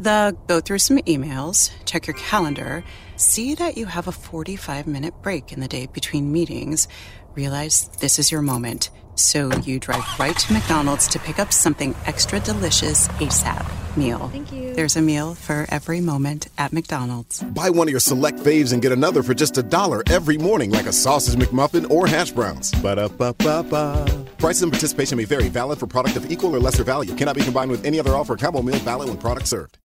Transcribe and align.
The 0.00 0.36
go 0.46 0.60
through 0.60 0.78
some 0.78 0.98
emails, 0.98 1.70
check 1.84 2.06
your 2.06 2.14
calendar, 2.14 2.84
see 3.16 3.54
that 3.56 3.76
you 3.76 3.86
have 3.86 4.06
a 4.06 4.12
45 4.12 4.86
minute 4.86 5.14
break 5.22 5.52
in 5.52 5.58
the 5.58 5.66
day 5.66 5.86
between 5.86 6.30
meetings, 6.30 6.86
realize 7.34 7.88
this 8.00 8.18
is 8.18 8.30
your 8.30 8.42
moment. 8.42 8.90
So 9.16 9.50
you 9.58 9.80
drive 9.80 10.04
right 10.20 10.36
to 10.38 10.52
McDonald's 10.52 11.08
to 11.08 11.18
pick 11.18 11.40
up 11.40 11.52
something 11.52 11.96
extra 12.06 12.38
delicious 12.38 13.08
ASAP 13.08 13.68
meal. 13.96 14.28
Thank 14.28 14.52
you. 14.52 14.72
There's 14.74 14.94
a 14.94 15.02
meal 15.02 15.34
for 15.34 15.66
every 15.70 16.00
moment 16.00 16.46
at 16.56 16.72
McDonald's. 16.72 17.42
Buy 17.42 17.70
one 17.70 17.88
of 17.88 17.90
your 17.90 17.98
select 17.98 18.38
faves 18.38 18.72
and 18.72 18.80
get 18.80 18.92
another 18.92 19.24
for 19.24 19.34
just 19.34 19.58
a 19.58 19.62
dollar 19.64 20.04
every 20.08 20.38
morning, 20.38 20.70
like 20.70 20.86
a 20.86 20.92
sausage 20.92 21.34
McMuffin 21.34 21.90
or 21.90 22.06
hash 22.06 22.30
browns. 22.30 22.70
Ba 22.80 22.94
da 22.94 23.08
ba 23.08 23.34
ba 23.38 23.64
ba. 23.68 24.26
Prices 24.38 24.62
and 24.62 24.70
participation 24.70 25.18
may 25.18 25.24
vary. 25.24 25.48
Valid 25.48 25.80
for 25.80 25.88
product 25.88 26.16
of 26.16 26.30
equal 26.30 26.54
or 26.54 26.60
lesser 26.60 26.84
value. 26.84 27.12
Cannot 27.16 27.34
be 27.34 27.42
combined 27.42 27.72
with 27.72 27.84
any 27.84 27.98
other 27.98 28.14
offer. 28.14 28.36
Combo 28.36 28.62
meal 28.62 28.78
valid 28.78 29.08
when 29.08 29.18
product 29.18 29.48
served. 29.48 29.78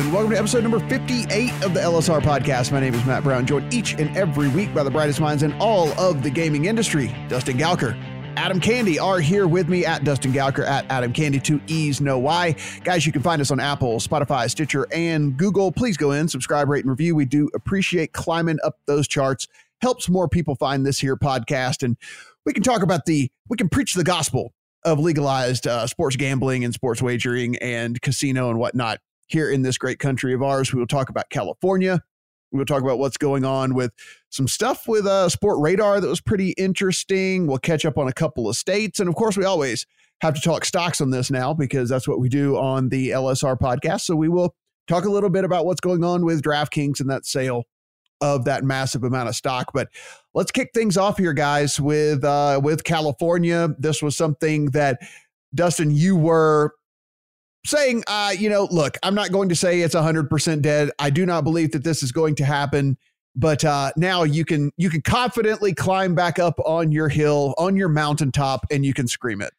And 0.00 0.14
welcome 0.14 0.30
to 0.30 0.38
episode 0.38 0.62
number 0.62 0.80
58 0.88 1.62
of 1.62 1.74
the 1.74 1.80
LSR 1.80 2.22
podcast. 2.22 2.72
My 2.72 2.80
name 2.80 2.94
is 2.94 3.04
Matt 3.04 3.22
Brown, 3.22 3.44
joined 3.44 3.74
each 3.74 3.92
and 3.92 4.16
every 4.16 4.48
week 4.48 4.72
by 4.72 4.82
the 4.82 4.90
brightest 4.90 5.20
minds 5.20 5.42
in 5.42 5.52
all 5.60 5.90
of 6.00 6.22
the 6.22 6.30
gaming 6.30 6.64
industry. 6.64 7.14
Dustin 7.28 7.58
Gouker, 7.58 7.94
Adam 8.34 8.60
Candee 8.60 8.98
are 8.98 9.20
here 9.20 9.46
with 9.46 9.68
me 9.68 9.84
at 9.84 10.02
Dustin 10.02 10.32
Gouker 10.32 10.66
at 10.66 10.86
Adam 10.88 11.12
Candee 11.12 11.42
to 11.42 11.60
ease 11.66 12.00
no 12.00 12.18
why. 12.18 12.56
Guys, 12.82 13.04
you 13.04 13.12
can 13.12 13.20
find 13.20 13.42
us 13.42 13.50
on 13.50 13.60
Apple, 13.60 13.98
Spotify, 13.98 14.48
Stitcher, 14.48 14.86
and 14.90 15.36
Google. 15.36 15.70
Please 15.70 15.98
go 15.98 16.12
in, 16.12 16.28
subscribe, 16.28 16.70
rate, 16.70 16.86
and 16.86 16.90
review. 16.90 17.14
We 17.14 17.26
do 17.26 17.50
appreciate 17.54 18.14
climbing 18.14 18.56
up 18.64 18.78
those 18.86 19.06
charts. 19.06 19.48
Helps 19.82 20.08
more 20.08 20.28
people 20.28 20.54
find 20.54 20.86
this 20.86 20.98
here 20.98 21.14
podcast. 21.14 21.82
And 21.82 21.98
we 22.46 22.54
can 22.54 22.62
talk 22.62 22.82
about 22.82 23.04
the, 23.04 23.30
we 23.50 23.58
can 23.58 23.68
preach 23.68 23.92
the 23.92 24.04
gospel 24.04 24.54
of 24.82 24.98
legalized 24.98 25.66
uh, 25.66 25.86
sports 25.86 26.16
gambling 26.16 26.64
and 26.64 26.72
sports 26.72 27.02
wagering 27.02 27.56
and 27.56 28.00
casino 28.00 28.48
and 28.48 28.58
whatnot 28.58 28.98
here 29.30 29.50
in 29.50 29.62
this 29.62 29.78
great 29.78 29.98
country 29.98 30.34
of 30.34 30.42
ours. 30.42 30.72
We 30.72 30.80
will 30.80 30.86
talk 30.86 31.08
about 31.08 31.30
California. 31.30 32.00
We 32.52 32.58
will 32.58 32.66
talk 32.66 32.82
about 32.82 32.98
what's 32.98 33.16
going 33.16 33.44
on 33.44 33.74
with 33.74 33.92
some 34.30 34.48
stuff 34.48 34.88
with 34.88 35.06
uh, 35.06 35.28
Sportradar 35.28 36.00
that 36.00 36.08
was 36.08 36.20
pretty 36.20 36.50
interesting. 36.52 37.46
We'll 37.46 37.58
catch 37.58 37.84
up 37.84 37.96
on 37.96 38.08
a 38.08 38.12
couple 38.12 38.48
of 38.48 38.56
states. 38.56 38.98
And 38.98 39.08
of 39.08 39.14
course, 39.14 39.36
we 39.36 39.44
always 39.44 39.86
have 40.20 40.34
to 40.34 40.40
talk 40.40 40.64
stocks 40.64 41.00
on 41.00 41.10
this 41.10 41.30
now 41.30 41.54
because 41.54 41.88
that's 41.88 42.08
what 42.08 42.20
we 42.20 42.28
do 42.28 42.56
on 42.56 42.88
the 42.88 43.10
LSR 43.10 43.58
podcast. 43.58 44.02
So 44.02 44.16
we 44.16 44.28
will 44.28 44.54
talk 44.88 45.04
a 45.04 45.10
little 45.10 45.30
bit 45.30 45.44
about 45.44 45.64
what's 45.64 45.80
going 45.80 46.02
on 46.02 46.24
with 46.24 46.42
DraftKings 46.42 47.00
and 47.00 47.08
that 47.08 47.24
sale 47.24 47.64
of 48.20 48.44
that 48.44 48.64
massive 48.64 49.04
amount 49.04 49.28
of 49.28 49.36
stock. 49.36 49.70
But 49.72 49.88
let's 50.34 50.50
kick 50.50 50.70
things 50.74 50.96
off 50.96 51.18
here, 51.18 51.32
guys, 51.32 51.80
with 51.80 52.24
uh, 52.24 52.60
with 52.62 52.84
California. 52.84 53.68
This 53.78 54.02
was 54.02 54.16
something 54.16 54.66
that 54.66 54.98
Dustin, 55.54 55.90
you 55.90 56.16
were 56.16 56.74
saying, 57.64 58.04
uh, 58.06 58.32
you 58.36 58.48
know, 58.48 58.68
look, 58.70 58.96
I'm 59.02 59.14
not 59.14 59.32
going 59.32 59.48
to 59.50 59.56
say 59.56 59.80
it's 59.80 59.94
100% 59.94 60.62
dead. 60.62 60.90
I 60.98 61.10
do 61.10 61.26
not 61.26 61.44
believe 61.44 61.72
that 61.72 61.84
this 61.84 62.02
is 62.02 62.12
going 62.12 62.34
to 62.36 62.44
happen. 62.44 62.96
But 63.36 63.64
uh, 63.64 63.92
now 63.96 64.24
you 64.24 64.44
can 64.44 64.72
you 64.76 64.90
can 64.90 65.02
confidently 65.02 65.72
climb 65.72 66.16
back 66.16 66.40
up 66.40 66.58
on 66.66 66.90
your 66.90 67.08
hill, 67.08 67.54
on 67.58 67.76
your 67.76 67.88
mountaintop, 67.88 68.66
and 68.72 68.84
you 68.84 68.92
can 68.92 69.06
scream 69.06 69.40
it. 69.40 69.52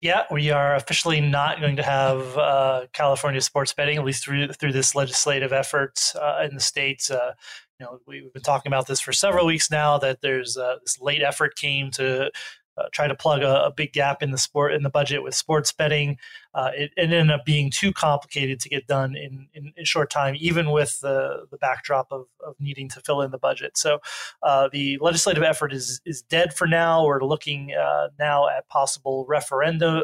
Yeah, 0.00 0.22
we 0.30 0.50
are 0.50 0.76
officially 0.76 1.20
not 1.20 1.60
going 1.60 1.76
to 1.76 1.82
have 1.82 2.38
uh, 2.38 2.86
California 2.92 3.40
sports 3.40 3.72
betting, 3.72 3.98
at 3.98 4.04
least 4.04 4.22
through 4.24 4.52
through 4.52 4.72
this 4.72 4.94
legislative 4.94 5.52
effort 5.52 6.12
uh, 6.14 6.46
in 6.48 6.54
the 6.54 6.60
states. 6.60 7.10
Uh, 7.10 7.32
you 7.80 7.86
know, 7.86 7.98
we've 8.06 8.32
been 8.32 8.42
talking 8.42 8.70
about 8.70 8.86
this 8.86 9.00
for 9.00 9.12
several 9.12 9.46
weeks 9.46 9.68
now. 9.68 9.98
That 9.98 10.20
there's 10.20 10.56
uh, 10.56 10.76
this 10.82 11.00
late 11.00 11.22
effort 11.22 11.56
came 11.56 11.90
to 11.92 12.30
uh, 12.78 12.84
try 12.92 13.08
to 13.08 13.14
plug 13.14 13.42
a, 13.42 13.64
a, 13.64 13.70
big 13.70 13.92
gap 13.92 14.22
in 14.22 14.30
the 14.30 14.38
sport 14.38 14.72
in 14.72 14.82
the 14.82 14.90
budget 14.90 15.22
with 15.22 15.34
sports 15.34 15.72
betting. 15.72 16.16
Uh, 16.54 16.70
it, 16.74 16.90
it, 16.96 17.12
ended 17.12 17.30
up 17.30 17.44
being 17.44 17.70
too 17.70 17.92
complicated 17.92 18.60
to 18.60 18.68
get 18.68 18.86
done 18.86 19.14
in, 19.16 19.48
in, 19.54 19.72
in 19.76 19.84
short 19.84 20.10
time, 20.10 20.34
even 20.38 20.70
with 20.70 21.00
the, 21.00 21.46
the 21.50 21.56
backdrop 21.58 22.06
of, 22.10 22.26
of 22.46 22.54
needing 22.58 22.88
to 22.88 23.00
fill 23.00 23.20
in 23.22 23.30
the 23.30 23.38
budget. 23.38 23.76
So 23.76 23.98
uh, 24.42 24.68
the 24.72 24.98
legislative 25.00 25.42
effort 25.42 25.72
is 25.72 26.00
is 26.04 26.22
dead 26.22 26.54
for 26.54 26.66
now. 26.66 27.04
We're 27.04 27.22
looking 27.22 27.72
uh, 27.74 28.08
now 28.18 28.48
at 28.48 28.68
possible 28.68 29.26
referenda 29.28 30.02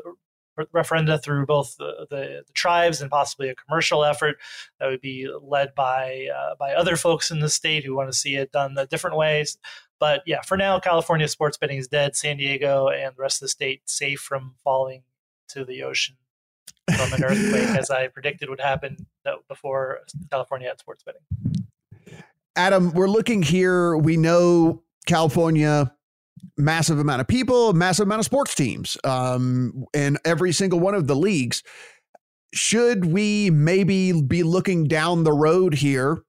referenda 0.75 1.23
through 1.23 1.47
both 1.47 1.77
the, 1.79 2.07
the, 2.11 2.43
the, 2.47 2.53
tribes 2.53 3.01
and 3.01 3.11
possibly 3.11 3.49
a 3.49 3.55
commercial 3.55 4.05
effort 4.05 4.37
that 4.79 4.87
would 4.87 5.01
be 5.01 5.29
led 5.41 5.75
by 5.75 6.27
uh, 6.35 6.55
by 6.59 6.73
other 6.75 6.97
folks 6.97 7.31
in 7.31 7.41
the 7.41 7.49
state 7.49 7.85
who 7.85 7.95
want 7.95 8.11
to 8.11 8.17
see 8.17 8.37
it 8.37 8.53
done 8.53 8.75
the 8.75 8.87
different 8.87 9.17
ways. 9.17 9.59
But 9.99 10.23
yeah, 10.27 10.43
for 10.43 10.57
now, 10.57 10.79
California 10.81 11.29
sports 11.29 11.57
betting 11.57 11.79
is 11.79 11.89
dead. 11.89 12.17
San 12.17 12.37
Diego 12.37 12.89
and 12.89 13.17
the 13.17 13.23
rest 13.23 13.41
of 13.41 13.47
the 13.47 13.51
state 13.51 13.83
safe 13.87 14.21
from 14.21 14.55
falling 14.63 15.05
to 15.49 15.65
the 15.65 15.83
ocean 15.83 16.17
from 16.97 17.13
an 17.13 17.25
earthquake, 17.25 17.69
as 17.79 17.91
I 17.91 18.09
predicted 18.09 18.49
would 18.49 18.61
happen 18.61 19.07
before 19.49 20.01
California 20.31 20.69
had 20.69 20.81
sports 20.81 21.05
betting. 21.05 21.23
Adam, 22.57 22.93
we're 22.93 23.09
looking 23.09 23.43
here. 23.43 23.97
We 23.97 24.17
know 24.17 24.83
California, 25.07 25.93
massive 26.57 26.99
amount 26.99 27.21
of 27.21 27.29
people, 27.29 27.73
massive 27.73 28.07
amount 28.07 28.21
of 28.21 28.25
sports 28.25 28.55
teams, 28.55 28.97
um, 29.05 29.85
and 29.95 30.19
every 30.25 30.53
single 30.53 30.81
one 30.81 30.95
of 30.95 31.07
the 31.07 31.17
leagues. 31.17 31.63
Should 32.55 33.07
we 33.07 33.51
maybe 33.51 34.21
be 34.21 34.43
looking 34.43 34.85
down 34.85 35.25
the 35.25 35.33
road 35.33 35.75
here 35.75 36.23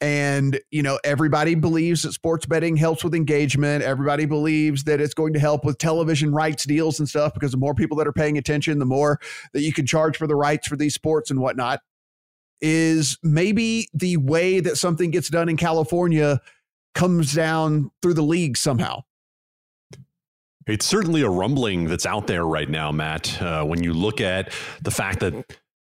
and, 0.00 0.58
you 0.70 0.82
know, 0.82 0.98
everybody 1.04 1.54
believes 1.54 2.02
that 2.02 2.12
sports 2.12 2.46
betting 2.46 2.76
helps 2.76 3.04
with 3.04 3.14
engagement. 3.14 3.84
Everybody 3.84 4.24
believes 4.24 4.84
that 4.84 4.98
it's 5.00 5.12
going 5.12 5.34
to 5.34 5.38
help 5.38 5.62
with 5.62 5.76
television 5.76 6.32
rights 6.32 6.64
deals 6.64 6.98
and 6.98 7.08
stuff 7.08 7.34
because 7.34 7.50
the 7.50 7.58
more 7.58 7.74
people 7.74 7.98
that 7.98 8.08
are 8.08 8.12
paying 8.12 8.38
attention, 8.38 8.78
the 8.78 8.86
more 8.86 9.20
that 9.52 9.60
you 9.60 9.74
can 9.74 9.86
charge 9.86 10.16
for 10.16 10.26
the 10.26 10.34
rights 10.34 10.66
for 10.66 10.76
these 10.76 10.94
sports 10.94 11.30
and 11.30 11.40
whatnot. 11.40 11.80
Is 12.62 13.18
maybe 13.22 13.88
the 13.94 14.18
way 14.18 14.60
that 14.60 14.76
something 14.76 15.10
gets 15.10 15.30
done 15.30 15.48
in 15.48 15.56
California 15.56 16.40
comes 16.94 17.32
down 17.32 17.90
through 18.02 18.14
the 18.14 18.22
league 18.22 18.56
somehow. 18.58 19.02
It's 20.66 20.86
certainly 20.86 21.22
a 21.22 21.28
rumbling 21.28 21.86
that's 21.86 22.06
out 22.06 22.26
there 22.26 22.44
right 22.44 22.68
now, 22.68 22.92
Matt. 22.92 23.40
Uh, 23.40 23.64
when 23.64 23.82
you 23.82 23.92
look 23.92 24.20
at 24.20 24.52
the 24.82 24.90
fact 24.90 25.20
that 25.20 25.56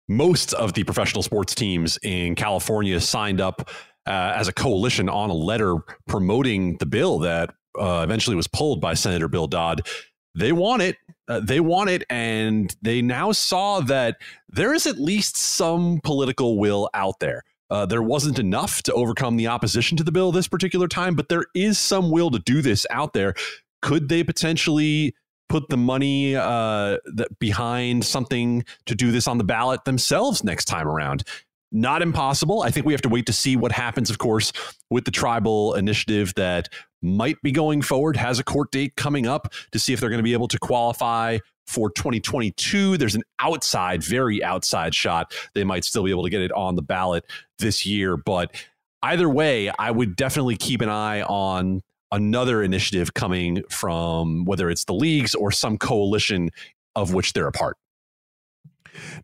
most 0.08 0.52
of 0.54 0.74
the 0.74 0.84
professional 0.84 1.22
sports 1.22 1.54
teams 1.54 1.98
in 2.02 2.34
California 2.34 3.00
signed 3.00 3.40
up 3.40 3.70
uh, 4.06 4.32
as 4.36 4.48
a 4.48 4.52
coalition 4.52 5.08
on 5.08 5.30
a 5.30 5.34
letter 5.34 5.76
promoting 6.06 6.76
the 6.78 6.86
bill 6.86 7.20
that 7.20 7.54
uh, 7.78 8.00
eventually 8.02 8.36
was 8.36 8.48
pulled 8.48 8.80
by 8.80 8.94
Senator 8.94 9.28
Bill 9.28 9.46
Dodd. 9.46 9.86
They 10.34 10.52
want 10.52 10.82
it. 10.82 10.96
Uh, 11.28 11.40
they 11.40 11.60
want 11.60 11.90
it. 11.90 12.04
And 12.10 12.74
they 12.82 13.02
now 13.02 13.32
saw 13.32 13.80
that 13.80 14.16
there 14.48 14.74
is 14.74 14.86
at 14.86 14.98
least 14.98 15.36
some 15.36 16.00
political 16.02 16.58
will 16.58 16.90
out 16.92 17.20
there. 17.20 17.44
Uh, 17.70 17.86
there 17.86 18.02
wasn't 18.02 18.40
enough 18.40 18.82
to 18.82 18.92
overcome 18.94 19.36
the 19.36 19.46
opposition 19.46 19.96
to 19.96 20.02
the 20.02 20.10
bill 20.10 20.32
this 20.32 20.48
particular 20.48 20.88
time, 20.88 21.14
but 21.14 21.28
there 21.28 21.44
is 21.54 21.78
some 21.78 22.10
will 22.10 22.30
to 22.32 22.40
do 22.40 22.62
this 22.62 22.84
out 22.90 23.12
there. 23.12 23.34
Could 23.82 24.08
they 24.08 24.24
potentially 24.24 25.14
put 25.48 25.68
the 25.68 25.76
money 25.76 26.36
uh, 26.36 26.98
behind 27.38 28.04
something 28.04 28.64
to 28.86 28.94
do 28.94 29.10
this 29.10 29.26
on 29.26 29.38
the 29.38 29.44
ballot 29.44 29.84
themselves 29.84 30.44
next 30.44 30.66
time 30.66 30.86
around? 30.86 31.24
not 31.72 32.02
impossible. 32.02 32.62
I 32.62 32.70
think 32.70 32.86
we 32.86 32.92
have 32.92 33.02
to 33.02 33.08
wait 33.08 33.26
to 33.26 33.32
see 33.32 33.56
what 33.56 33.72
happens, 33.72 34.10
of 34.10 34.18
course, 34.18 34.52
with 34.90 35.04
the 35.04 35.10
tribal 35.10 35.74
initiative 35.74 36.34
that 36.34 36.68
might 37.02 37.40
be 37.42 37.52
going 37.52 37.82
forward, 37.82 38.16
has 38.16 38.38
a 38.38 38.44
court 38.44 38.70
date 38.70 38.96
coming 38.96 39.26
up 39.26 39.52
to 39.72 39.78
see 39.78 39.92
if 39.92 40.00
they're 40.00 40.10
going 40.10 40.18
to 40.18 40.24
be 40.24 40.32
able 40.32 40.48
to 40.48 40.58
qualify 40.58 41.38
for 41.66 41.90
2022. 41.90 42.96
There's 42.96 43.14
an 43.14 43.22
outside, 43.38 44.02
very 44.02 44.42
outside 44.42 44.94
shot. 44.94 45.32
They 45.54 45.64
might 45.64 45.84
still 45.84 46.02
be 46.02 46.10
able 46.10 46.24
to 46.24 46.30
get 46.30 46.42
it 46.42 46.52
on 46.52 46.74
the 46.74 46.82
ballot 46.82 47.24
this 47.58 47.86
year. 47.86 48.16
But 48.16 48.54
either 49.02 49.28
way, 49.28 49.70
I 49.78 49.90
would 49.90 50.16
definitely 50.16 50.56
keep 50.56 50.80
an 50.80 50.88
eye 50.88 51.22
on 51.22 51.82
another 52.12 52.62
initiative 52.62 53.14
coming 53.14 53.62
from 53.70 54.44
whether 54.44 54.70
it's 54.70 54.84
the 54.84 54.94
leagues 54.94 55.34
or 55.34 55.52
some 55.52 55.78
coalition 55.78 56.50
of 56.96 57.14
which 57.14 57.32
they're 57.32 57.46
a 57.46 57.52
part. 57.52 57.76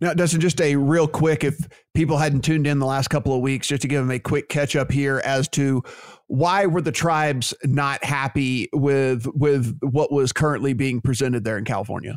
Now, 0.00 0.14
Dustin, 0.14 0.40
just 0.40 0.60
a 0.60 0.76
real 0.76 1.08
quick, 1.08 1.42
if 1.42 1.58
people 1.94 2.18
hadn't 2.18 2.42
tuned 2.42 2.66
in 2.66 2.78
the 2.78 2.86
last 2.86 3.08
couple 3.08 3.34
of 3.34 3.40
weeks, 3.40 3.66
just 3.66 3.82
to 3.82 3.88
give 3.88 4.02
them 4.02 4.10
a 4.10 4.18
quick 4.18 4.48
catch 4.48 4.76
up 4.76 4.92
here 4.92 5.20
as 5.24 5.48
to 5.48 5.82
why 6.28 6.66
were 6.66 6.80
the 6.80 6.92
tribes 6.92 7.54
not 7.64 8.02
happy 8.04 8.68
with 8.72 9.26
with 9.34 9.76
what 9.80 10.12
was 10.12 10.32
currently 10.32 10.72
being 10.72 11.00
presented 11.00 11.44
there 11.44 11.58
in 11.58 11.64
California? 11.64 12.16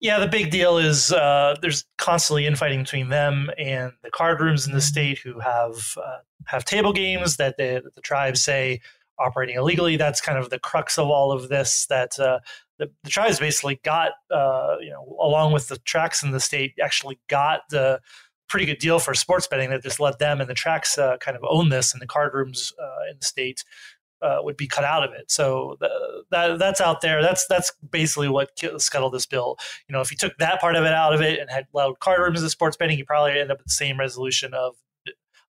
Yeah, 0.00 0.20
the 0.20 0.28
big 0.28 0.50
deal 0.50 0.78
is 0.78 1.12
uh, 1.12 1.56
there's 1.60 1.84
constantly 1.96 2.46
infighting 2.46 2.82
between 2.82 3.08
them 3.08 3.50
and 3.58 3.92
the 4.02 4.10
card 4.10 4.40
rooms 4.40 4.66
in 4.66 4.72
the 4.72 4.80
state 4.80 5.18
who 5.18 5.40
have 5.40 5.96
uh, 5.96 6.18
have 6.44 6.64
table 6.64 6.92
games 6.92 7.36
that, 7.36 7.56
they, 7.58 7.74
that 7.74 7.94
the 7.94 8.00
tribes 8.00 8.40
say 8.40 8.80
operating 9.18 9.56
illegally. 9.56 9.96
That's 9.96 10.20
kind 10.20 10.38
of 10.38 10.50
the 10.50 10.58
crux 10.58 10.98
of 10.98 11.08
all 11.08 11.32
of 11.32 11.48
this. 11.48 11.86
That 11.86 12.18
uh, 12.18 12.38
the, 12.78 12.90
the 13.04 13.10
tribes 13.10 13.38
basically 13.38 13.80
got, 13.84 14.12
uh, 14.30 14.76
you 14.80 14.90
know, 14.90 15.16
along 15.20 15.52
with 15.52 15.68
the 15.68 15.78
tracks 15.78 16.22
in 16.22 16.30
the 16.30 16.40
state, 16.40 16.74
actually 16.82 17.18
got 17.28 17.62
the 17.70 18.00
pretty 18.48 18.66
good 18.66 18.78
deal 18.78 18.98
for 18.98 19.14
sports 19.14 19.46
betting 19.46 19.70
that 19.70 19.82
just 19.82 20.00
let 20.00 20.18
them 20.18 20.40
and 20.40 20.48
the 20.48 20.54
tracks 20.54 20.96
uh, 20.96 21.16
kind 21.18 21.36
of 21.36 21.44
own 21.48 21.68
this, 21.68 21.92
and 21.92 22.00
the 22.00 22.06
card 22.06 22.32
rooms 22.34 22.72
uh, 22.80 23.10
in 23.10 23.16
the 23.18 23.26
state 23.26 23.64
uh, 24.22 24.38
would 24.40 24.56
be 24.56 24.66
cut 24.66 24.84
out 24.84 25.04
of 25.04 25.12
it. 25.12 25.30
So 25.30 25.76
the, 25.80 25.88
that 26.30 26.58
that's 26.58 26.80
out 26.80 27.00
there. 27.00 27.22
That's 27.22 27.46
that's 27.46 27.72
basically 27.90 28.28
what 28.28 28.50
scuttled 28.78 29.12
this 29.14 29.26
bill. 29.26 29.58
You 29.88 29.92
know, 29.92 30.00
if 30.00 30.10
you 30.10 30.16
took 30.16 30.36
that 30.38 30.60
part 30.60 30.76
of 30.76 30.84
it 30.84 30.92
out 30.92 31.14
of 31.14 31.20
it 31.20 31.38
and 31.38 31.50
had 31.50 31.66
allowed 31.74 32.00
card 32.00 32.20
rooms 32.20 32.42
as 32.42 32.52
sports 32.52 32.76
betting, 32.76 32.98
you 32.98 33.04
probably 33.04 33.38
end 33.38 33.50
up 33.50 33.58
with 33.58 33.66
the 33.66 33.72
same 33.72 33.98
resolution 33.98 34.54
of 34.54 34.74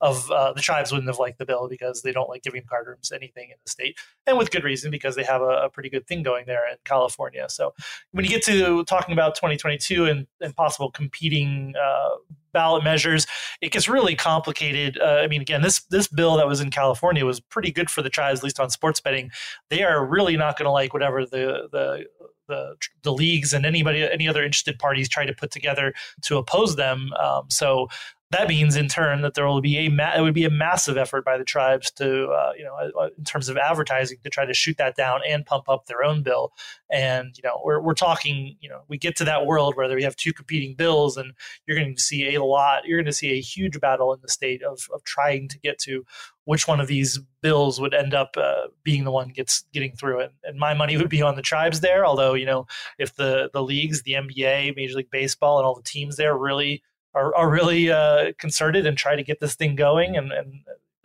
of 0.01 0.29
uh, 0.31 0.53
the 0.53 0.61
tribes 0.61 0.91
wouldn't 0.91 1.09
have 1.09 1.19
liked 1.19 1.37
the 1.37 1.45
bill 1.45 1.67
because 1.67 2.01
they 2.01 2.11
don't 2.11 2.29
like 2.29 2.43
giving 2.43 2.63
card 2.63 2.87
rooms 2.87 3.11
anything 3.11 3.49
in 3.49 3.57
the 3.63 3.69
state, 3.69 3.97
and 4.25 4.37
with 4.37 4.51
good 4.51 4.63
reason 4.63 4.91
because 4.91 5.15
they 5.15 5.23
have 5.23 5.41
a, 5.41 5.63
a 5.63 5.69
pretty 5.69 5.89
good 5.89 6.07
thing 6.07 6.23
going 6.23 6.45
there 6.45 6.69
in 6.69 6.77
California. 6.85 7.45
So 7.49 7.73
when 8.11 8.25
you 8.25 8.31
get 8.31 8.43
to 8.45 8.83
talking 8.85 9.13
about 9.13 9.35
2022 9.35 10.05
and, 10.05 10.27
and 10.41 10.55
possible 10.55 10.91
competing 10.91 11.73
uh, 11.81 12.15
ballot 12.53 12.83
measures, 12.83 13.27
it 13.61 13.71
gets 13.71 13.87
really 13.87 14.15
complicated. 14.15 14.97
Uh, 14.99 15.21
I 15.23 15.27
mean, 15.27 15.41
again, 15.41 15.61
this 15.61 15.81
this 15.89 16.07
bill 16.07 16.37
that 16.37 16.47
was 16.47 16.61
in 16.61 16.71
California 16.71 17.25
was 17.25 17.39
pretty 17.39 17.71
good 17.71 17.89
for 17.89 18.01
the 18.01 18.09
tribes, 18.09 18.39
at 18.39 18.43
least 18.43 18.59
on 18.59 18.69
sports 18.69 19.01
betting. 19.01 19.31
They 19.69 19.83
are 19.83 20.05
really 20.05 20.37
not 20.37 20.57
going 20.57 20.65
to 20.65 20.71
like 20.71 20.93
whatever 20.93 21.25
the 21.25 21.67
the 21.71 22.05
the, 22.47 22.75
the 23.03 23.13
leagues 23.13 23.53
and 23.53 23.65
anybody 23.65 24.01
any 24.01 24.27
other 24.27 24.43
interested 24.43 24.79
parties 24.79 25.07
try 25.07 25.25
to 25.25 25.33
put 25.33 25.51
together 25.51 25.93
to 26.23 26.37
oppose 26.37 26.75
them. 26.75 27.13
Um, 27.13 27.45
so 27.49 27.89
that 28.31 28.47
means 28.47 28.75
in 28.75 28.87
turn 28.87 29.21
that 29.21 29.33
there 29.33 29.47
will 29.47 29.61
be 29.61 29.77
a 29.77 29.89
ma- 29.89 30.13
it 30.15 30.21
would 30.21 30.35
be 30.35 30.45
a 30.45 30.51
massive 30.51 30.97
effort 30.97 31.25
by 31.25 31.37
the 31.37 31.43
tribes 31.43 31.89
to 31.89 32.27
uh, 32.27 32.51
you 32.55 32.63
know 32.63 32.75
uh, 32.99 33.09
in 33.17 33.23
terms 33.23 33.49
of 33.49 33.57
advertising 33.57 34.19
to 34.23 34.29
try 34.29 34.45
to 34.45 34.53
shoot 34.53 34.77
that 34.77 34.95
down 34.95 35.21
and 35.27 35.45
pump 35.45 35.67
up 35.67 35.87
their 35.87 36.03
own 36.03 36.21
bill. 36.21 36.53
And 36.91 37.35
you 37.35 37.41
know 37.43 37.59
we're, 37.63 37.81
we're 37.81 37.95
talking 37.95 38.55
you 38.59 38.69
know 38.69 38.81
we 38.87 38.99
get 38.99 39.15
to 39.17 39.23
that 39.25 39.47
world 39.47 39.75
where 39.75 39.93
we 39.95 40.03
have 40.03 40.15
two 40.15 40.31
competing 40.31 40.75
bills 40.75 41.17
and 41.17 41.33
you're 41.65 41.77
going 41.77 41.95
to 41.95 42.01
see 42.01 42.35
a 42.35 42.43
lot 42.43 42.85
you're 42.85 42.99
going 42.99 43.05
to 43.05 43.13
see 43.13 43.31
a 43.31 43.41
huge 43.41 43.79
battle 43.79 44.13
in 44.13 44.19
the 44.21 44.29
state 44.29 44.61
of, 44.61 44.87
of 44.93 45.03
trying 45.03 45.47
to 45.47 45.59
get 45.59 45.79
to 45.79 46.05
which 46.45 46.67
one 46.67 46.79
of 46.79 46.87
these 46.87 47.19
bills 47.41 47.79
would 47.79 47.93
end 47.93 48.13
up 48.13 48.35
uh, 48.37 48.67
being 48.83 49.03
the 49.03 49.11
one 49.11 49.29
gets 49.29 49.65
getting 49.71 49.95
through 49.95 50.19
it. 50.19 50.31
And 50.43 50.57
my 50.57 50.73
money 50.73 50.97
would 50.97 51.09
be 51.09 51.21
on 51.23 51.35
the 51.35 51.41
tribes 51.41 51.79
there 51.79 52.05
although 52.05 52.35
you 52.35 52.45
know 52.45 52.67
if 52.99 53.15
the 53.15 53.49
the 53.53 53.63
leagues 53.63 54.03
the 54.03 54.13
nba 54.13 54.75
major 54.75 54.97
league 54.97 55.09
baseball 55.11 55.57
and 55.57 55.65
all 55.65 55.75
the 55.75 55.81
teams 55.81 56.15
there 56.15 56.37
really 56.37 56.83
are, 57.13 57.35
are 57.35 57.49
really 57.49 57.91
uh, 57.91 58.33
concerted 58.37 58.85
and 58.85 58.97
try 58.97 59.15
to 59.15 59.23
get 59.23 59.39
this 59.39 59.55
thing 59.55 59.75
going. 59.75 60.15
And, 60.15 60.31
and, 60.31 60.53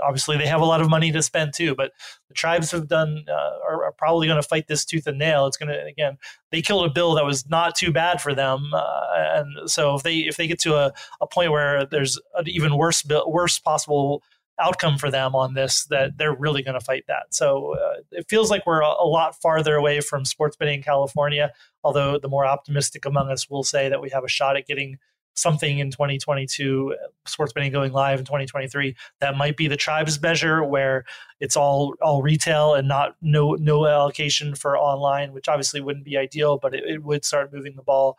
obviously 0.02 0.36
they 0.36 0.46
have 0.46 0.60
a 0.60 0.64
lot 0.64 0.80
of 0.80 0.88
money 0.88 1.12
to 1.12 1.22
spend 1.22 1.52
too. 1.54 1.74
But 1.74 1.92
the 2.28 2.34
tribes 2.34 2.70
have 2.70 2.88
done 2.88 3.24
uh, 3.28 3.32
are, 3.68 3.84
are, 3.84 3.92
probably 3.92 4.26
going 4.26 4.40
to 4.40 4.46
fight 4.46 4.66
this 4.66 4.84
tooth 4.84 5.06
and 5.06 5.18
nail. 5.18 5.46
It's 5.46 5.56
going 5.56 5.68
to 5.68 5.84
again 5.84 6.18
they 6.50 6.62
killed 6.62 6.86
a 6.86 6.92
bill 6.92 7.14
that 7.14 7.24
was 7.24 7.48
not 7.48 7.74
too 7.74 7.92
bad 7.92 8.20
for 8.20 8.34
them, 8.34 8.70
uh, 8.74 9.06
and 9.14 9.70
so 9.70 9.94
if 9.94 10.02
they 10.02 10.18
if 10.18 10.36
they 10.36 10.46
get 10.46 10.58
to 10.60 10.76
a, 10.76 10.92
a 11.20 11.26
point 11.26 11.52
where 11.52 11.86
there's 11.86 12.18
an 12.34 12.48
even 12.48 12.76
worse 12.76 13.02
bill, 13.02 13.30
worse 13.30 13.58
possible 13.58 14.22
outcome 14.60 14.96
for 14.98 15.10
them 15.10 15.34
on 15.34 15.54
this 15.54 15.84
that 15.86 16.16
they're 16.16 16.34
really 16.34 16.62
going 16.62 16.78
to 16.78 16.84
fight 16.84 17.02
that 17.08 17.24
so 17.30 17.74
uh, 17.74 17.94
it 18.12 18.24
feels 18.28 18.50
like 18.50 18.64
we're 18.64 18.82
a, 18.82 18.86
a, 19.00 19.04
lot 19.04 19.34
farther 19.42 19.74
away 19.74 20.00
from 20.00 20.24
sports 20.24 20.54
betting 20.56 20.76
in 20.76 20.80
california 20.80 21.50
although 21.82 22.20
the 22.20 22.28
more 22.28 22.46
optimistic 22.46 23.04
among 23.04 23.28
us 23.28 23.50
will 23.50 23.64
say 23.64 23.88
that 23.88 24.00
we 24.00 24.08
have 24.10 24.22
a 24.22 24.28
shot 24.28 24.56
at 24.56 24.64
getting 24.64 24.96
something 25.34 25.78
in 25.78 25.90
2022, 25.90 26.96
sports 27.26 27.52
betting 27.52 27.72
going 27.72 27.92
live 27.92 28.18
in 28.18 28.24
2023. 28.24 28.96
That 29.20 29.36
might 29.36 29.56
be 29.56 29.68
the 29.68 29.76
tribes 29.76 30.20
measure 30.20 30.64
where 30.64 31.04
it's 31.40 31.56
all 31.56 31.94
all 32.00 32.22
retail 32.22 32.74
and 32.74 32.88
not 32.88 33.16
no 33.20 33.54
no 33.54 33.86
allocation 33.86 34.54
for 34.54 34.78
online, 34.78 35.32
which 35.32 35.48
obviously 35.48 35.80
wouldn't 35.80 36.04
be 36.04 36.16
ideal, 36.16 36.58
but 36.58 36.74
it, 36.74 36.84
it 36.84 37.02
would 37.02 37.24
start 37.24 37.52
moving 37.52 37.76
the 37.76 37.82
ball 37.82 38.16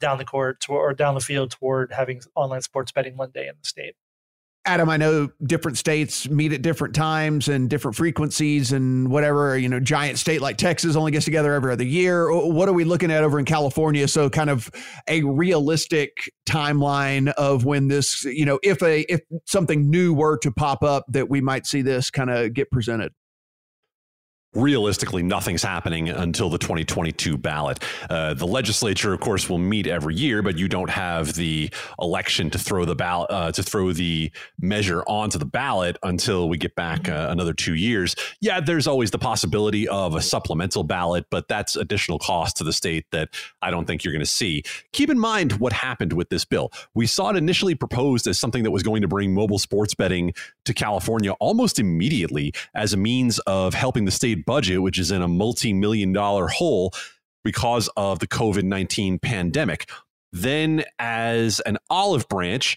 down 0.00 0.18
the 0.18 0.24
court 0.24 0.60
to, 0.60 0.72
or 0.72 0.92
down 0.92 1.14
the 1.14 1.20
field 1.20 1.50
toward 1.50 1.92
having 1.92 2.20
online 2.34 2.62
sports 2.62 2.92
betting 2.92 3.16
one 3.16 3.30
day 3.30 3.46
in 3.46 3.54
the 3.60 3.66
state. 3.66 3.94
Adam, 4.66 4.88
I 4.88 4.96
know 4.96 5.28
different 5.42 5.76
states 5.76 6.28
meet 6.28 6.52
at 6.54 6.62
different 6.62 6.94
times 6.94 7.48
and 7.48 7.68
different 7.68 7.96
frequencies 7.96 8.72
and 8.72 9.10
whatever. 9.10 9.58
You 9.58 9.68
know, 9.68 9.78
giant 9.78 10.18
state 10.18 10.40
like 10.40 10.56
Texas 10.56 10.96
only 10.96 11.12
gets 11.12 11.26
together 11.26 11.52
every 11.52 11.72
other 11.72 11.84
year. 11.84 12.32
What 12.32 12.68
are 12.68 12.72
we 12.72 12.84
looking 12.84 13.10
at 13.10 13.24
over 13.24 13.38
in 13.38 13.44
California? 13.44 14.08
So, 14.08 14.30
kind 14.30 14.48
of 14.48 14.70
a 15.06 15.22
realistic 15.22 16.32
timeline 16.48 17.30
of 17.34 17.66
when 17.66 17.88
this, 17.88 18.24
you 18.24 18.46
know, 18.46 18.58
if 18.62 18.82
a 18.82 19.00
if 19.12 19.20
something 19.46 19.90
new 19.90 20.14
were 20.14 20.38
to 20.38 20.50
pop 20.50 20.82
up, 20.82 21.04
that 21.08 21.28
we 21.28 21.42
might 21.42 21.66
see 21.66 21.82
this 21.82 22.10
kind 22.10 22.30
of 22.30 22.54
get 22.54 22.70
presented 22.70 23.12
realistically, 24.54 25.22
nothing's 25.22 25.62
happening 25.62 26.08
until 26.08 26.50
the 26.50 26.58
2022 26.58 27.36
ballot. 27.36 27.82
Uh, 28.08 28.34
the 28.34 28.46
legislature, 28.46 29.12
of 29.12 29.20
course, 29.20 29.48
will 29.48 29.58
meet 29.58 29.86
every 29.86 30.14
year, 30.14 30.42
but 30.42 30.58
you 30.58 30.68
don't 30.68 30.90
have 30.90 31.34
the 31.34 31.70
election 32.00 32.50
to 32.50 32.58
throw 32.58 32.84
the 32.84 32.94
ballot 32.94 33.30
uh, 33.30 33.52
to 33.52 33.62
throw 33.62 33.92
the 33.92 34.30
measure 34.60 35.02
onto 35.06 35.38
the 35.38 35.44
ballot 35.44 35.98
until 36.02 36.48
we 36.48 36.56
get 36.56 36.74
back 36.74 37.08
uh, 37.08 37.28
another 37.30 37.52
two 37.52 37.74
years. 37.74 38.14
Yeah, 38.40 38.60
there's 38.60 38.86
always 38.86 39.10
the 39.10 39.18
possibility 39.18 39.88
of 39.88 40.14
a 40.14 40.20
supplemental 40.20 40.84
ballot, 40.84 41.26
but 41.30 41.48
that's 41.48 41.76
additional 41.76 42.18
cost 42.18 42.56
to 42.58 42.64
the 42.64 42.72
state 42.72 43.06
that 43.10 43.30
I 43.62 43.70
don't 43.70 43.86
think 43.86 44.04
you're 44.04 44.12
going 44.12 44.20
to 44.20 44.26
see. 44.26 44.62
Keep 44.92 45.10
in 45.10 45.18
mind 45.18 45.54
what 45.54 45.72
happened 45.72 46.12
with 46.12 46.28
this 46.28 46.44
bill. 46.44 46.72
We 46.94 47.06
saw 47.06 47.30
it 47.30 47.36
initially 47.36 47.74
proposed 47.74 48.26
as 48.26 48.38
something 48.38 48.62
that 48.62 48.70
was 48.70 48.82
going 48.82 49.02
to 49.02 49.08
bring 49.08 49.34
mobile 49.34 49.58
sports 49.58 49.94
betting 49.94 50.32
to 50.64 50.74
California 50.74 51.32
almost 51.32 51.78
immediately 51.78 52.52
as 52.74 52.92
a 52.92 52.96
means 52.96 53.38
of 53.40 53.74
helping 53.74 54.04
the 54.04 54.10
state 54.10 54.43
budget, 54.46 54.82
which 54.82 54.98
is 54.98 55.10
in 55.10 55.22
a 55.22 55.28
multi 55.28 55.72
million 55.72 56.12
dollar 56.12 56.48
hole 56.48 56.92
because 57.42 57.88
of 57.96 58.18
the 58.18 58.26
COVID 58.26 58.64
19 58.64 59.18
pandemic. 59.18 59.88
Then, 60.32 60.84
as 60.98 61.60
an 61.60 61.78
olive 61.90 62.28
branch, 62.28 62.76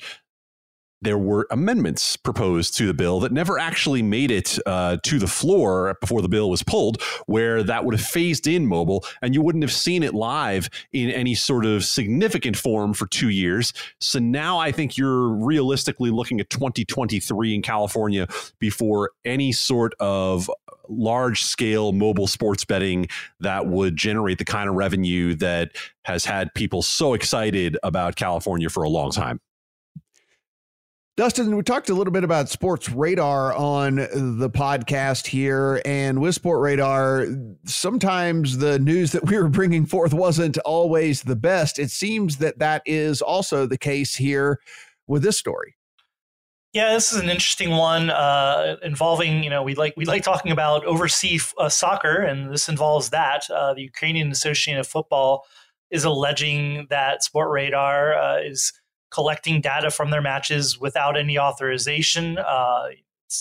there 1.01 1.17
were 1.17 1.47
amendments 1.51 2.15
proposed 2.15 2.75
to 2.77 2.87
the 2.87 2.93
bill 2.93 3.19
that 3.19 3.31
never 3.31 3.59
actually 3.59 4.01
made 4.01 4.31
it 4.31 4.57
uh, 4.65 4.97
to 5.03 5.19
the 5.19 5.27
floor 5.27 5.95
before 6.01 6.21
the 6.21 6.29
bill 6.29 6.49
was 6.49 6.63
pulled, 6.63 7.01
where 7.27 7.61
that 7.63 7.85
would 7.85 7.93
have 7.93 8.05
phased 8.05 8.47
in 8.47 8.65
mobile 8.65 9.05
and 9.21 9.33
you 9.33 9.41
wouldn't 9.41 9.63
have 9.63 9.71
seen 9.71 10.01
it 10.01 10.13
live 10.13 10.69
in 10.93 11.09
any 11.11 11.35
sort 11.35 11.65
of 11.65 11.83
significant 11.83 12.57
form 12.57 12.93
for 12.93 13.05
two 13.07 13.29
years. 13.29 13.73
So 13.99 14.19
now 14.19 14.57
I 14.57 14.71
think 14.71 14.97
you're 14.97 15.29
realistically 15.29 16.09
looking 16.09 16.39
at 16.39 16.49
2023 16.49 17.55
in 17.55 17.61
California 17.61 18.27
before 18.59 19.11
any 19.23 19.51
sort 19.51 19.93
of 19.99 20.49
large 20.89 21.43
scale 21.43 21.91
mobile 21.91 22.27
sports 22.27 22.65
betting 22.65 23.07
that 23.39 23.67
would 23.67 23.95
generate 23.95 24.37
the 24.37 24.45
kind 24.45 24.69
of 24.69 24.75
revenue 24.75 25.35
that 25.35 25.71
has 26.05 26.25
had 26.25 26.53
people 26.53 26.81
so 26.81 27.13
excited 27.13 27.77
about 27.83 28.15
California 28.15 28.69
for 28.69 28.83
a 28.83 28.89
long 28.89 29.11
time. 29.11 29.39
Dustin, 31.17 31.55
we 31.55 31.63
talked 31.63 31.89
a 31.89 31.95
little 31.95 32.13
bit 32.13 32.23
about 32.23 32.47
Sports 32.47 32.91
Radar 32.91 33.51
on 33.55 33.95
the 33.95 34.51
podcast 34.51 35.25
here, 35.25 35.81
and 35.83 36.21
with 36.21 36.39
Sportradar, 36.39 37.55
sometimes 37.65 38.59
the 38.59 38.77
news 38.77 39.13
that 39.13 39.25
we 39.25 39.35
were 39.35 39.47
bringing 39.47 39.87
forth 39.87 40.13
wasn't 40.13 40.59
always 40.59 41.23
the 41.23 41.35
best. 41.35 41.79
It 41.79 41.89
seems 41.89 42.37
that 42.37 42.59
that 42.59 42.83
is 42.85 43.23
also 43.23 43.65
the 43.65 43.79
case 43.79 44.13
here 44.13 44.59
with 45.07 45.23
this 45.23 45.39
story. 45.39 45.76
Yeah, 46.73 46.93
this 46.93 47.11
is 47.11 47.19
an 47.19 47.29
interesting 47.29 47.71
one 47.71 48.09
uh, 48.09 48.75
involving 48.83 49.43
you 49.43 49.49
know 49.49 49.63
we 49.63 49.73
like 49.75 49.93
we 49.97 50.05
like 50.05 50.23
talking 50.23 50.51
about 50.51 50.85
overseas 50.85 51.53
uh, 51.57 51.69
soccer, 51.69 52.21
and 52.21 52.53
this 52.53 52.69
involves 52.69 53.09
that. 53.09 53.49
Uh, 53.49 53.73
the 53.73 53.81
Ukrainian 53.81 54.31
Association 54.31 54.77
of 54.77 54.87
Football 54.87 55.45
is 55.89 56.03
alleging 56.03 56.87
that 56.89 57.19
Sportradar 57.27 58.17
uh, 58.17 58.41
is 58.43 58.73
collecting 59.09 59.61
data 59.61 59.89
from 59.89 60.11
their 60.11 60.21
matches 60.21 60.79
without 60.79 61.17
any 61.17 61.39
authorization. 61.39 62.37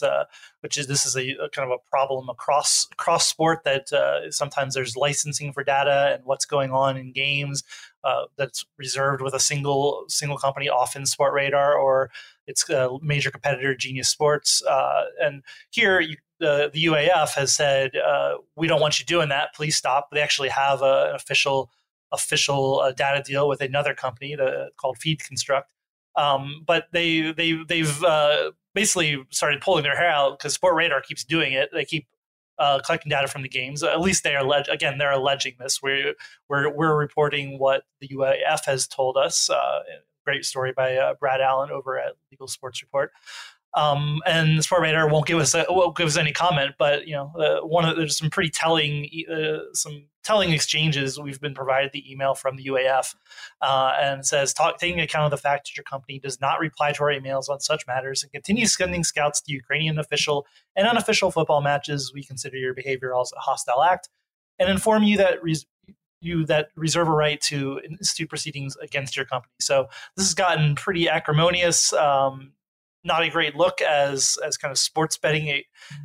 Uh, 0.03 0.17
uh, 0.17 0.25
which 0.61 0.77
is 0.79 0.87
this 0.87 1.07
is 1.07 1.17
a, 1.17 1.31
a, 1.37 1.49
kind 1.51 1.71
of 1.71 1.79
a 1.79 1.91
problem 1.91 2.29
across 2.29 2.87
across 2.93 3.27
sport 3.27 3.63
that 3.65 3.93
uh, 3.93 4.31
sometimes 4.31 4.75
there's 4.75 4.97
licensing 4.97 5.53
for 5.53 5.63
data 5.63 6.15
and 6.15 6.25
what's 6.25 6.45
going 6.45 6.71
on 6.71 6.97
in 6.97 7.13
games 7.13 7.63
uh, 8.05 8.25
that's 8.37 8.65
reserved 8.79 9.23
with 9.23 9.35
a 9.35 9.41
single 9.41 10.05
single 10.09 10.39
company, 10.39 10.69
often 10.69 11.03
Sportradar 11.03 11.75
or 11.75 12.11
its 12.47 12.69
a 12.71 12.99
major 13.03 13.31
competitor 13.31 13.75
Genius 13.75 14.09
Sports. 14.09 14.63
Uh, 14.65 15.05
and 15.21 15.43
here 15.71 16.01
you, 16.01 16.17
the 16.39 16.71
UAF 16.75 17.35
has 17.35 17.55
said 17.55 17.93
uh, 17.97 18.37
we 18.57 18.67
don't 18.67 18.81
want 18.81 18.99
you 18.99 19.07
doing 19.07 19.29
that. 19.29 19.55
Please 19.55 19.77
stop. 19.77 20.11
They 20.11 20.21
actually 20.21 20.51
have 20.51 20.83
a, 20.83 21.09
an 21.11 21.15
official 21.15 21.71
official 22.13 22.81
uh, 22.81 22.93
data 22.93 23.23
deal 23.23 23.49
with 23.49 23.61
another 23.61 23.95
company 23.95 24.37
called 24.77 24.99
FeedConstruct. 24.99 25.65
Um, 26.17 26.63
but 26.67 26.87
they 26.93 27.33
they 27.33 27.53
they've 27.69 28.03
uh, 28.03 28.53
basically 28.77 29.25
started 29.31 29.61
pulling 29.61 29.83
their 29.83 29.97
hair 29.97 30.11
out 30.11 30.39
because 30.39 30.57
Sportradar 30.57 31.03
keeps 31.03 31.25
doing 31.25 31.55
it. 31.55 31.71
They 31.73 31.85
keep 31.85 32.07
uh, 32.59 32.79
collecting 32.85 33.11
data 33.11 33.27
from 33.27 33.43
the 33.43 33.49
games. 33.49 33.83
At 33.83 34.01
least 34.01 34.23
they 34.23 34.37
are 34.37 34.45
alleg- 34.45 34.69
again 34.69 34.99
they're 34.99 35.13
alleging 35.13 35.55
this. 35.59 35.83
We're 35.83 36.15
we're 36.49 36.69
we're 36.71 36.97
reporting 36.97 37.59
what 37.59 37.85
the 38.01 38.09
UAF 38.09 38.67
has 38.67 38.87
told 38.87 39.17
us. 39.17 39.51
Uh, 39.51 39.81
great 40.25 40.45
story 40.45 40.73
by 40.77 40.97
uh, 40.97 41.15
Brad 41.19 41.41
Allen 41.41 41.71
over 41.71 41.99
at 41.99 42.13
Legal 42.31 42.49
Sports 42.49 42.83
Report. 42.83 43.13
Um, 43.77 44.21
and 44.25 44.61
Sportradar 44.61 45.11
won't 45.11 45.27
give 45.27 45.39
us 45.39 45.55
a, 45.55 45.67
won't 45.69 45.97
give 45.97 46.07
us 46.07 46.17
any 46.17 46.33
comment, 46.33 46.73
but 46.79 47.07
you 47.07 47.15
know, 47.15 47.31
uh, 47.39 47.67
one 47.67 47.85
of 47.85 47.97
there's 47.97 48.17
some 48.17 48.31
pretty 48.31 48.49
telling 48.49 49.09
uh, 49.31 49.59
some 49.75 50.07
telling 50.25 50.51
exchanges 50.51 51.21
we've 51.21 51.41
been 51.41 51.55
provided 51.55 51.93
the 51.93 52.11
email 52.11 52.35
from 52.35 52.57
the 52.57 52.65
UAF 52.65 53.15
uh, 53.61 53.93
and 54.01 54.27
says 54.27 54.55
taking 54.81 54.99
account 54.99 55.27
of 55.27 55.31
the 55.31 55.37
fact 55.37 55.69
that 55.69 55.77
your 55.77 55.85
company 55.85 56.19
does 56.19 56.41
not 56.41 56.59
reply 56.59 56.91
to 56.93 57.03
our 57.03 57.11
emails 57.11 57.49
on 57.49 57.61
such 57.61 57.87
matters 57.87 58.23
and 58.23 58.33
continues 58.33 58.75
sending 58.77 59.05
scouts 59.05 59.43
to 59.43 59.53
Ukrainian 59.53 59.99
official 59.99 60.47
and 60.75 60.89
unofficial 60.89 61.31
football 61.31 61.61
matches, 61.61 62.13
we 62.13 62.25
consider 62.25 62.57
your 62.57 62.75
behavior 62.75 63.15
as 63.15 63.31
a 63.37 63.41
hostile 63.41 63.83
act 63.83 64.09
and 64.59 64.71
inform 64.71 65.03
you 65.03 65.19
that 65.19 65.39
you 66.21 66.47
that 66.47 66.69
reserve 66.77 67.09
a 67.09 67.13
right 67.13 67.41
to 67.43 67.81
institute 67.89 68.29
proceedings 68.29 68.75
against 68.77 69.17
your 69.17 69.27
company. 69.27 69.53
So 69.61 69.89
this 70.17 70.27
has 70.27 70.35
gotten 70.35 70.75
pretty 70.75 71.09
acrimonious. 71.09 71.93
Um, 71.93 72.53
not 73.07 73.23
a 73.23 73.31
great 73.31 73.55
look 73.55 73.81
as 73.81 74.39
as 74.45 74.57
kind 74.57 74.73
of 74.73 74.79
sports 74.79 75.17
betting 75.17 75.63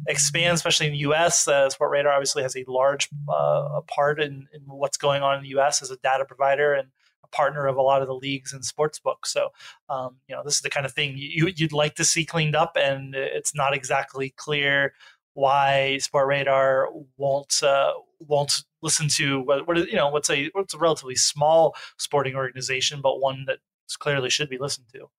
expands, 0.07 0.59
especially 0.59 0.87
in 0.87 0.93
the 0.93 0.99
U.S. 0.99 1.47
Uh, 1.47 1.69
Sportradar 1.69 2.13
obviously 2.13 2.43
has 2.43 2.55
a 2.55 2.63
large 2.67 3.09
uh, 3.27 3.81
part 3.87 4.21
in, 4.21 4.47
in 4.53 4.61
what's 4.67 4.97
going 4.97 5.21
on 5.23 5.37
in 5.37 5.43
the 5.43 5.49
U.S. 5.49 5.81
as 5.81 5.91
a 5.91 5.97
data 5.97 6.25
provider 6.25 6.73
and 6.73 6.89
a 7.23 7.27
partner 7.27 7.65
of 7.67 7.75
a 7.75 7.81
lot 7.81 8.01
of 8.01 8.07
the 8.07 8.15
leagues 8.15 8.53
and 8.53 8.63
sports 8.63 8.99
books. 8.99 9.33
So, 9.33 9.49
um, 9.89 10.17
you 10.27 10.35
know, 10.35 10.43
this 10.43 10.55
is 10.55 10.61
the 10.61 10.69
kind 10.69 10.85
of 10.85 10.93
thing 10.93 11.15
you, 11.17 11.51
you'd 11.55 11.73
like 11.73 11.95
to 11.95 12.05
see 12.05 12.25
cleaned 12.25 12.55
up, 12.55 12.77
and 12.79 13.15
it's 13.15 13.55
not 13.55 13.73
exactly 13.73 14.33
clear 14.37 14.93
why 15.33 15.97
Sportradar 16.01 16.85
won't 17.17 17.63
uh, 17.63 17.93
won't 18.19 18.63
listen 18.81 19.07
to 19.07 19.41
what, 19.41 19.67
what 19.67 19.77
you 19.77 19.95
know 19.95 20.09
what's 20.09 20.29
a 20.29 20.49
what's 20.53 20.73
a 20.73 20.77
relatively 20.77 21.15
small 21.15 21.75
sporting 21.97 22.35
organization, 22.35 23.01
but 23.01 23.19
one 23.19 23.45
that 23.47 23.59
clearly 23.99 24.29
should 24.29 24.49
be 24.49 24.57
listened 24.57 24.87
to. 24.93 25.09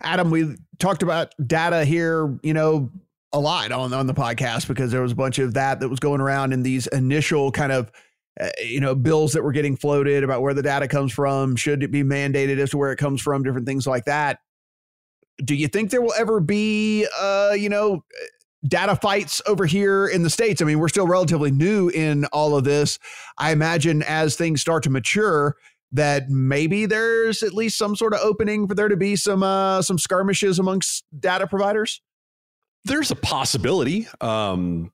Adam, 0.00 0.30
we 0.30 0.56
talked 0.78 1.02
about 1.02 1.34
data 1.46 1.84
here, 1.84 2.38
you 2.42 2.54
know, 2.54 2.90
a 3.32 3.40
lot 3.40 3.72
on 3.72 3.92
on 3.92 4.06
the 4.06 4.14
podcast 4.14 4.68
because 4.68 4.92
there 4.92 5.02
was 5.02 5.12
a 5.12 5.16
bunch 5.16 5.38
of 5.38 5.54
that 5.54 5.80
that 5.80 5.88
was 5.88 5.98
going 5.98 6.20
around 6.20 6.52
in 6.52 6.62
these 6.62 6.86
initial 6.86 7.50
kind 7.50 7.72
of 7.72 7.90
uh, 8.40 8.48
you 8.62 8.80
know 8.80 8.94
bills 8.94 9.32
that 9.32 9.42
were 9.42 9.52
getting 9.52 9.76
floated 9.76 10.24
about 10.24 10.40
where 10.40 10.54
the 10.54 10.62
data 10.62 10.88
comes 10.88 11.12
from, 11.12 11.56
should 11.56 11.82
it 11.82 11.90
be 11.90 12.02
mandated 12.02 12.58
as 12.58 12.70
to 12.70 12.78
where 12.78 12.92
it 12.92 12.96
comes 12.96 13.20
from, 13.20 13.42
different 13.42 13.66
things 13.66 13.86
like 13.86 14.04
that. 14.04 14.38
Do 15.44 15.56
you 15.56 15.66
think 15.66 15.90
there 15.90 16.00
will 16.00 16.14
ever 16.16 16.38
be 16.40 17.06
uh, 17.20 17.54
you 17.58 17.68
know, 17.68 18.04
data 18.66 18.94
fights 18.96 19.42
over 19.46 19.66
here 19.66 20.06
in 20.06 20.22
the 20.22 20.30
states? 20.30 20.62
I 20.62 20.64
mean, 20.64 20.78
we're 20.78 20.88
still 20.88 21.08
relatively 21.08 21.50
new 21.50 21.88
in 21.88 22.24
all 22.26 22.56
of 22.56 22.62
this. 22.62 23.00
I 23.36 23.50
imagine 23.50 24.02
as 24.04 24.36
things 24.36 24.60
start 24.60 24.84
to 24.84 24.90
mature, 24.90 25.56
that 25.92 26.28
maybe 26.28 26.86
there's 26.86 27.42
at 27.42 27.54
least 27.54 27.78
some 27.78 27.96
sort 27.96 28.14
of 28.14 28.20
opening 28.20 28.66
for 28.66 28.74
there 28.74 28.88
to 28.88 28.96
be 28.96 29.16
some 29.16 29.42
uh, 29.42 29.82
some 29.82 29.98
skirmishes 29.98 30.58
amongst 30.58 31.04
data 31.18 31.46
providers? 31.46 32.00
There's 32.84 33.10
a 33.10 33.16
possibility. 33.16 34.06
Um, 34.20 34.92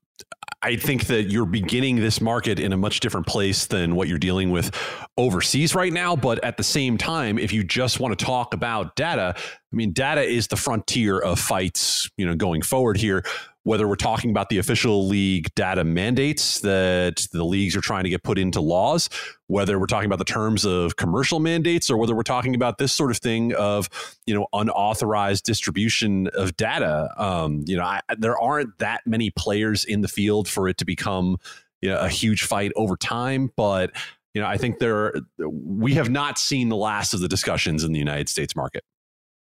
I 0.63 0.77
think 0.77 1.07
that 1.07 1.31
you're 1.31 1.47
beginning 1.47 1.97
this 1.97 2.21
market 2.21 2.61
in 2.61 2.73
a 2.75 2.77
much 2.77 3.01
different 3.01 3.27
place 3.27 3.67
than 3.67 3.95
what 3.95 4.09
you're 4.09 4.19
dealing 4.19 4.51
with 4.51 4.77
overseas 5.17 5.75
right 5.75 5.93
now. 5.93 6.17
But 6.17 6.45
at 6.45 6.59
the 6.59 6.63
same 6.63 6.99
time, 6.99 7.39
if 7.39 7.51
you 7.53 7.65
just 7.65 7.99
want 7.99 8.19
to 8.19 8.23
talk 8.23 8.53
about 8.53 8.95
data, 8.95 9.35
I 9.37 9.77
mean, 9.77 9.93
data 9.93 10.21
is 10.21 10.49
the 10.49 10.57
frontier 10.57 11.19
of 11.19 11.39
fights, 11.39 12.11
you 12.19 12.27
know, 12.27 12.35
going 12.35 12.61
forward 12.61 12.99
here 12.99 13.25
whether 13.65 13.87
we're 13.87 13.95
talking 13.95 14.31
about 14.31 14.49
the 14.49 14.59
official 14.59 15.07
league 15.07 15.55
data 15.55 15.85
mandates 15.85 16.61
that 16.61 17.27
the 17.33 17.45
leagues 17.45 17.77
are 17.77 17.81
trying 17.81 18.05
to 18.05 18.11
get 18.11 18.23
put 18.23 18.39
into 18.39 18.61
laws, 18.61 19.11
whether 19.49 19.79
we're 19.79 19.87
talking 19.87 20.07
about 20.07 20.19
the 20.19 20.25
terms 20.25 20.65
of 20.65 20.97
commercial 20.97 21.41
mandates, 21.41 21.91
or 21.91 21.97
whether 21.99 22.15
we're 22.15 22.23
talking 22.23 22.55
about 22.55 22.79
this 22.79 22.93
sort 22.93 23.11
of 23.11 23.19
thing 23.19 23.55
of 23.55 23.89
you 24.27 24.35
know 24.35 24.47
unauthorized 24.53 25.45
distribution 25.45 26.29
of 26.29 26.57
data. 26.57 27.13
Um, 27.17 27.65
you 27.67 27.77
know, 27.77 27.85
I, 27.85 28.01
there 28.19 28.39
aren't 28.39 28.79
that 28.79 29.03
many 29.07 29.31
players 29.31 29.85
in 29.85 30.01
the 30.01 30.09
field 30.09 30.49
for 30.49 30.69
it 30.69 30.79
to 30.79 30.85
become 30.85 31.37
you 31.83 31.89
know, 31.91 31.99
a 31.99 32.09
huge 32.09 32.45
fight 32.45 32.73
over 32.77 32.97
time, 32.97 33.51
but 33.57 33.91
you 34.35 34.41
know, 34.41 34.47
I 34.47 34.57
think 34.57 34.79
there 34.79 35.15
we 35.39 35.95
have 35.95 36.09
not 36.09 36.39
seen 36.39 36.69
the 36.69 36.77
last 36.77 37.15
of 37.15 37.21
the 37.21 37.29
discussions 37.29 37.85
in 37.85 37.93
the 37.93 37.99
United 37.99 38.29
States 38.29 38.55
market. 38.55 38.85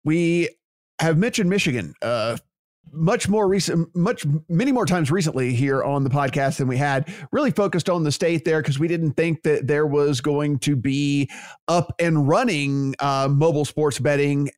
We 0.03 0.49
have 0.99 1.17
mentioned 1.17 1.49
Michigan 1.49 1.93
uh, 2.01 2.37
much 2.91 3.29
more 3.29 3.47
recent, 3.47 3.93
much 3.95 4.25
many 4.49 4.71
more 4.71 4.85
times 4.85 5.11
recently 5.11 5.53
here 5.53 5.83
on 5.83 6.03
the 6.03 6.09
podcast 6.09 6.57
than 6.57 6.67
we 6.67 6.77
had. 6.77 7.13
Really 7.31 7.51
focused 7.51 7.89
on 7.89 8.03
the 8.03 8.11
state 8.11 8.45
there 8.45 8.61
because 8.61 8.79
we 8.79 8.87
didn't 8.87 9.13
think 9.13 9.43
that 9.43 9.67
there 9.67 9.85
was 9.85 10.21
going 10.21 10.59
to 10.59 10.75
be 10.75 11.29
up 11.67 11.93
and 11.99 12.27
running 12.27 12.95
uh, 12.99 13.27
mobile 13.29 13.65
sports 13.65 13.99
betting 13.99 14.49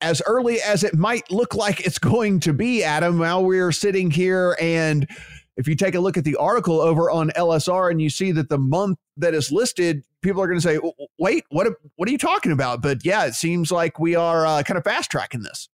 as 0.00 0.22
early 0.26 0.60
as 0.60 0.84
it 0.84 0.94
might 0.94 1.30
look 1.30 1.54
like 1.54 1.86
it's 1.86 1.98
going 1.98 2.40
to 2.40 2.52
be. 2.52 2.82
Adam, 2.82 3.18
while 3.18 3.44
we're 3.44 3.72
sitting 3.72 4.10
here 4.10 4.56
and. 4.60 5.08
If 5.56 5.68
you 5.68 5.76
take 5.76 5.94
a 5.94 6.00
look 6.00 6.16
at 6.16 6.24
the 6.24 6.34
article 6.34 6.80
over 6.80 7.12
on 7.12 7.30
LSR 7.30 7.88
and 7.88 8.02
you 8.02 8.10
see 8.10 8.32
that 8.32 8.48
the 8.48 8.58
month 8.58 8.98
that 9.18 9.34
is 9.34 9.52
listed, 9.52 10.02
people 10.20 10.42
are 10.42 10.48
going 10.48 10.58
to 10.58 10.60
say, 10.60 10.80
"Wait, 11.16 11.44
what? 11.48 11.68
What 11.94 12.08
are 12.08 12.10
you 12.10 12.18
talking 12.18 12.50
about?" 12.50 12.82
But 12.82 13.04
yeah, 13.04 13.26
it 13.26 13.34
seems 13.34 13.70
like 13.70 14.00
we 14.00 14.16
are 14.16 14.44
uh, 14.44 14.64
kind 14.64 14.76
of 14.76 14.82
fast 14.82 15.12
tracking 15.12 15.42
this. 15.42 15.68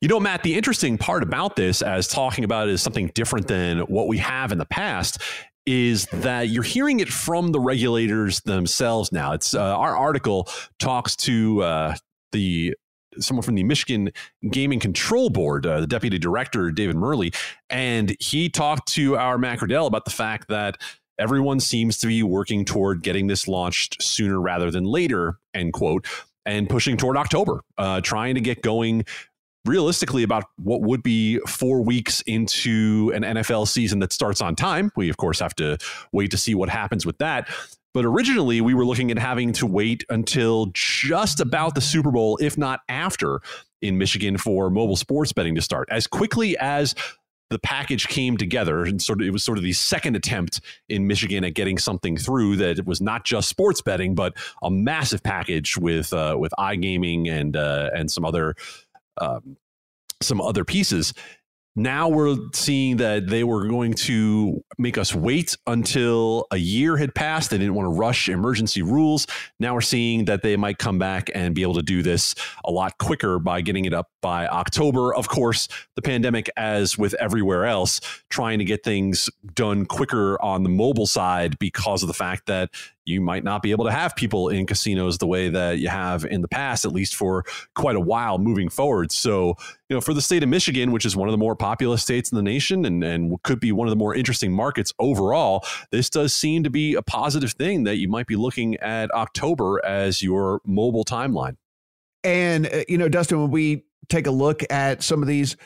You 0.00 0.08
know, 0.08 0.20
Matt, 0.20 0.42
the 0.42 0.54
interesting 0.54 0.98
part 0.98 1.22
about 1.22 1.56
this, 1.56 1.82
as 1.82 2.08
talking 2.08 2.44
about 2.44 2.68
it 2.68 2.72
is 2.72 2.82
something 2.82 3.10
different 3.14 3.48
than 3.48 3.80
what 3.80 4.08
we 4.08 4.18
have 4.18 4.52
in 4.52 4.58
the 4.58 4.66
past, 4.66 5.20
is 5.66 6.06
that 6.06 6.48
you're 6.48 6.62
hearing 6.62 7.00
it 7.00 7.08
from 7.08 7.52
the 7.52 7.60
regulators 7.60 8.40
themselves 8.42 9.10
now. 9.12 9.32
It's 9.32 9.54
uh, 9.54 9.76
our 9.76 9.96
article 9.96 10.48
talks 10.78 11.16
to 11.16 11.62
uh, 11.62 11.96
the 12.32 12.74
someone 13.18 13.42
from 13.42 13.54
the 13.54 13.64
Michigan 13.64 14.10
Gaming 14.50 14.78
Control 14.78 15.30
Board, 15.30 15.66
uh, 15.66 15.80
the 15.80 15.86
deputy 15.86 16.18
director 16.18 16.70
David 16.70 16.96
Murley, 16.96 17.32
and 17.70 18.14
he 18.20 18.48
talked 18.48 18.88
to 18.92 19.16
our 19.16 19.38
Matt 19.38 19.58
Kredell 19.58 19.86
about 19.86 20.04
the 20.04 20.10
fact 20.10 20.48
that 20.48 20.76
everyone 21.18 21.60
seems 21.60 21.98
to 21.98 22.06
be 22.06 22.22
working 22.22 22.64
toward 22.64 23.02
getting 23.02 23.26
this 23.26 23.48
launched 23.48 24.02
sooner 24.02 24.40
rather 24.40 24.70
than 24.70 24.84
later. 24.84 25.38
End 25.54 25.72
quote. 25.72 26.06
And 26.44 26.68
pushing 26.68 26.96
toward 26.96 27.16
October, 27.16 27.62
uh, 27.76 28.00
trying 28.02 28.36
to 28.36 28.40
get 28.40 28.62
going 28.62 29.04
realistically 29.66 30.22
about 30.22 30.44
what 30.56 30.82
would 30.82 31.02
be 31.02 31.38
four 31.46 31.82
weeks 31.82 32.20
into 32.22 33.12
an 33.14 33.22
NFL 33.22 33.68
season 33.68 33.98
that 34.00 34.12
starts 34.12 34.40
on 34.40 34.54
time. 34.54 34.90
We, 34.96 35.08
of 35.08 35.16
course, 35.16 35.40
have 35.40 35.54
to 35.56 35.78
wait 36.12 36.30
to 36.30 36.36
see 36.36 36.54
what 36.54 36.68
happens 36.68 37.04
with 37.04 37.18
that. 37.18 37.48
But 37.94 38.04
originally, 38.04 38.60
we 38.60 38.74
were 38.74 38.84
looking 38.84 39.10
at 39.10 39.18
having 39.18 39.52
to 39.54 39.66
wait 39.66 40.04
until 40.10 40.70
just 40.74 41.40
about 41.40 41.74
the 41.74 41.80
Super 41.80 42.10
Bowl, 42.10 42.38
if 42.42 42.58
not 42.58 42.80
after, 42.88 43.40
in 43.80 43.96
Michigan 43.96 44.36
for 44.36 44.68
mobile 44.68 44.96
sports 44.96 45.32
betting 45.32 45.54
to 45.54 45.62
start. 45.62 45.88
As 45.90 46.06
quickly 46.06 46.58
as 46.58 46.94
the 47.50 47.58
package 47.58 48.08
came 48.08 48.36
together 48.36 48.84
and 48.84 49.00
sort 49.00 49.20
of 49.20 49.26
it 49.26 49.30
was 49.30 49.44
sort 49.44 49.56
of 49.56 49.64
the 49.64 49.72
second 49.72 50.16
attempt 50.16 50.60
in 50.88 51.06
Michigan 51.06 51.44
at 51.44 51.54
getting 51.54 51.78
something 51.78 52.16
through 52.16 52.56
that 52.56 52.78
it 52.78 52.86
was 52.86 53.00
not 53.00 53.24
just 53.24 53.48
sports 53.48 53.80
betting 53.80 54.14
but 54.14 54.34
a 54.62 54.70
massive 54.70 55.22
package 55.22 55.76
with 55.76 56.12
uh, 56.12 56.36
with 56.38 56.52
iGaming 56.58 57.30
and 57.30 57.56
uh, 57.56 57.90
and 57.94 58.10
some 58.10 58.24
other 58.24 58.54
um, 59.20 59.56
some 60.20 60.40
other 60.40 60.64
pieces. 60.64 61.12
Now 61.78 62.08
we're 62.08 62.38
seeing 62.54 62.96
that 62.96 63.26
they 63.26 63.44
were 63.44 63.68
going 63.68 63.92
to 63.92 64.64
make 64.78 64.96
us 64.96 65.14
wait 65.14 65.54
until 65.66 66.46
a 66.50 66.56
year 66.56 66.96
had 66.96 67.14
passed. 67.14 67.50
They 67.50 67.58
didn't 67.58 67.74
want 67.74 67.84
to 67.84 67.90
rush 67.98 68.30
emergency 68.30 68.80
rules. 68.80 69.26
Now 69.60 69.74
we're 69.74 69.82
seeing 69.82 70.24
that 70.24 70.40
they 70.40 70.56
might 70.56 70.78
come 70.78 70.98
back 70.98 71.28
and 71.34 71.54
be 71.54 71.60
able 71.60 71.74
to 71.74 71.82
do 71.82 72.02
this 72.02 72.34
a 72.64 72.70
lot 72.70 72.96
quicker 72.96 73.38
by 73.38 73.60
getting 73.60 73.84
it 73.84 73.92
up 73.92 74.08
by 74.22 74.46
October. 74.46 75.14
Of 75.14 75.28
course, 75.28 75.68
the 75.96 76.02
pandemic, 76.02 76.48
as 76.56 76.96
with 76.96 77.12
everywhere 77.20 77.66
else, 77.66 78.00
trying 78.30 78.58
to 78.58 78.64
get 78.64 78.82
things 78.82 79.28
done 79.52 79.84
quicker 79.84 80.40
on 80.42 80.62
the 80.62 80.70
mobile 80.70 81.06
side 81.06 81.58
because 81.58 82.02
of 82.02 82.06
the 82.06 82.14
fact 82.14 82.46
that 82.46 82.70
you 83.06 83.20
might 83.20 83.44
not 83.44 83.62
be 83.62 83.70
able 83.70 83.84
to 83.84 83.92
have 83.92 84.16
people 84.16 84.48
in 84.48 84.66
casinos 84.66 85.18
the 85.18 85.26
way 85.26 85.48
that 85.48 85.78
you 85.78 85.88
have 85.88 86.24
in 86.24 86.42
the 86.42 86.48
past, 86.48 86.84
at 86.84 86.92
least 86.92 87.14
for 87.14 87.44
quite 87.74 87.96
a 87.96 88.00
while 88.00 88.36
moving 88.38 88.68
forward. 88.68 89.12
So, 89.12 89.54
you 89.88 89.96
know, 89.96 90.00
for 90.00 90.12
the 90.12 90.20
state 90.20 90.42
of 90.42 90.48
Michigan, 90.48 90.90
which 90.90 91.06
is 91.06 91.16
one 91.16 91.28
of 91.28 91.32
the 91.32 91.38
more 91.38 91.54
populous 91.54 92.02
states 92.02 92.30
in 92.32 92.36
the 92.36 92.42
nation 92.42 92.84
and, 92.84 93.02
and 93.04 93.40
could 93.44 93.60
be 93.60 93.70
one 93.70 93.86
of 93.86 93.90
the 93.90 93.96
more 93.96 94.14
interesting 94.14 94.52
markets 94.52 94.92
overall, 94.98 95.64
this 95.92 96.10
does 96.10 96.34
seem 96.34 96.64
to 96.64 96.70
be 96.70 96.94
a 96.94 97.02
positive 97.02 97.52
thing 97.52 97.84
that 97.84 97.96
you 97.96 98.08
might 98.08 98.26
be 98.26 98.36
looking 98.36 98.76
at 98.78 99.10
October 99.12 99.80
as 99.86 100.20
your 100.20 100.60
mobile 100.66 101.04
timeline. 101.04 101.56
And, 102.24 102.66
uh, 102.66 102.84
you 102.88 102.98
know, 102.98 103.08
Dustin, 103.08 103.40
when 103.40 103.52
we 103.52 103.84
take 104.08 104.26
a 104.26 104.32
look 104.32 104.62
at 104.68 105.02
some 105.02 105.22
of 105.22 105.28
these 105.28 105.56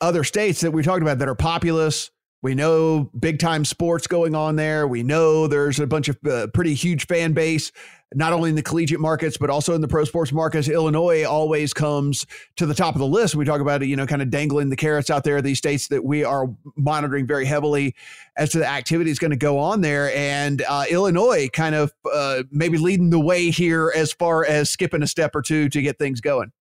other 0.00 0.22
states 0.22 0.60
that 0.60 0.70
we 0.70 0.82
talked 0.82 1.02
about 1.02 1.18
that 1.18 1.28
are 1.28 1.34
populous, 1.34 2.10
We 2.46 2.54
know 2.54 3.10
big 3.18 3.40
time 3.40 3.64
sports 3.64 4.06
going 4.06 4.36
on 4.36 4.54
there. 4.54 4.86
We 4.86 5.02
know 5.02 5.48
there's 5.48 5.80
a 5.80 5.86
bunch 5.88 6.08
of 6.08 6.16
uh, 6.24 6.46
pretty 6.54 6.74
huge 6.74 7.08
fan 7.08 7.32
base, 7.32 7.72
not 8.14 8.32
only 8.32 8.50
in 8.50 8.54
the 8.54 8.62
collegiate 8.62 9.00
markets, 9.00 9.36
but 9.36 9.50
also 9.50 9.74
in 9.74 9.80
the 9.80 9.88
pro 9.88 10.04
sports 10.04 10.30
markets. 10.30 10.68
Illinois 10.68 11.24
always 11.24 11.74
comes 11.74 12.24
to 12.54 12.64
the 12.64 12.72
top 12.72 12.94
of 12.94 13.00
the 13.00 13.06
list. 13.08 13.34
We 13.34 13.44
talk 13.44 13.60
about 13.60 13.84
you 13.84 13.96
know, 13.96 14.06
kind 14.06 14.22
of 14.22 14.30
dangling 14.30 14.68
the 14.70 14.76
carrots 14.76 15.10
out 15.10 15.24
there, 15.24 15.42
these 15.42 15.58
states 15.58 15.88
that 15.88 16.04
we 16.04 16.22
are 16.22 16.46
monitoring 16.76 17.26
very 17.26 17.46
heavily 17.46 17.96
as 18.36 18.50
to 18.50 18.58
the 18.58 18.68
activities 18.68 19.18
going 19.18 19.32
to 19.32 19.36
go 19.36 19.58
on 19.58 19.80
there. 19.80 20.14
And 20.14 20.62
uh, 20.68 20.84
Illinois 20.88 21.48
kind 21.52 21.74
of 21.74 21.92
uh, 22.14 22.44
maybe 22.52 22.78
leading 22.78 23.10
the 23.10 23.18
way 23.18 23.50
here 23.50 23.92
as 23.96 24.12
far 24.12 24.46
as 24.46 24.70
skipping 24.70 25.02
a 25.02 25.08
step 25.08 25.34
or 25.34 25.42
two 25.42 25.68
to 25.70 25.82
get 25.82 25.98
things 25.98 26.20
going. 26.20 26.52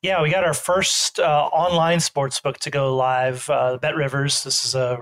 Yeah, 0.00 0.22
we 0.22 0.30
got 0.30 0.44
our 0.44 0.54
first 0.54 1.18
uh, 1.18 1.48
online 1.52 1.98
sports 1.98 2.40
book 2.40 2.58
to 2.58 2.70
go 2.70 2.94
live. 2.94 3.50
Uh, 3.50 3.78
BetRivers. 3.82 4.44
This 4.44 4.64
is 4.64 4.76
a, 4.76 4.96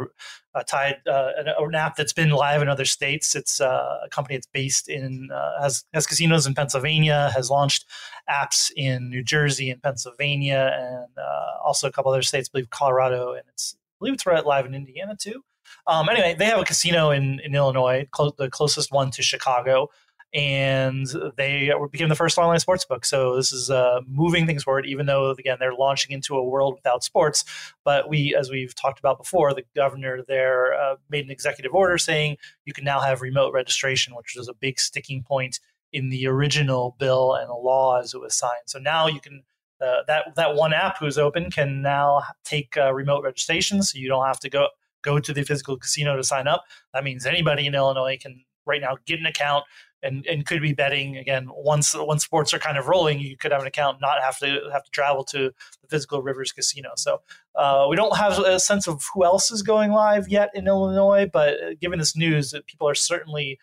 a 0.55 0.65
tied 0.65 0.97
uh, 1.07 1.33
an, 1.37 1.49
an, 1.49 1.75
app 1.75 1.97
that's 1.97 2.15
been 2.15 2.31
live 2.31 2.63
in 2.63 2.69
other 2.71 2.87
states. 2.87 3.35
It's 3.35 3.61
uh, 3.61 3.99
a 4.07 4.09
company 4.09 4.37
that's 4.37 4.47
based 4.47 4.89
in 4.89 5.29
uh, 5.31 5.61
has 5.61 5.85
has 5.93 6.07
casinos 6.07 6.47
in 6.47 6.55
Pennsylvania. 6.55 7.31
Has 7.35 7.51
launched 7.51 7.85
apps 8.31 8.71
in 8.75 9.11
New 9.11 9.23
Jersey 9.23 9.69
and 9.69 9.83
Pennsylvania, 9.83 10.73
and 10.75 11.19
uh, 11.19 11.63
also 11.63 11.87
a 11.87 11.93
couple 11.93 12.11
other 12.11 12.23
states. 12.23 12.49
I 12.49 12.51
believe 12.53 12.71
Colorado, 12.71 13.33
and 13.33 13.43
it's 13.51 13.77
I 13.77 13.95
believe 13.99 14.15
it's 14.15 14.25
right 14.25 14.47
live 14.47 14.65
in 14.65 14.75
Indiana 14.75 15.15
too. 15.15 15.45
Um, 15.87 16.09
anyway, 16.09 16.35
they 16.39 16.47
have 16.47 16.61
a 16.61 16.65
casino 16.65 17.11
in 17.11 17.39
in 17.41 17.55
Illinois, 17.55 18.09
clo- 18.13 18.33
the 18.39 18.49
closest 18.49 18.91
one 18.91 19.11
to 19.11 19.23
Chicago 19.23 19.91
and 20.35 21.07
they 21.37 21.73
became 21.91 22.09
the 22.09 22.15
first 22.15 22.37
online 22.37 22.59
sports 22.59 22.85
book. 22.85 23.05
So 23.05 23.37
this 23.37 23.53
is 23.53 23.71
uh, 23.71 24.01
moving 24.07 24.47
things 24.47 24.65
forward, 24.65 24.87
even 24.87 25.07
though 25.07 25.31
again 25.31 25.57
they're 25.59 25.75
launching 25.75 26.13
into 26.13 26.37
a 26.37 26.45
world 26.45 26.75
without 26.75 27.05
sports. 27.05 27.45
But 27.85 28.09
we, 28.09 28.35
as 28.39 28.51
we've 28.51 28.75
talked 28.75 28.99
about 28.99 29.19
before, 29.19 29.55
the 29.55 29.65
governor 29.75 30.23
there 30.27 30.75
uh, 30.75 30.97
made 31.09 31.25
an 31.25 31.31
executive 31.31 31.75
order 31.75 31.97
saying 31.99 32.37
you 32.65 32.73
can 32.73 32.85
now 32.85 33.01
have 33.01 33.23
remote 33.23 33.53
registration, 33.53 34.15
which 34.15 34.35
was 34.37 34.49
a 34.49 34.55
big 34.55 34.79
sticking 34.79 35.23
point 35.23 35.61
in 35.93 36.11
the 36.11 36.27
original 36.27 36.97
bill 36.99 37.35
and 37.35 37.49
law 37.49 37.99
as 37.99 38.13
it 38.13 38.21
was 38.21 38.35
signed. 38.35 38.67
So 38.67 38.79
now 38.79 39.07
you 39.07 39.21
can. 39.21 39.43
Uh, 39.79 39.99
that 40.07 40.35
that 40.37 40.55
one 40.55 40.73
app 40.73 40.97
who's 40.99 41.19
open 41.19 41.51
can 41.51 41.83
now 41.83 42.23
take 42.45 42.79
uh, 42.79 42.95
remote 42.95 43.23
registration, 43.23 43.83
so 43.83 43.99
you 43.99 44.09
don't 44.09 44.25
have 44.25 44.41
to 44.41 44.49
go 44.49 44.69
go 45.03 45.21
to 45.21 45.35
the 45.35 45.45
physical 45.45 45.77
casino 45.77 46.17
to 46.17 46.25
sign 46.25 46.49
up. 46.49 46.65
That 46.95 47.05
means 47.05 47.27
anybody 47.27 47.67
in 47.67 47.75
Illinois 47.75 48.19
can 48.21 48.43
right 48.67 48.81
now 48.81 48.97
get 49.07 49.21
an 49.21 49.27
account, 49.27 49.65
and 50.03 50.27
and 50.27 50.47
could 50.47 50.63
be 50.63 50.73
betting 50.73 51.17
again 51.17 51.49
once 51.51 51.95
once 51.97 52.25
sports 52.25 52.53
are 52.53 52.59
kind 52.59 52.79
of 52.79 52.87
rolling 52.87 53.19
you 53.19 53.37
could 53.37 53.53
have 53.53 53.61
an 53.61 53.67
account 53.67 54.01
not 54.01 54.21
have 54.23 54.39
to 54.39 54.61
have 54.73 54.85
to 54.85 54.91
travel 54.91 55.25
to 55.25 55.53
the 55.83 55.89
physical 55.89 56.23
rivers 56.23 56.53
casino 56.53 56.91
so 56.97 57.21
uh, 57.55 57.87
we 57.89 57.97
don't 57.97 58.17
have 58.17 58.39
a 58.39 58.61
sense 58.61 58.87
of 58.87 59.03
who 59.15 59.25
else 59.25 59.51
is 59.51 59.63
going 59.63 59.91
live 59.91 60.29
yet 60.29 60.51
in 60.55 60.67
illinois 60.67 61.29
but 61.33 61.55
uh, 61.55 61.75
given 61.81 61.99
this 61.99 62.17
news 62.17 62.51
that 62.51 62.67
people 62.67 62.89
are 62.89 62.95
certainly 62.95 63.59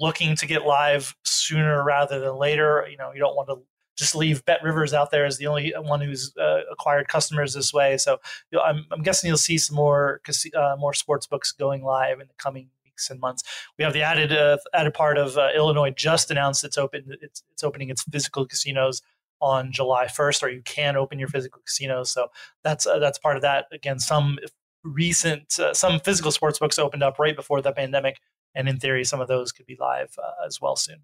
looking 0.00 0.36
to 0.36 0.46
get 0.46 0.66
live 0.66 1.14
sooner 1.24 1.82
rather 1.82 2.20
than 2.20 2.36
later 2.36 2.86
you 2.90 2.96
know 2.96 3.12
you 3.12 3.20
don't 3.20 3.36
want 3.36 3.48
to 3.48 3.56
just 3.96 4.14
leave 4.14 4.44
BetRivers 4.46 4.94
out 4.94 5.10
there 5.10 5.26
as 5.26 5.36
the 5.36 5.46
only 5.46 5.72
one 5.78 6.00
who's 6.00 6.34
uh, 6.38 6.60
acquired 6.70 7.08
customers 7.08 7.52
this 7.52 7.74
way. 7.74 7.98
So 7.98 8.18
you 8.50 8.58
know, 8.58 8.64
I'm, 8.64 8.86
I'm, 8.90 9.02
guessing 9.02 9.28
you'll 9.28 9.36
see 9.36 9.58
some 9.58 9.76
more 9.76 10.22
uh, 10.56 10.76
more 10.78 10.94
sports 10.94 11.26
books 11.26 11.52
going 11.52 11.84
live 11.84 12.18
in 12.18 12.26
the 12.26 12.34
coming 12.38 12.70
weeks 12.92 13.10
and 13.10 13.20
months. 13.20 13.42
We 13.78 13.84
have 13.84 13.92
the 13.92 14.02
added 14.02 14.32
uh, 14.32 14.58
added 14.74 14.94
part 14.94 15.18
of 15.18 15.36
uh, 15.36 15.48
Illinois 15.54 15.90
just 15.90 16.30
announced 16.30 16.64
it's 16.64 16.78
open 16.78 17.04
it's, 17.20 17.42
it's 17.50 17.62
opening 17.62 17.90
its 17.90 18.02
physical 18.04 18.46
casinos 18.46 19.02
on 19.40 19.72
July 19.72 20.06
1st, 20.06 20.42
or 20.44 20.50
you 20.50 20.62
can 20.62 20.96
open 20.96 21.18
your 21.18 21.26
physical 21.26 21.60
casinos. 21.66 22.10
So 22.10 22.28
that's 22.62 22.86
uh, 22.86 22.98
that's 22.98 23.18
part 23.18 23.36
of 23.36 23.42
that. 23.42 23.66
Again, 23.72 23.98
some 23.98 24.38
recent 24.84 25.58
uh, 25.58 25.74
some 25.74 26.00
physical 26.00 26.30
sports 26.30 26.58
books 26.58 26.78
opened 26.78 27.02
up 27.02 27.18
right 27.18 27.34
before 27.36 27.60
the 27.60 27.72
pandemic, 27.72 28.18
and 28.54 28.68
in 28.68 28.78
theory, 28.78 29.04
some 29.04 29.20
of 29.20 29.28
those 29.28 29.52
could 29.52 29.66
be 29.66 29.76
live 29.80 30.14
uh, 30.18 30.46
as 30.46 30.60
well 30.60 30.76
soon. 30.76 30.98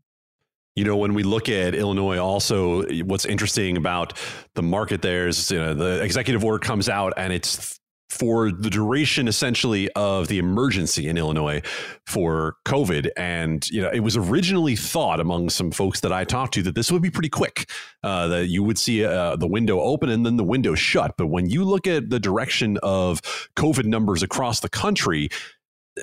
You 0.76 0.84
know, 0.84 0.96
when 0.96 1.14
we 1.14 1.24
look 1.24 1.48
at 1.48 1.74
Illinois, 1.74 2.18
also 2.18 2.84
what's 3.02 3.24
interesting 3.24 3.76
about 3.76 4.12
the 4.54 4.62
market 4.62 5.02
there 5.02 5.26
is 5.26 5.50
you 5.50 5.58
know, 5.58 5.74
the 5.74 6.00
executive 6.04 6.44
order 6.44 6.60
comes 6.60 6.88
out 6.88 7.14
and 7.16 7.32
it's 7.32 7.80
for 8.08 8.50
the 8.50 8.70
duration 8.70 9.28
essentially 9.28 9.90
of 9.92 10.28
the 10.28 10.38
emergency 10.38 11.08
in 11.08 11.18
Illinois 11.18 11.60
for 12.06 12.56
COVID. 12.64 13.10
And, 13.16 13.68
you 13.70 13.82
know, 13.82 13.90
it 13.90 14.00
was 14.00 14.16
originally 14.16 14.76
thought 14.76 15.20
among 15.20 15.50
some 15.50 15.70
folks 15.70 16.00
that 16.00 16.12
I 16.12 16.24
talked 16.24 16.54
to 16.54 16.62
that 16.62 16.74
this 16.74 16.90
would 16.90 17.02
be 17.02 17.10
pretty 17.10 17.28
quick, 17.28 17.70
uh, 18.02 18.28
that 18.28 18.46
you 18.46 18.62
would 18.62 18.78
see 18.78 19.04
uh, 19.04 19.36
the 19.36 19.46
window 19.46 19.80
open 19.80 20.08
and 20.08 20.24
then 20.24 20.36
the 20.36 20.44
window 20.44 20.74
shut. 20.74 21.16
But 21.18 21.26
when 21.26 21.50
you 21.50 21.64
look 21.64 21.86
at 21.86 22.08
the 22.10 22.18
direction 22.18 22.78
of 22.82 23.20
COVID 23.56 23.84
numbers 23.84 24.22
across 24.22 24.60
the 24.60 24.70
country, 24.70 25.28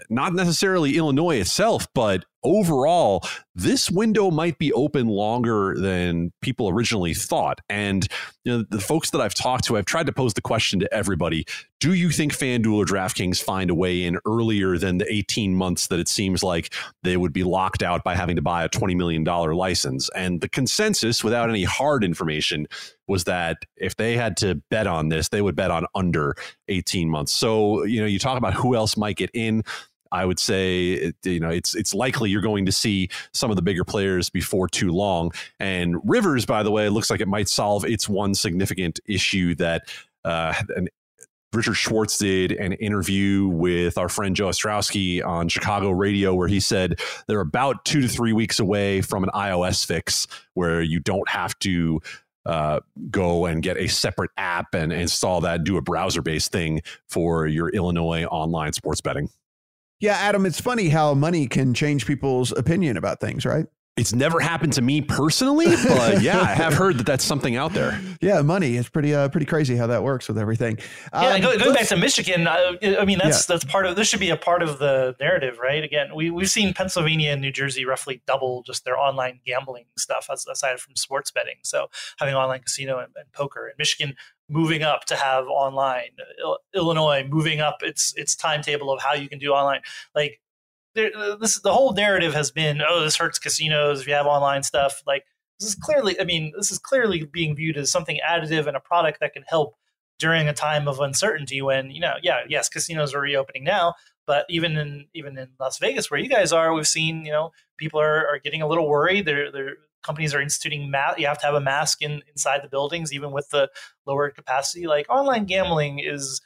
not 0.10 0.34
necessarily 0.34 0.98
Illinois 0.98 1.40
itself, 1.40 1.88
but 1.94 2.26
overall, 2.46 3.24
this 3.56 3.90
window 3.90 4.32
might 4.32 4.58
be 4.58 4.72
open 4.74 5.08
longer 5.08 5.76
than 5.78 6.32
people 6.42 6.70
originally 6.70 7.14
thought. 7.14 7.60
And 7.70 8.08
you 8.44 8.52
know, 8.52 8.66
the 8.70 8.80
folks 8.80 9.10
that 9.10 9.22
I've 9.22 9.34
talked 9.34 9.66
to, 9.66 9.78
I've 9.78 9.86
tried 9.86 10.06
to 10.06 10.14
pose 10.14 10.34
the 10.36 10.42
question 10.42 10.80
to 10.80 10.94
everybody 10.94 11.46
Do 11.80 11.94
you 11.94 12.12
think 12.12 12.34
FanDuel 12.34 12.78
or 12.78 12.86
DraftKings 12.86 13.42
find 13.42 13.70
a 13.70 13.76
way 13.76 14.04
in 14.04 14.20
earlier 14.26 14.78
than 14.78 15.00
the 15.00 15.12
18 15.12 15.56
months 15.56 15.88
that 15.88 16.00
it 16.00 16.08
seems 16.08 16.44
like 16.44 16.74
they 17.04 17.18
would 17.18 17.34
be 17.34 17.44
locked 17.44 17.84
out 17.84 18.04
by 18.04 18.16
having 18.16 18.36
to 18.36 18.42
buy 18.42 18.64
a 18.64 18.70
$20 18.70 18.96
million 18.96 19.24
license? 19.24 20.10
And 20.16 20.42
the 20.42 20.50
consensus, 20.50 21.24
without 21.24 21.50
any 21.50 21.64
hard 21.64 22.04
information, 22.04 22.68
was 23.08 23.26
that 23.26 23.58
if 23.78 23.96
they 23.96 24.16
had 24.16 24.38
to 24.38 24.56
bet 24.70 24.88
on 24.88 25.10
this, 25.10 25.30
they 25.30 25.42
would 25.42 25.56
bet 25.56 25.72
on 25.72 25.86
under 25.94 26.36
18 26.68 27.10
months. 27.10 27.32
So, 27.32 27.84
you 27.84 28.02
know, 28.02 28.08
you 28.08 28.20
talk 28.20 28.38
about 28.38 28.54
who 28.54 28.76
else 28.76 28.98
might 28.98 29.16
get 29.16 29.30
in. 29.34 29.64
I 30.12 30.26
would 30.26 30.40
say 30.40 31.14
you 31.24 31.40
know 31.40 31.50
it's 31.50 31.76
it's 31.76 31.94
likely 31.94 32.30
you're 32.30 32.42
going 32.42 32.66
to 32.66 32.72
see 32.72 33.10
some 33.34 33.50
of 33.50 33.56
the 33.56 33.62
bigger 33.62 33.84
players 33.84 34.30
before 34.30 34.68
too 34.68 34.92
long. 34.92 35.32
And 35.60 35.98
Rivers, 36.04 36.46
by 36.46 36.64
the 36.64 36.72
way, 36.72 36.90
looks 36.90 37.10
like 37.10 37.22
it 37.22 37.28
might 37.28 37.50
solve 37.50 37.86
its 37.86 38.08
one 38.08 38.34
significant 38.36 39.00
issue 39.08 39.56
that 39.56 39.84
uh, 40.24 40.54
an 40.76 40.88
Richard 41.56 41.76
Schwartz 41.76 42.18
did 42.18 42.52
an 42.52 42.74
interview 42.74 43.48
with 43.48 43.98
our 43.98 44.10
friend 44.10 44.36
Joe 44.36 44.48
Ostrowski 44.48 45.26
on 45.26 45.48
Chicago 45.48 45.92
radio 45.92 46.36
where 46.36 46.50
he 46.50 46.60
said 46.60 47.00
they're 47.28 47.40
about 47.40 47.86
two 47.86 48.02
to 48.02 48.08
three 48.08 48.34
weeks 48.34 48.60
away 48.60 49.02
from 49.02 49.24
an 49.24 49.30
iOS 49.34 49.86
fix 49.86 50.28
where 50.54 50.82
you 50.82 51.00
don't 51.00 51.30
have 51.30 51.58
to 51.60 52.02
uh, 52.46 52.80
go 53.10 53.46
and 53.46 53.64
get 53.64 53.78
a 53.78 53.88
separate 53.88 54.32
app 54.38 54.76
and 54.76 54.94
install 54.94 55.42
that, 55.42 55.64
do 55.64 55.78
a 55.78 55.82
browser 55.82 56.22
based 56.22 56.52
thing 56.52 56.82
for 57.08 57.48
your 57.48 57.70
Illinois 57.70 58.26
online 58.26 58.74
sports 58.74 59.02
betting. 59.02 59.30
Yeah, 60.00 60.14
Adam, 60.14 60.46
it's 60.46 60.60
funny 60.60 60.90
how 60.90 61.14
money 61.14 61.48
can 61.48 61.74
change 61.74 62.06
people's 62.06 62.52
opinion 62.52 62.98
about 62.98 63.20
things, 63.20 63.46
right? 63.46 63.66
It's 63.98 64.14
never 64.14 64.42
happened 64.42 64.74
to 64.74 64.82
me 64.82 65.00
personally, 65.00 65.68
but 65.88 66.22
yeah, 66.22 66.42
I 66.42 66.48
have 66.48 66.74
heard 66.74 66.98
that 66.98 67.06
that's 67.06 67.24
something 67.24 67.56
out 67.56 67.72
there. 67.72 67.98
Yeah, 68.20 68.42
money. 68.42 68.76
It's 68.76 68.90
pretty 68.90 69.16
uh, 69.16 69.30
pretty 69.30 69.46
crazy 69.46 69.78
how 69.78 69.88
that 69.88 70.04
works 70.04 70.28
with 70.28 70.38
everything. 70.38 70.80
Yeah, 71.14 71.30
um, 71.30 71.42
going, 71.42 71.74
back 71.74 71.88
to 71.88 71.96
Michigan, 71.96 72.46
I, 72.46 72.78
I 73.00 73.06
mean 73.06 73.20
that's 73.20 73.48
yeah. 73.48 73.56
that's 73.56 73.64
part 73.64 73.86
of 73.86 73.96
this 73.96 74.10
should 74.10 74.20
be 74.20 74.32
a 74.32 74.36
part 74.36 74.62
of 74.62 74.80
the 74.80 75.16
narrative, 75.22 75.60
right? 75.60 75.82
Again, 75.82 76.14
we 76.14 76.30
we've 76.30 76.50
seen 76.50 76.74
Pennsylvania 76.74 77.32
and 77.32 77.40
New 77.40 77.54
Jersey 77.54 77.86
roughly 77.86 78.22
double 78.28 78.64
just 78.64 78.84
their 78.84 79.00
online 79.00 79.40
gambling 79.46 79.86
stuff 79.98 80.28
aside 80.30 80.78
from 80.82 80.98
sports 80.98 81.32
betting. 81.32 81.56
So 81.64 81.90
having 82.18 82.36
online 82.36 82.64
casino 82.64 83.00
and, 83.00 83.14
and 83.16 83.32
poker. 83.32 83.66
In 83.66 83.76
Michigan, 83.78 84.18
moving 84.50 84.84
up 84.84 85.06
to 85.06 85.16
have 85.16 85.46
online. 85.48 86.10
Illinois 86.76 87.26
moving 87.30 87.62
up 87.62 87.78
its 87.82 88.14
its 88.18 88.36
timetable 88.36 88.92
of 88.92 89.02
how 89.02 89.14
you 89.14 89.30
can 89.30 89.40
do 89.40 89.52
online. 89.52 89.82
Like 90.14 90.42
this, 90.96 91.60
the 91.60 91.74
whole 91.74 91.94
narrative 91.94 92.34
has 92.34 92.52
been, 92.52 92.82
oh, 92.88 93.04
this 93.04 93.18
hurts 93.18 93.40
casinos 93.40 94.02
if 94.02 94.08
you 94.08 94.14
have 94.14 94.26
online 94.26 94.64
stuff. 94.64 95.04
Like 95.06 95.26
this 95.60 95.70
is 95.70 95.76
clearly, 95.76 96.20
I 96.20 96.24
mean, 96.24 96.54
this 96.58 96.72
is 96.72 96.80
clearly 96.80 97.26
being 97.26 97.56
viewed 97.56 97.78
as 97.78 97.92
something 97.92 98.20
additive 98.28 98.68
and 98.68 98.76
a 98.76 98.80
product 98.80 99.20
that 99.20 99.34
can 99.34 99.44
help 99.48 99.76
during 100.20 100.48
a 100.48 100.54
time 100.54 100.88
of 100.88 101.00
uncertainty. 101.00 101.62
When 101.62 101.92
you 101.92 102.00
know, 102.00 102.14
yeah, 102.24 102.40
yes, 102.48 102.70
casinos 102.70 103.14
are 103.14 103.22
reopening 103.22 103.64
now, 103.64 103.96
but 104.26 104.46
even 104.50 104.78
in 104.78 105.08
even 105.14 105.38
in 105.38 105.50
Las 105.60 105.78
Vegas, 105.80 106.10
where 106.10 106.20
you 106.20 106.30
guys 106.30 106.52
are, 106.52 106.74
we've 106.74 106.88
seen 106.88 107.26
you 107.26 107.32
know 107.32 107.52
people 107.78 108.00
are, 108.00 108.28
are 108.28 108.40
getting 108.40 108.62
a 108.62 108.68
little 108.68 108.88
worried. 108.88 109.26
They're 109.26 109.52
they're 109.52 109.76
companies 110.04 110.34
are 110.34 110.42
instituting 110.42 110.92
mask. 110.92 111.20
You 111.20 111.28
have 111.28 111.40
to 111.40 111.46
have 111.46 111.56
a 111.56 111.62
mask 111.62 112.02
in 112.02 112.22
inside 112.30 112.62
the 112.64 112.70
buildings, 112.70 113.12
even 113.12 113.32
with 113.32 113.50
the 113.50 113.70
lowered 114.06 114.36
capacity. 114.36 114.88
Like 114.88 115.08
online 115.10 115.46
gambling 115.46 116.00
is. 116.00 116.42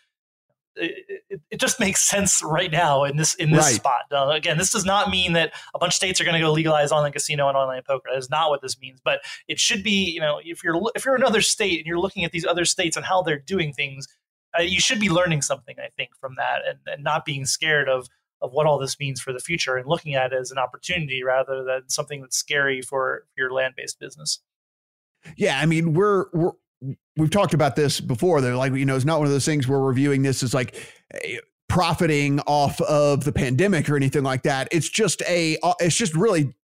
It, 0.80 1.42
it, 1.52 1.60
just 1.60 1.80
makes 1.80 2.02
sense 2.02 2.42
right 2.44 2.72
now 2.72 3.04
in 3.04 3.18
this 3.18 3.34
in 3.36 3.52
this 3.52 3.66
right. 3.66 3.76
spot. 3.76 4.02
Now, 4.12 4.32
again, 4.32 4.58
this 4.58 4.72
does 4.72 4.86
not 4.86 5.10
mean 5.10 5.34
that 5.34 5.54
a 5.74 5.80
bunch 5.80 5.92
of 5.92 5.96
states 5.96 6.22
are 6.22 6.24
going 6.24 6.36
to 6.36 6.40
go 6.40 6.52
legalize 6.52 6.92
online 6.92 7.12
casino 7.12 7.48
and 7.48 7.58
online 7.58 7.82
poker. 7.86 8.10
That 8.12 8.18
is 8.18 8.30
not 8.30 8.50
what 8.50 8.62
this 8.62 8.80
means. 8.80 9.00
But 9.04 9.20
it 9.48 9.60
should 9.60 9.84
be, 9.84 10.12
you 10.12 10.22
know, 10.22 10.40
if 10.44 10.64
you're 10.64 10.80
if 10.96 11.06
you're 11.06 11.16
another 11.16 11.42
state 11.42 11.80
and 11.80 11.86
you're 11.86 12.00
looking 12.00 12.24
at 12.24 12.32
these 12.32 12.46
other 12.46 12.66
states 12.66 12.96
and 12.96 13.06
how 13.06 13.22
they're 13.22 13.40
doing 13.40 13.74
things, 13.74 14.08
uh, 14.58 14.62
you 14.62 14.80
should 14.80 15.00
be 15.00 15.10
learning 15.10 15.42
something. 15.42 15.76
I 15.80 15.90
think 15.98 16.12
from 16.20 16.36
that 16.38 16.62
and, 16.68 16.80
and 16.86 17.04
not 17.04 17.26
being 17.26 17.46
scared 17.46 17.90
of 17.90 18.08
of 18.42 18.54
what 18.54 18.66
all 18.66 18.80
this 18.80 19.00
means 19.00 19.20
for 19.20 19.34
the 19.34 19.40
future 19.40 19.76
and 19.76 19.88
looking 19.88 20.16
at 20.16 20.32
it 20.32 20.40
as 20.40 20.52
an 20.52 20.58
opportunity 20.58 21.24
rather 21.24 21.64
than 21.64 21.90
something 21.90 22.22
that's 22.22 22.38
scary 22.38 22.82
for 22.82 23.26
your 23.38 23.52
land-based 23.52 24.00
business. 24.00 24.40
Yeah, 25.36 25.60
I 25.60 25.66
mean, 25.66 25.94
we're 25.94 26.26
we're 26.34 26.54
we've 27.18 27.30
talked 27.30 27.54
about 27.54 27.76
this 27.76 28.00
before. 28.00 28.42
They're 28.42 28.56
like, 28.56 28.74
you 28.74 28.86
know, 28.86 28.96
it's 28.96 29.06
not 29.06 29.20
one 29.20 29.28
of 29.28 29.34
those 29.34 29.46
things 29.46 29.68
where 29.68 29.80
we're 29.80 29.94
viewing 29.94 30.22
this 30.22 30.44
as 30.44 30.54
like 30.54 30.76
profiting 31.68 32.40
off 32.42 32.82
of 32.82 33.24
the 33.24 33.32
pandemic 33.32 33.90
or 33.90 33.96
anything 33.96 34.24
like 34.24 34.44
that. 34.44 34.68
It's 34.72 34.90
just 34.90 35.22
a 35.28 35.58
uh, 35.64 35.74
it's 35.80 35.96
just 35.96 36.16
really 36.16 36.56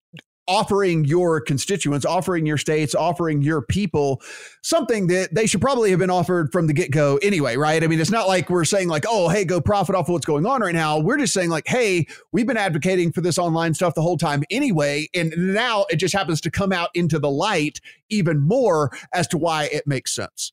offering 0.48 1.06
your 1.06 1.42
constituents, 1.42 2.06
offering 2.06 2.46
your 2.46 2.58
states, 2.58 2.94
offering 2.94 3.42
your 3.42 3.62
people 3.62 4.22
something 4.62 5.08
that 5.08 5.34
they 5.34 5.46
should 5.46 5.62
probably 5.62 5.90
have 5.90 6.00
been 6.00 6.10
offered 6.10 6.52
from 6.52 6.68
the 6.68 6.74
get 6.74 6.92
go 6.92 7.18
anyway, 7.22 7.58
right? 7.58 7.84
I 7.84 7.88
mean, 7.88 8.00
it's 8.00 8.12
not 8.12 8.28
like 8.28 8.50
we're 8.50 8.66
saying, 8.66 8.88
like, 8.88 9.06
oh, 9.08 9.30
hey, 9.30 9.46
go 9.46 9.60
profit 9.62 9.96
off 9.96 10.08
of 10.08 10.14
what's 10.14 10.26
going 10.26 10.46
on 10.46 10.62
right 10.62 10.76
now. 10.76 11.00
We're 11.00 11.18
just 11.18 11.34
saying, 11.34 11.50
like, 11.50 11.68
hey, 11.68 12.08
we've 12.32 12.48
been 12.48 12.58
advocating 12.58 13.12
for 13.12 13.22
this 13.22 13.38
online 13.38 13.74
stuff 13.74 13.96
the 13.96 14.02
whole 14.02 14.18
time 14.18 14.44
anyway. 14.50 15.08
And 15.14 15.34
now 15.38 15.86
it 15.90 15.98
just 15.98 16.14
happens 16.14 16.42
to 16.42 16.52
come 16.52 16.72
out 16.72 16.90
into 16.94 17.20
the 17.20 17.30
light 17.30 17.80
even 18.10 18.40
more 18.40 18.92
as 19.14 19.28
to 19.30 19.38
why 19.38 19.66
it 19.66 19.88
makes 19.88 20.14
sense. 20.14 20.52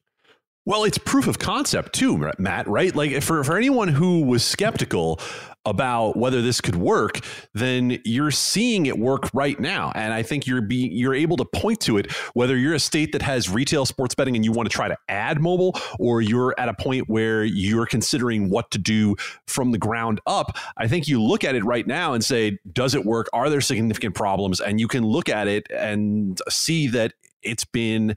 Well, 0.64 0.84
it's 0.84 0.98
proof 0.98 1.26
of 1.26 1.40
concept 1.40 1.92
too, 1.92 2.30
Matt, 2.38 2.68
right? 2.68 2.94
Like 2.94 3.20
for, 3.22 3.42
for 3.42 3.56
anyone 3.56 3.88
who 3.88 4.22
was 4.22 4.44
skeptical 4.44 5.18
about 5.64 6.16
whether 6.16 6.40
this 6.40 6.60
could 6.60 6.76
work, 6.76 7.20
then 7.52 8.00
you're 8.04 8.30
seeing 8.30 8.86
it 8.86 8.96
work 8.96 9.28
right 9.34 9.58
now. 9.58 9.90
And 9.96 10.12
I 10.12 10.22
think 10.22 10.46
you're 10.46 10.60
being 10.60 10.92
you're 10.92 11.14
able 11.14 11.36
to 11.38 11.44
point 11.44 11.80
to 11.80 11.98
it, 11.98 12.12
whether 12.34 12.56
you're 12.56 12.74
a 12.74 12.80
state 12.80 13.10
that 13.10 13.22
has 13.22 13.48
retail 13.50 13.86
sports 13.86 14.14
betting 14.14 14.36
and 14.36 14.44
you 14.44 14.52
want 14.52 14.70
to 14.70 14.74
try 14.74 14.86
to 14.86 14.96
add 15.08 15.40
mobile, 15.40 15.76
or 15.98 16.20
you're 16.20 16.54
at 16.58 16.68
a 16.68 16.74
point 16.74 17.08
where 17.08 17.42
you're 17.42 17.86
considering 17.86 18.48
what 18.48 18.70
to 18.70 18.78
do 18.78 19.16
from 19.48 19.72
the 19.72 19.78
ground 19.78 20.20
up. 20.28 20.56
I 20.76 20.86
think 20.86 21.08
you 21.08 21.20
look 21.20 21.42
at 21.42 21.56
it 21.56 21.64
right 21.64 21.86
now 21.86 22.12
and 22.12 22.24
say, 22.24 22.58
does 22.72 22.94
it 22.94 23.04
work? 23.04 23.28
Are 23.32 23.50
there 23.50 23.60
significant 23.60 24.14
problems? 24.14 24.60
And 24.60 24.78
you 24.78 24.86
can 24.86 25.04
look 25.04 25.28
at 25.28 25.48
it 25.48 25.66
and 25.70 26.40
see 26.48 26.86
that 26.88 27.14
it's 27.42 27.64
been 27.64 28.16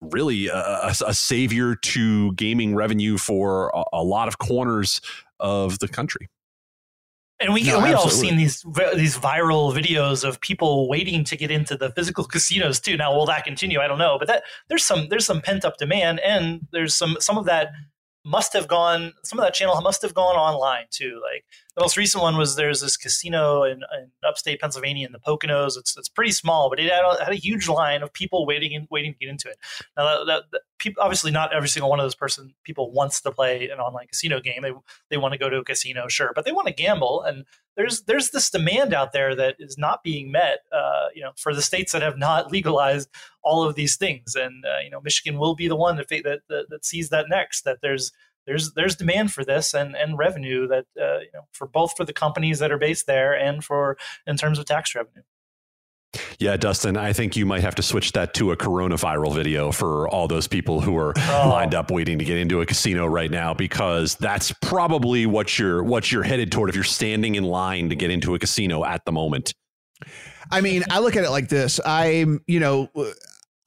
really 0.00 0.48
a, 0.48 0.92
a, 1.06 1.14
savior 1.14 1.74
to 1.74 2.32
gaming 2.34 2.74
revenue 2.74 3.18
for 3.18 3.70
a, 3.74 3.84
a, 3.94 4.02
lot 4.02 4.28
of 4.28 4.38
corners 4.38 5.00
of 5.40 5.78
the 5.80 5.88
country. 5.88 6.28
And 7.40 7.52
we 7.52 7.62
no, 7.62 7.80
we 7.80 7.92
all 7.92 8.08
seen 8.08 8.36
these 8.36 8.64
these 8.94 9.16
viral 9.16 9.72
videos 9.72 10.24
of 10.28 10.40
people 10.40 10.88
waiting 10.88 11.22
to 11.24 11.36
get 11.36 11.52
into 11.52 11.76
the 11.76 11.90
physical 11.90 12.24
casinos 12.24 12.80
too. 12.80 12.96
Now, 12.96 13.14
will 13.14 13.26
that 13.26 13.44
continue? 13.44 13.78
I 13.78 13.86
don't 13.86 13.98
know, 13.98 14.16
but 14.18 14.26
that 14.26 14.42
there's 14.68 14.84
some 14.84 15.08
there's 15.08 15.24
some 15.24 15.40
pent 15.40 15.64
up 15.64 15.76
demand, 15.76 16.18
and 16.20 16.66
there's 16.72 16.96
some 16.96 17.16
some 17.20 17.38
of 17.38 17.44
that 17.44 17.68
must 18.24 18.52
have 18.52 18.68
gone 18.68 19.14
some 19.24 19.38
of 19.38 19.44
that 19.44 19.54
channel 19.54 19.80
must 19.80 20.02
have 20.02 20.12
gone 20.12 20.36
online 20.36 20.84
too 20.90 21.20
like 21.22 21.44
the 21.78 21.84
most 21.84 21.96
recent 21.96 22.22
one 22.22 22.36
was 22.36 22.56
there's 22.56 22.80
this 22.80 22.96
casino 22.96 23.62
in, 23.62 23.82
in 23.96 24.10
upstate 24.26 24.60
pennsylvania 24.60 25.06
in 25.06 25.12
the 25.12 25.20
poconos. 25.20 25.78
It's, 25.78 25.96
it's 25.96 26.08
pretty 26.08 26.32
small 26.32 26.68
but 26.68 26.80
it 26.80 26.90
had 26.90 27.04
a, 27.04 27.24
had 27.24 27.32
a 27.32 27.36
huge 27.36 27.68
line 27.68 28.02
of 28.02 28.12
people 28.12 28.46
waiting 28.46 28.74
and 28.74 28.88
waiting 28.90 29.12
to 29.12 29.18
get 29.18 29.28
into 29.28 29.48
it. 29.48 29.58
Now 29.96 30.04
that, 30.04 30.26
that, 30.26 30.42
that 30.50 30.60
people, 30.78 31.02
obviously 31.02 31.30
not 31.30 31.54
every 31.54 31.68
single 31.68 31.88
one 31.88 32.00
of 32.00 32.04
those 32.04 32.16
person 32.16 32.52
people 32.64 32.90
wants 32.90 33.20
to 33.20 33.30
play 33.30 33.68
an 33.68 33.78
online 33.78 34.08
casino 34.08 34.40
game. 34.40 34.62
They, 34.62 34.72
they 35.10 35.18
want 35.18 35.32
to 35.32 35.38
go 35.38 35.48
to 35.48 35.58
a 35.58 35.64
casino 35.64 36.08
sure 36.08 36.32
but 36.34 36.44
they 36.44 36.52
want 36.52 36.66
to 36.66 36.74
gamble 36.74 37.22
and 37.22 37.44
there's 37.76 38.02
there's 38.02 38.30
this 38.30 38.50
demand 38.50 38.92
out 38.92 39.12
there 39.12 39.36
that 39.36 39.54
is 39.60 39.78
not 39.78 40.02
being 40.02 40.32
met 40.32 40.58
uh, 40.72 41.06
you 41.14 41.22
know 41.22 41.30
for 41.36 41.54
the 41.54 41.62
states 41.62 41.92
that 41.92 42.02
have 42.02 42.18
not 42.18 42.50
legalized 42.52 43.08
all 43.44 43.62
of 43.62 43.76
these 43.76 43.96
things. 43.96 44.34
And 44.34 44.64
uh, 44.64 44.80
you 44.82 44.90
know 44.90 45.00
michigan 45.00 45.38
will 45.38 45.54
be 45.54 45.68
the 45.68 45.76
one 45.76 45.96
that, 45.96 46.08
that 46.08 46.40
that 46.48 46.84
sees 46.84 47.10
that 47.10 47.26
next 47.28 47.62
that 47.62 47.78
there's 47.82 48.10
there's 48.48 48.72
there's 48.72 48.96
demand 48.96 49.32
for 49.32 49.44
this 49.44 49.74
and 49.74 49.94
and 49.94 50.18
revenue 50.18 50.66
that 50.66 50.86
uh, 51.00 51.18
you 51.18 51.30
know 51.34 51.46
for 51.52 51.68
both 51.68 51.96
for 51.96 52.04
the 52.04 52.12
companies 52.12 52.58
that 52.58 52.72
are 52.72 52.78
based 52.78 53.06
there 53.06 53.38
and 53.38 53.62
for 53.62 53.96
in 54.26 54.36
terms 54.36 54.58
of 54.58 54.64
tax 54.64 54.94
revenue 54.94 55.22
yeah, 56.38 56.56
Dustin, 56.56 56.96
I 56.96 57.12
think 57.12 57.36
you 57.36 57.44
might 57.44 57.60
have 57.60 57.74
to 57.74 57.82
switch 57.82 58.12
that 58.12 58.32
to 58.34 58.50
a 58.50 58.56
coronavirus 58.56 59.34
video 59.34 59.72
for 59.72 60.08
all 60.08 60.26
those 60.26 60.48
people 60.48 60.80
who 60.80 60.96
are 60.96 61.12
oh. 61.16 61.48
lined 61.50 61.74
up 61.74 61.90
waiting 61.90 62.18
to 62.18 62.24
get 62.24 62.38
into 62.38 62.62
a 62.62 62.66
casino 62.66 63.06
right 63.06 63.30
now, 63.30 63.52
because 63.52 64.14
that's 64.14 64.50
probably 64.62 65.26
what 65.26 65.58
you're 65.58 65.82
what 65.82 66.10
you're 66.10 66.22
headed 66.22 66.50
toward 66.50 66.70
if 66.70 66.74
you're 66.74 66.82
standing 66.84 67.34
in 67.34 67.44
line 67.44 67.90
to 67.90 67.94
get 67.94 68.10
into 68.10 68.34
a 68.34 68.38
casino 68.38 68.84
at 68.84 69.04
the 69.04 69.12
moment. 69.12 69.52
I 70.50 70.62
mean, 70.62 70.82
I 70.90 71.00
look 71.00 71.14
at 71.14 71.24
it 71.24 71.30
like 71.30 71.50
this. 71.50 71.78
I'm, 71.84 72.40
you 72.46 72.60
know, 72.60 72.88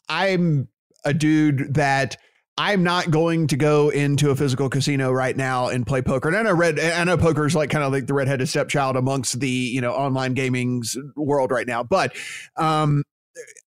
I'm 0.10 0.68
a 1.06 1.14
dude 1.14 1.76
that 1.76 2.18
I'm 2.64 2.84
not 2.84 3.10
going 3.10 3.48
to 3.48 3.58
go 3.58 3.90
into 3.90 4.30
a 4.30 4.36
physical 4.36 4.70
casino 4.70 5.12
right 5.12 5.36
now 5.36 5.70
and 5.70 5.84
play 5.86 6.04
poker. 6.04 6.28
And 6.28 6.38
I 6.38 6.44
know 6.44 6.54
red, 6.54 6.80
I 6.80 7.04
know 7.06 7.18
poker 7.18 7.48
is 7.48 7.56
like 7.56 7.72
kind 7.72 7.84
of 7.84 7.92
like 7.92 8.06
the 8.06 8.14
redheaded 8.14 8.48
stepchild 8.50 8.96
amongst 8.96 9.40
the 9.40 9.50
you 9.50 9.82
know 9.82 9.94
online 9.94 10.36
gaming's 10.36 10.96
world 11.16 11.50
right 11.50 11.66
now. 11.66 11.82
But 11.82 12.16
um, 12.58 13.04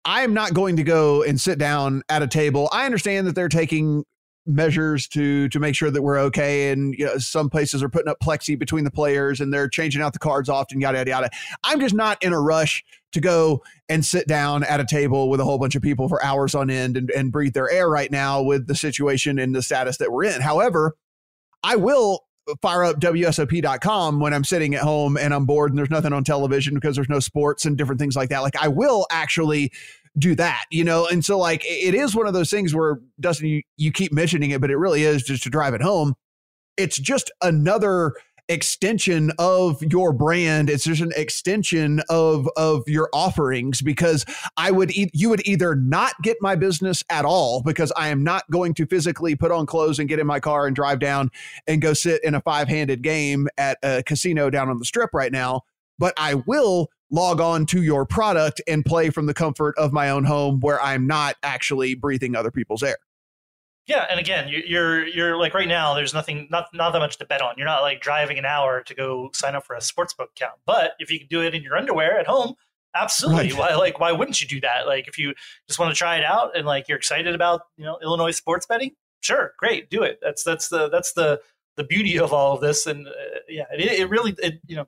I 0.03 0.23
am 0.23 0.33
not 0.33 0.53
going 0.53 0.75
to 0.75 0.83
go 0.83 1.23
and 1.23 1.39
sit 1.39 1.57
down 1.57 2.01
at 2.09 2.21
a 2.21 2.27
table. 2.27 2.67
I 2.73 2.85
understand 2.85 3.27
that 3.27 3.35
they're 3.35 3.47
taking 3.47 4.03
measures 4.45 5.07
to 5.09 5.47
to 5.49 5.59
make 5.59 5.75
sure 5.75 5.91
that 5.91 6.01
we're 6.01 6.17
okay. 6.17 6.71
And 6.71 6.93
you 6.97 7.05
know, 7.05 7.17
some 7.17 7.49
places 7.49 7.83
are 7.83 7.89
putting 7.89 8.09
up 8.09 8.19
plexi 8.19 8.57
between 8.57 8.83
the 8.83 8.91
players 8.91 9.39
and 9.39 9.53
they're 9.53 9.69
changing 9.69 10.01
out 10.01 10.13
the 10.13 10.19
cards 10.19 10.49
often 10.49 10.81
yada 10.81 10.99
yada 10.99 11.09
yada. 11.09 11.29
I'm 11.63 11.79
just 11.79 11.95
not 11.95 12.21
in 12.23 12.33
a 12.33 12.41
rush 12.41 12.83
to 13.11 13.21
go 13.21 13.61
and 13.89 14.05
sit 14.05 14.27
down 14.27 14.63
at 14.63 14.79
a 14.79 14.85
table 14.85 15.29
with 15.29 15.39
a 15.39 15.43
whole 15.43 15.57
bunch 15.57 15.75
of 15.75 15.81
people 15.81 16.07
for 16.07 16.23
hours 16.23 16.55
on 16.55 16.69
end 16.69 16.97
and, 16.97 17.11
and 17.11 17.31
breathe 17.31 17.53
their 17.53 17.69
air 17.69 17.89
right 17.89 18.09
now 18.09 18.41
with 18.41 18.67
the 18.67 18.75
situation 18.75 19.37
and 19.37 19.53
the 19.53 19.61
status 19.61 19.97
that 19.97 20.11
we're 20.11 20.23
in. 20.23 20.41
However 20.41 20.95
i 21.63 21.75
will 21.75 22.25
fire 22.61 22.83
up 22.83 22.99
WSOP.com 22.99 24.19
when 24.19 24.33
I'm 24.33 24.43
sitting 24.43 24.75
at 24.75 24.81
home 24.81 25.17
and 25.17 25.33
I'm 25.33 25.45
bored 25.45 25.71
and 25.71 25.77
there's 25.77 25.91
nothing 25.91 26.11
on 26.11 26.23
television 26.23 26.73
because 26.73 26.95
there's 26.95 27.09
no 27.09 27.19
sports 27.19 27.65
and 27.65 27.77
different 27.77 28.01
things 28.01 28.15
like 28.15 28.29
that. 28.29 28.39
Like 28.39 28.55
I 28.55 28.67
will 28.67 29.05
actually 29.11 29.71
do 30.17 30.35
that, 30.35 30.65
you 30.71 30.83
know? 30.83 31.07
And 31.07 31.23
so 31.23 31.37
like 31.37 31.63
it 31.65 31.93
is 31.93 32.15
one 32.15 32.27
of 32.27 32.33
those 32.33 32.51
things 32.51 32.75
where 32.75 32.99
Dustin, 33.19 33.47
you, 33.47 33.61
you 33.77 33.91
keep 33.91 34.11
mentioning 34.11 34.51
it, 34.51 34.61
but 34.61 34.71
it 34.71 34.77
really 34.77 35.03
is 35.03 35.23
just 35.23 35.43
to 35.43 35.49
drive 35.49 35.73
it 35.73 35.81
home. 35.81 36.15
It's 36.77 36.97
just 36.97 37.31
another 37.41 38.13
extension 38.49 39.31
of 39.39 39.81
your 39.81 40.11
brand 40.11 40.69
it's 40.69 40.83
just 40.83 41.01
an 41.01 41.11
extension 41.15 42.01
of 42.09 42.49
of 42.57 42.83
your 42.85 43.07
offerings 43.13 43.81
because 43.81 44.25
i 44.57 44.69
would 44.69 44.91
e- 44.91 45.09
you 45.13 45.29
would 45.29 45.45
either 45.47 45.73
not 45.73 46.13
get 46.21 46.35
my 46.41 46.53
business 46.53 47.01
at 47.09 47.23
all 47.23 47.61
because 47.63 47.93
i 47.95 48.09
am 48.09 48.25
not 48.25 48.43
going 48.51 48.73
to 48.73 48.85
physically 48.85 49.35
put 49.35 49.51
on 49.51 49.65
clothes 49.65 49.99
and 49.99 50.09
get 50.09 50.19
in 50.19 50.27
my 50.27 50.39
car 50.39 50.67
and 50.67 50.75
drive 50.75 50.99
down 50.99 51.29
and 51.65 51.81
go 51.81 51.93
sit 51.93 52.21
in 52.25 52.35
a 52.35 52.41
five-handed 52.41 53.01
game 53.01 53.47
at 53.57 53.77
a 53.83 54.03
casino 54.03 54.49
down 54.49 54.67
on 54.67 54.79
the 54.79 54.85
strip 54.85 55.11
right 55.13 55.31
now 55.31 55.61
but 55.97 56.13
i 56.17 56.33
will 56.33 56.89
log 57.11 57.41
on 57.41 57.65
to 57.67 57.83
your 57.83 58.05
product 58.05 58.61
and 58.67 58.83
play 58.85 59.09
from 59.09 59.25
the 59.25 59.33
comfort 59.33 59.77
of 59.77 59.91
my 59.93 60.09
own 60.09 60.23
home 60.23 60.59
where 60.61 60.81
I'm 60.81 61.05
not 61.05 61.35
actually 61.43 61.93
breathing 61.93 62.35
other 62.35 62.51
people's 62.51 62.81
air. 62.81 62.97
Yeah, 63.87 64.05
and 64.09 64.19
again, 64.19 64.47
you're 64.47 65.05
you're 65.05 65.37
like 65.37 65.53
right 65.53 65.67
now. 65.67 65.93
There's 65.95 66.13
nothing, 66.13 66.47
not 66.49 66.67
not 66.73 66.91
that 66.91 66.99
much 66.99 67.17
to 67.17 67.25
bet 67.25 67.41
on. 67.41 67.55
You're 67.57 67.65
not 67.65 67.81
like 67.81 67.99
driving 67.99 68.37
an 68.37 68.45
hour 68.45 68.81
to 68.83 68.95
go 68.95 69.31
sign 69.33 69.55
up 69.55 69.65
for 69.65 69.75
a 69.75 69.79
sportsbook 69.79 70.29
account. 70.35 70.59
But 70.65 70.93
if 70.99 71.11
you 71.11 71.19
can 71.19 71.27
do 71.27 71.41
it 71.41 71.53
in 71.55 71.63
your 71.63 71.75
underwear 71.75 72.17
at 72.19 72.27
home, 72.27 72.53
absolutely. 72.95 73.51
Right. 73.51 73.57
Why 73.57 73.75
like 73.75 73.99
why 73.99 74.11
wouldn't 74.11 74.39
you 74.39 74.47
do 74.47 74.61
that? 74.61 74.85
Like 74.85 75.07
if 75.07 75.17
you 75.17 75.33
just 75.67 75.79
want 75.79 75.91
to 75.93 75.97
try 75.97 76.17
it 76.17 76.23
out 76.23 76.55
and 76.55 76.65
like 76.65 76.87
you're 76.87 76.97
excited 76.97 77.33
about 77.33 77.61
you 77.75 77.83
know 77.83 77.97
Illinois 78.03 78.31
sports 78.31 78.65
betting, 78.65 78.91
sure, 79.21 79.53
great, 79.57 79.89
do 79.89 80.03
it. 80.03 80.19
That's 80.21 80.43
that's 80.43 80.69
the 80.69 80.87
that's 80.89 81.13
the 81.13 81.41
the 81.75 81.83
beauty 81.83 82.19
of 82.19 82.31
all 82.31 82.53
of 82.53 82.61
this. 82.61 82.85
And 82.85 83.07
uh, 83.07 83.11
yeah, 83.49 83.65
it, 83.73 83.99
it 83.99 84.09
really 84.09 84.35
it 84.37 84.61
you 84.67 84.75
know 84.75 84.87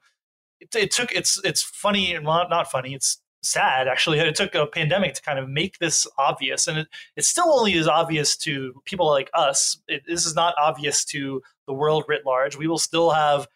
it, 0.63 0.75
it 0.75 0.91
took 0.91 1.11
it's 1.11 1.39
it's 1.43 1.61
funny 1.61 2.13
and 2.13 2.25
not 2.25 2.49
not 2.49 2.71
funny. 2.71 2.93
It's 2.93 3.21
sad 3.41 3.87
actually. 3.87 4.19
It 4.19 4.35
took 4.35 4.55
a 4.55 4.65
pandemic 4.65 5.13
to 5.15 5.21
kind 5.21 5.39
of 5.39 5.49
make 5.49 5.79
this 5.79 6.07
obvious 6.17 6.67
and 6.67 6.79
it, 6.79 6.87
it 7.15 7.25
still 7.25 7.51
only 7.51 7.73
is 7.73 7.87
obvious 7.87 8.37
to 8.37 8.81
people 8.85 9.07
like 9.07 9.29
us. 9.33 9.77
It, 9.87 10.03
this 10.07 10.25
is 10.25 10.35
not 10.35 10.55
obvious 10.57 11.03
to 11.05 11.41
the 11.67 11.73
world 11.73 12.05
writ 12.07 12.25
large. 12.25 12.57
We 12.57 12.67
will 12.67 12.77
still 12.77 13.11
have 13.11 13.47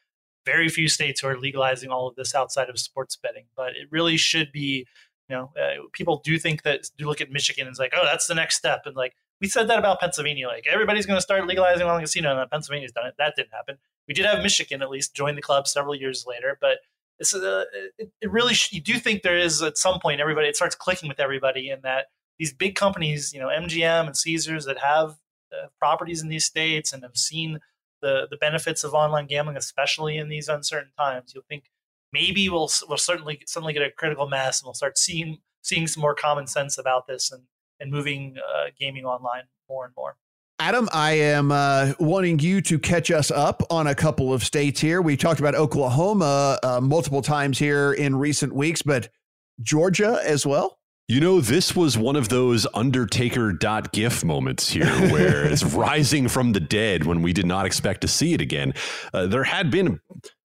very 0.48 0.70
few 0.70 0.88
states 0.88 1.20
who 1.20 1.28
are 1.28 1.38
legalizing 1.38 1.90
all 1.90 2.08
of 2.08 2.16
this 2.16 2.34
outside 2.34 2.70
of 2.70 2.80
sports 2.80 3.18
betting 3.18 3.44
but 3.58 3.72
it 3.72 3.86
really 3.92 4.16
should 4.16 4.50
be 4.54 4.88
you 5.28 5.36
know 5.36 5.52
uh, 5.62 5.84
people 5.92 6.22
do 6.24 6.40
think 6.40 6.64
that 6.64 6.90
do 6.98 7.06
look 7.06 7.20
at 7.20 7.30
michigan 7.30 7.68
and 7.68 7.74
it's 7.74 7.80
like 7.80 7.92
oh 7.94 8.06
that's 8.06 8.28
the 8.28 8.34
next 8.34 8.56
step 8.56 8.84
and 8.86 8.96
like 8.96 9.14
we 9.42 9.48
said 9.50 9.68
that 9.68 9.78
about 9.78 10.00
pennsylvania 10.00 10.48
like 10.48 10.66
everybody's 10.72 11.06
going 11.06 11.18
to 11.18 11.22
start 11.22 11.46
legalizing 11.46 11.84
online 11.84 12.00
casino 12.00 12.40
and 12.40 12.50
pennsylvania's 12.50 12.94
done 12.94 13.08
it. 13.08 13.14
That 13.18 13.36
didn't 13.36 13.52
happen. 13.52 13.78
We 14.08 14.14
did 14.14 14.26
have 14.26 14.42
michigan 14.42 14.82
at 14.82 14.90
least 14.90 15.14
join 15.14 15.36
the 15.36 15.42
club 15.42 15.68
several 15.68 15.94
years 15.94 16.26
later 16.26 16.58
but 16.62 16.78
it's 17.20 17.34
uh, 17.34 17.64
it, 17.98 18.12
it 18.22 18.32
really 18.32 18.54
sh- 18.54 18.74
you 18.74 18.82
do 18.82 18.96
think 18.96 19.22
there 19.22 19.38
is 19.38 19.62
at 19.62 19.78
some 19.78 20.00
point 20.00 20.22
everybody 20.22 20.48
it 20.48 20.56
starts 20.56 20.76
clicking 20.76 21.10
with 21.10 21.20
everybody 21.20 21.70
in 21.70 21.82
that 21.82 22.08
these 22.40 22.54
big 22.54 22.76
companies 22.76 23.34
you 23.34 23.40
know 23.40 23.48
MGM 23.48 24.06
and 24.06 24.18
Caesars 24.18 24.66
that 24.66 24.80
have 24.80 25.18
uh, 25.52 25.68
properties 25.80 26.22
in 26.22 26.30
these 26.30 26.46
states 26.46 26.94
and 26.94 27.04
have 27.04 27.18
seen 27.18 27.60
the 28.02 28.28
the 28.30 28.38
benefits 28.38 28.84
of 28.84 28.94
online 28.94 29.28
gambling 29.28 29.58
especially 29.58 30.18
in 30.18 30.30
these 30.30 30.48
uncertain 30.48 30.92
times 30.98 31.32
you'll 31.34 31.44
think 31.50 31.66
maybe 32.14 32.50
we'll 32.50 32.70
we'll 32.88 32.98
certainly 32.98 33.42
suddenly 33.46 33.74
get 33.74 33.82
a 33.82 33.92
critical 33.92 34.28
mass 34.28 34.62
and 34.62 34.68
we'll 34.68 34.74
start 34.74 34.98
seeing 34.98 35.40
seeing 35.62 35.88
some 35.88 36.02
more 36.02 36.16
common 36.16 36.48
sense 36.48 36.78
about 36.78 37.08
this 37.08 37.32
and 37.32 37.44
and 37.80 37.92
moving 37.92 38.36
uh, 38.38 38.66
gaming 38.80 39.06
online 39.06 39.44
more 39.70 39.86
and 39.86 39.94
more 39.96 40.18
Adam, 40.60 40.90
I 40.92 41.12
am 41.14 41.52
uh, 41.52 41.94
wanting 42.00 42.40
you 42.40 42.62
to 42.62 42.80
catch 42.80 43.12
us 43.12 43.30
up 43.30 43.62
on 43.70 43.86
a 43.86 43.94
couple 43.94 44.34
of 44.34 44.44
states 44.44 44.82
here. 44.82 45.04
We 45.04 45.16
talked 45.16 45.40
about 45.40 45.54
Oklahoma 45.54 46.58
uh, 46.64 46.82
multiple 46.82 47.22
times 47.22 47.60
here 47.60 47.94
in 47.94 48.16
recent 48.16 48.54
weeks, 48.56 48.82
but 48.82 49.10
Georgia 49.62 50.20
as 50.24 50.48
well. 50.48 50.80
You 51.08 51.22
know, 51.22 51.42
this 51.42 51.76
was 51.76 51.96
one 51.96 52.16
of 52.16 52.30
those 52.30 52.66
Undertaker.gif 52.74 54.24
moments 54.24 54.70
here 54.70 54.86
where 55.12 55.46
it's 55.46 55.64
rising 55.64 56.28
from 56.28 56.54
the 56.54 56.60
dead 56.60 57.06
when 57.06 57.22
we 57.22 57.34
did 57.34 57.46
not 57.46 57.68
expect 57.68 58.02
to 58.02 58.08
see 58.08 58.34
it 58.34 58.42
again. 58.42 58.74
Uh, 59.14 59.28
there 59.28 59.44
had 59.44 59.70
been 59.70 60.00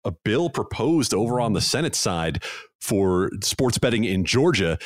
a 0.05 0.13
bill 0.23 0.51
proposed 0.51 1.15
over 1.15 1.41
on 1.41 1.55
the 1.55 1.63
Senate 1.63 1.95
side 1.95 2.45
for 2.83 3.31
sports 3.43 3.79
betting 3.79 4.05
in 4.05 4.27
Georgia 4.27 4.79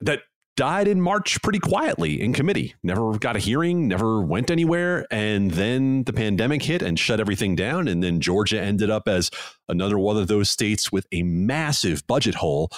that 0.00 0.22
died 0.56 0.88
in 0.88 1.00
March 1.00 1.40
pretty 1.42 1.58
quietly 1.58 2.20
in 2.20 2.32
committee. 2.32 2.74
Never 2.82 3.18
got 3.18 3.36
a 3.36 3.38
hearing, 3.38 3.88
never 3.88 4.22
went 4.22 4.50
anywhere. 4.50 5.06
And 5.10 5.50
then 5.50 6.04
the 6.04 6.12
pandemic 6.12 6.62
hit 6.62 6.82
and 6.82 6.98
shut 6.98 7.20
everything 7.20 7.54
down. 7.54 7.88
And 7.88 8.02
then 8.02 8.20
Georgia 8.20 8.60
ended 8.60 8.90
up 8.90 9.06
as 9.06 9.30
another 9.68 9.98
one 9.98 10.16
of 10.16 10.28
those 10.28 10.50
states 10.50 10.90
with 10.90 11.06
a 11.12 11.22
massive 11.22 12.06
budget 12.06 12.36
hole 12.36 12.70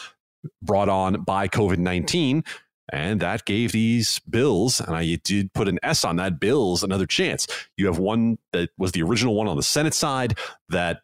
brought 0.62 0.88
on 0.88 1.22
by 1.22 1.48
COVID 1.48 1.78
19. 1.78 2.44
And 2.90 3.20
that 3.20 3.44
gave 3.44 3.72
these 3.72 4.18
bills, 4.20 4.80
and 4.80 4.96
I 4.96 5.18
did 5.22 5.52
put 5.52 5.68
an 5.68 5.78
S 5.82 6.06
on 6.06 6.16
that, 6.16 6.40
bills 6.40 6.82
another 6.82 7.04
chance. 7.04 7.46
You 7.76 7.86
have 7.86 7.98
one 7.98 8.38
that 8.54 8.70
was 8.78 8.92
the 8.92 9.02
original 9.02 9.34
one 9.34 9.46
on 9.46 9.58
the 9.58 9.62
Senate 9.62 9.92
side 9.92 10.38
that 10.70 11.02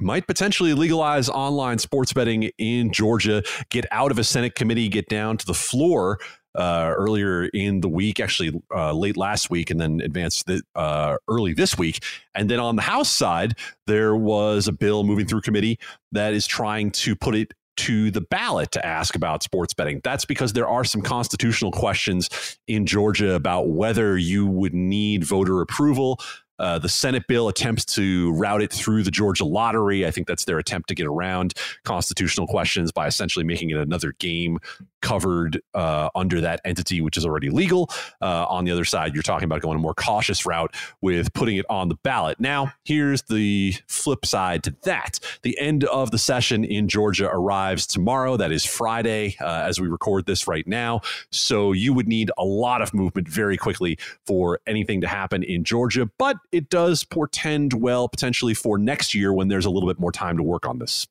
might 0.00 0.26
potentially 0.26 0.74
legalize 0.74 1.28
online 1.28 1.78
sports 1.78 2.12
betting 2.12 2.50
in 2.58 2.92
Georgia, 2.92 3.42
get 3.70 3.86
out 3.90 4.10
of 4.10 4.18
a 4.18 4.24
Senate 4.24 4.54
committee, 4.54 4.88
get 4.88 5.08
down 5.08 5.36
to 5.36 5.46
the 5.46 5.54
floor 5.54 6.18
uh, 6.54 6.92
earlier 6.96 7.46
in 7.46 7.80
the 7.80 7.88
week, 7.88 8.20
actually 8.20 8.60
uh, 8.74 8.92
late 8.92 9.16
last 9.16 9.50
week, 9.50 9.70
and 9.70 9.80
then 9.80 10.00
advance 10.00 10.42
the, 10.44 10.62
uh, 10.74 11.16
early 11.28 11.52
this 11.52 11.76
week. 11.76 12.02
And 12.34 12.48
then 12.48 12.60
on 12.60 12.76
the 12.76 12.82
House 12.82 13.10
side, 13.10 13.54
there 13.86 14.14
was 14.14 14.68
a 14.68 14.72
bill 14.72 15.04
moving 15.04 15.26
through 15.26 15.40
committee 15.40 15.78
that 16.12 16.32
is 16.32 16.46
trying 16.46 16.90
to 16.92 17.16
put 17.16 17.34
it 17.34 17.54
to 17.76 18.10
the 18.12 18.20
ballot 18.20 18.70
to 18.72 18.86
ask 18.86 19.16
about 19.16 19.42
sports 19.42 19.74
betting. 19.74 20.00
That's 20.04 20.24
because 20.24 20.52
there 20.52 20.68
are 20.68 20.84
some 20.84 21.02
constitutional 21.02 21.72
questions 21.72 22.56
in 22.68 22.86
Georgia 22.86 23.34
about 23.34 23.68
whether 23.68 24.16
you 24.16 24.46
would 24.46 24.74
need 24.74 25.24
voter 25.24 25.60
approval. 25.60 26.20
Uh, 26.58 26.78
the 26.78 26.88
Senate 26.88 27.24
bill 27.28 27.48
attempts 27.48 27.84
to 27.84 28.32
route 28.32 28.62
it 28.62 28.72
through 28.72 29.02
the 29.02 29.10
Georgia 29.10 29.44
lottery. 29.44 30.06
I 30.06 30.10
think 30.10 30.26
that's 30.26 30.44
their 30.44 30.58
attempt 30.58 30.88
to 30.88 30.94
get 30.94 31.06
around 31.06 31.54
constitutional 31.84 32.46
questions 32.46 32.92
by 32.92 33.06
essentially 33.06 33.44
making 33.44 33.70
it 33.70 33.78
another 33.78 34.12
game 34.18 34.58
covered 35.04 35.60
uh, 35.74 36.08
under 36.14 36.40
that 36.40 36.60
entity, 36.64 37.02
which 37.02 37.18
is 37.18 37.26
already 37.26 37.50
legal. 37.50 37.90
Uh, 38.22 38.46
on 38.48 38.64
the 38.64 38.70
other 38.70 38.86
side, 38.86 39.12
you're 39.12 39.22
talking 39.22 39.44
about 39.44 39.60
going 39.60 39.76
a 39.76 39.80
more 39.80 39.94
cautious 39.94 40.46
route 40.46 40.74
with 41.02 41.32
putting 41.34 41.56
it 41.56 41.66
on 41.68 41.88
the 41.88 41.96
ballot. 42.02 42.40
Now, 42.40 42.72
here's 42.84 43.22
the 43.22 43.74
flip 43.86 44.24
side 44.24 44.62
to 44.64 44.74
that. 44.84 45.20
The 45.42 45.58
end 45.58 45.84
of 45.84 46.10
the 46.10 46.18
session 46.18 46.64
in 46.64 46.88
Georgia 46.88 47.28
arrives 47.30 47.86
tomorrow. 47.86 48.38
That 48.38 48.50
is 48.50 48.64
Friday 48.64 49.36
uh, 49.40 49.64
as 49.66 49.78
we 49.78 49.88
record 49.88 50.24
this 50.24 50.48
right 50.48 50.66
now. 50.66 51.02
So 51.30 51.72
you 51.72 51.92
would 51.92 52.08
need 52.08 52.30
a 52.38 52.44
lot 52.44 52.80
of 52.80 52.94
movement 52.94 53.28
very 53.28 53.58
quickly 53.58 53.98
for 54.26 54.60
anything 54.66 55.02
to 55.02 55.06
happen 55.06 55.42
in 55.42 55.64
Georgia. 55.64 56.08
But 56.18 56.38
it 56.54 56.70
does 56.70 57.04
portend 57.04 57.74
well 57.74 58.08
potentially 58.08 58.54
for 58.54 58.78
next 58.78 59.14
year 59.14 59.32
when 59.32 59.48
there's 59.48 59.66
a 59.66 59.70
little 59.70 59.88
bit 59.88 59.98
more 59.98 60.12
time 60.12 60.36
to 60.36 60.42
work 60.42 60.66
on 60.66 60.78
this 60.78 61.06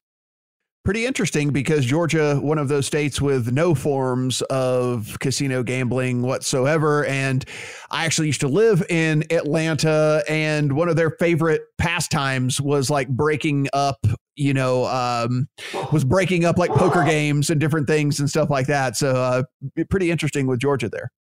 pretty 0.84 1.06
interesting 1.06 1.52
because 1.52 1.86
Georgia, 1.86 2.36
one 2.42 2.58
of 2.58 2.68
those 2.68 2.86
states 2.86 3.22
with 3.22 3.52
no 3.52 3.74
forms 3.74 4.42
of 4.44 5.18
casino 5.20 5.64
gambling 5.64 6.22
whatsoever. 6.22 7.06
And 7.06 7.46
I 7.90 8.06
actually 8.06 8.28
used 8.28 8.42
to 8.42 8.48
live 8.48 8.84
in 8.90 9.24
Atlanta, 9.32 10.24
and 10.28 10.74
one 10.74 10.90
of 10.90 10.96
their 10.96 11.12
favorite 11.12 11.62
pastimes 11.78 12.60
was 12.60 12.90
like 12.90 13.08
breaking 13.10 13.68
up. 13.74 14.06
You 14.36 14.52
know, 14.52 14.86
um, 14.86 15.48
was 15.92 16.04
breaking 16.04 16.44
up 16.44 16.58
like 16.58 16.72
poker 16.72 17.04
games 17.04 17.52
and 17.52 17.62
different 17.62 17.86
things 17.86 18.20
and 18.20 18.28
stuff 18.28 18.50
like 18.50 18.66
that. 18.66 18.98
So, 18.98 19.12
uh, 19.12 19.44
pretty 19.92 20.10
interesting 20.10 20.48
with 20.48 20.60
Georgia 20.60 20.90
there. 20.90 21.12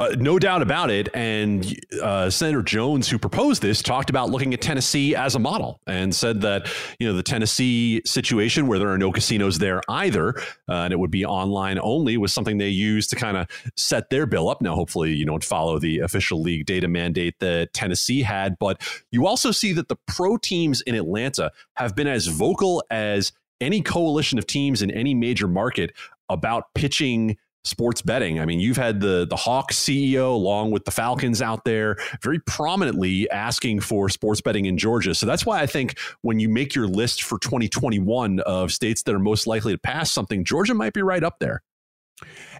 Uh, 0.00 0.16
no 0.18 0.38
doubt 0.38 0.62
about 0.62 0.90
it. 0.90 1.10
And 1.12 1.78
uh, 2.02 2.30
Senator 2.30 2.62
Jones, 2.62 3.06
who 3.06 3.18
proposed 3.18 3.60
this, 3.60 3.82
talked 3.82 4.08
about 4.08 4.30
looking 4.30 4.54
at 4.54 4.62
Tennessee 4.62 5.14
as 5.14 5.34
a 5.34 5.38
model 5.38 5.78
and 5.86 6.14
said 6.14 6.40
that, 6.40 6.72
you 6.98 7.06
know, 7.06 7.12
the 7.12 7.22
Tennessee 7.22 8.00
situation 8.06 8.66
where 8.66 8.78
there 8.78 8.88
are 8.88 8.96
no 8.96 9.12
casinos 9.12 9.58
there 9.58 9.82
either, 9.90 10.38
uh, 10.70 10.84
and 10.84 10.94
it 10.94 10.98
would 10.98 11.10
be 11.10 11.26
online 11.26 11.78
only, 11.82 12.16
was 12.16 12.32
something 12.32 12.56
they 12.56 12.70
used 12.70 13.10
to 13.10 13.16
kind 13.16 13.36
of 13.36 13.46
set 13.76 14.08
their 14.08 14.24
bill 14.24 14.48
up. 14.48 14.62
Now, 14.62 14.74
hopefully, 14.74 15.12
you 15.12 15.26
don't 15.26 15.44
follow 15.44 15.78
the 15.78 15.98
official 15.98 16.40
league 16.40 16.64
data 16.64 16.88
mandate 16.88 17.38
that 17.40 17.74
Tennessee 17.74 18.22
had, 18.22 18.58
but 18.58 18.80
you 19.10 19.26
also 19.26 19.50
see 19.50 19.74
that 19.74 19.88
the 19.88 19.96
pro 20.06 20.38
teams 20.38 20.80
in 20.80 20.94
Atlanta 20.94 21.52
have 21.74 21.94
been 21.94 22.08
as 22.08 22.26
vocal 22.26 22.82
as 22.90 23.32
any 23.60 23.82
coalition 23.82 24.38
of 24.38 24.46
teams 24.46 24.80
in 24.80 24.90
any 24.92 25.12
major 25.12 25.46
market 25.46 25.92
about 26.30 26.72
pitching 26.74 27.36
sports 27.64 28.02
betting. 28.02 28.40
I 28.40 28.46
mean, 28.46 28.60
you've 28.60 28.76
had 28.76 29.00
the 29.00 29.26
the 29.28 29.36
Hawks 29.36 29.76
CEO 29.76 30.32
along 30.32 30.70
with 30.70 30.84
the 30.84 30.90
Falcons 30.90 31.42
out 31.42 31.64
there 31.64 31.96
very 32.22 32.38
prominently 32.40 33.30
asking 33.30 33.80
for 33.80 34.08
sports 34.08 34.40
betting 34.40 34.66
in 34.66 34.78
Georgia. 34.78 35.14
So 35.14 35.26
that's 35.26 35.44
why 35.44 35.60
I 35.60 35.66
think 35.66 35.98
when 36.22 36.40
you 36.40 36.48
make 36.48 36.74
your 36.74 36.86
list 36.86 37.22
for 37.22 37.38
2021 37.38 38.40
of 38.40 38.72
states 38.72 39.02
that 39.02 39.14
are 39.14 39.20
most 39.20 39.46
likely 39.46 39.72
to 39.72 39.78
pass 39.78 40.10
something, 40.10 40.44
Georgia 40.44 40.74
might 40.74 40.92
be 40.92 41.02
right 41.02 41.22
up 41.22 41.38
there. 41.38 41.62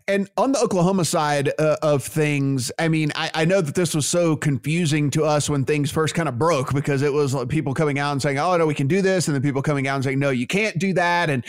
And 0.08 0.28
on 0.36 0.52
the 0.52 0.58
Oklahoma 0.58 1.04
side 1.04 1.52
uh, 1.58 1.76
of 1.82 2.02
things, 2.02 2.72
I 2.78 2.88
mean, 2.88 3.12
I, 3.14 3.30
I, 3.32 3.44
know 3.44 3.60
that 3.60 3.74
this 3.74 3.94
was 3.94 4.06
so 4.06 4.34
confusing 4.34 5.10
to 5.10 5.24
us 5.24 5.48
when 5.48 5.64
things 5.64 5.90
first 5.90 6.14
kind 6.14 6.28
of 6.28 6.38
broke 6.38 6.72
because 6.74 7.02
it 7.02 7.12
was 7.12 7.36
people 7.46 7.74
coming 7.74 7.98
out 7.98 8.12
and 8.12 8.20
saying, 8.20 8.38
"Oh 8.38 8.56
no, 8.56 8.66
we 8.66 8.74
can 8.74 8.88
do 8.88 9.02
this," 9.02 9.28
and 9.28 9.34
then 9.34 9.42
people 9.42 9.62
coming 9.62 9.86
out 9.86 9.96
and 9.96 10.04
saying, 10.04 10.18
"No, 10.18 10.30
you 10.30 10.46
can't 10.46 10.78
do 10.78 10.92
that," 10.94 11.30
and 11.30 11.44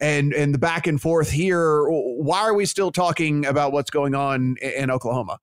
and 0.00 0.32
and 0.32 0.54
the 0.54 0.58
back 0.58 0.86
and 0.86 1.00
forth 1.00 1.30
here. 1.30 1.86
Why 1.88 2.40
are 2.40 2.54
we 2.54 2.66
still 2.66 2.92
talking 2.92 3.46
about 3.46 3.72
what's 3.72 3.90
going 3.90 4.14
on 4.14 4.56
in, 4.60 4.84
in 4.84 4.90
Oklahoma? 4.90 5.40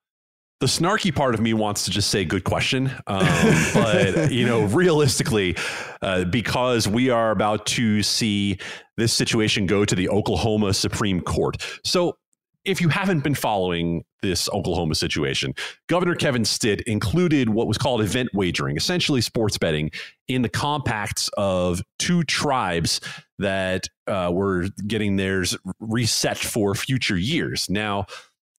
The 0.61 0.67
snarky 0.67 1.13
part 1.13 1.33
of 1.33 1.41
me 1.41 1.55
wants 1.55 1.85
to 1.85 1.91
just 1.91 2.11
say 2.11 2.23
good 2.23 2.43
question 2.43 2.87
um, 3.07 3.25
but 3.73 4.31
you 4.31 4.45
know 4.45 4.61
realistically 4.65 5.57
uh, 6.01 6.23
because 6.25 6.87
we 6.87 7.09
are 7.09 7.31
about 7.31 7.65
to 7.65 8.01
see 8.03 8.57
this 8.95 9.11
situation 9.11 9.65
go 9.65 9.83
to 9.83 9.95
the 9.95 10.07
oklahoma 10.07 10.73
supreme 10.73 11.19
court 11.19 11.57
so 11.83 12.15
if 12.63 12.79
you 12.79 12.89
haven't 12.89 13.23
been 13.23 13.33
following 13.33 14.03
this 14.21 14.47
Oklahoma 14.49 14.93
situation, 14.93 15.53
Governor 15.87 16.15
Kevin 16.15 16.45
Stitt 16.45 16.81
included 16.81 17.49
what 17.49 17.67
was 17.67 17.77
called 17.77 18.01
event 18.01 18.29
wagering, 18.33 18.77
essentially 18.77 19.21
sports 19.21 19.57
betting, 19.57 19.89
in 20.27 20.43
the 20.43 20.49
compacts 20.49 21.29
of 21.37 21.81
two 21.97 22.23
tribes 22.23 23.01
that 23.39 23.87
uh, 24.05 24.29
were 24.31 24.67
getting 24.85 25.15
theirs 25.15 25.57
reset 25.79 26.37
for 26.37 26.75
future 26.75 27.17
years. 27.17 27.67
Now, 27.67 28.05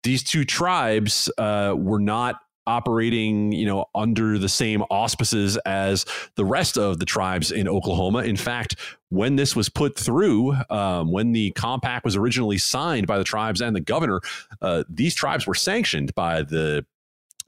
these 0.03 0.23
two 0.23 0.45
tribes 0.45 1.31
uh, 1.39 1.75
were 1.77 2.01
not 2.01 2.37
operating, 2.67 3.51
you 3.53 3.67
know, 3.67 3.87
under 3.95 4.39
the 4.39 4.49
same 4.49 4.83
auspices 4.83 5.57
as 5.59 6.05
the 6.37 6.45
rest 6.45 6.79
of 6.79 6.99
the 6.99 7.05
tribes 7.05 7.51
in 7.51 7.69
Oklahoma. 7.69 8.21
In 8.21 8.37
fact, 8.37 8.77
when 9.09 9.37
this 9.37 9.57
was 9.57 9.69
put 9.69 9.99
through, 9.99 10.55
um, 10.71 11.11
when 11.11 11.33
the 11.33 11.51
compact 11.53 12.05
was 12.05 12.17
originally 12.17 12.59
signed 12.59 13.07
by 13.07 13.19
the 13.19 13.25
tribes 13.25 13.61
and 13.61 13.75
the 13.75 13.81
governor, 13.81 14.21
uh, 14.61 14.85
these 14.89 15.15
tribes 15.15 15.47
were 15.47 15.55
sanctioned 15.55 16.15
by 16.15 16.43
the 16.43 16.87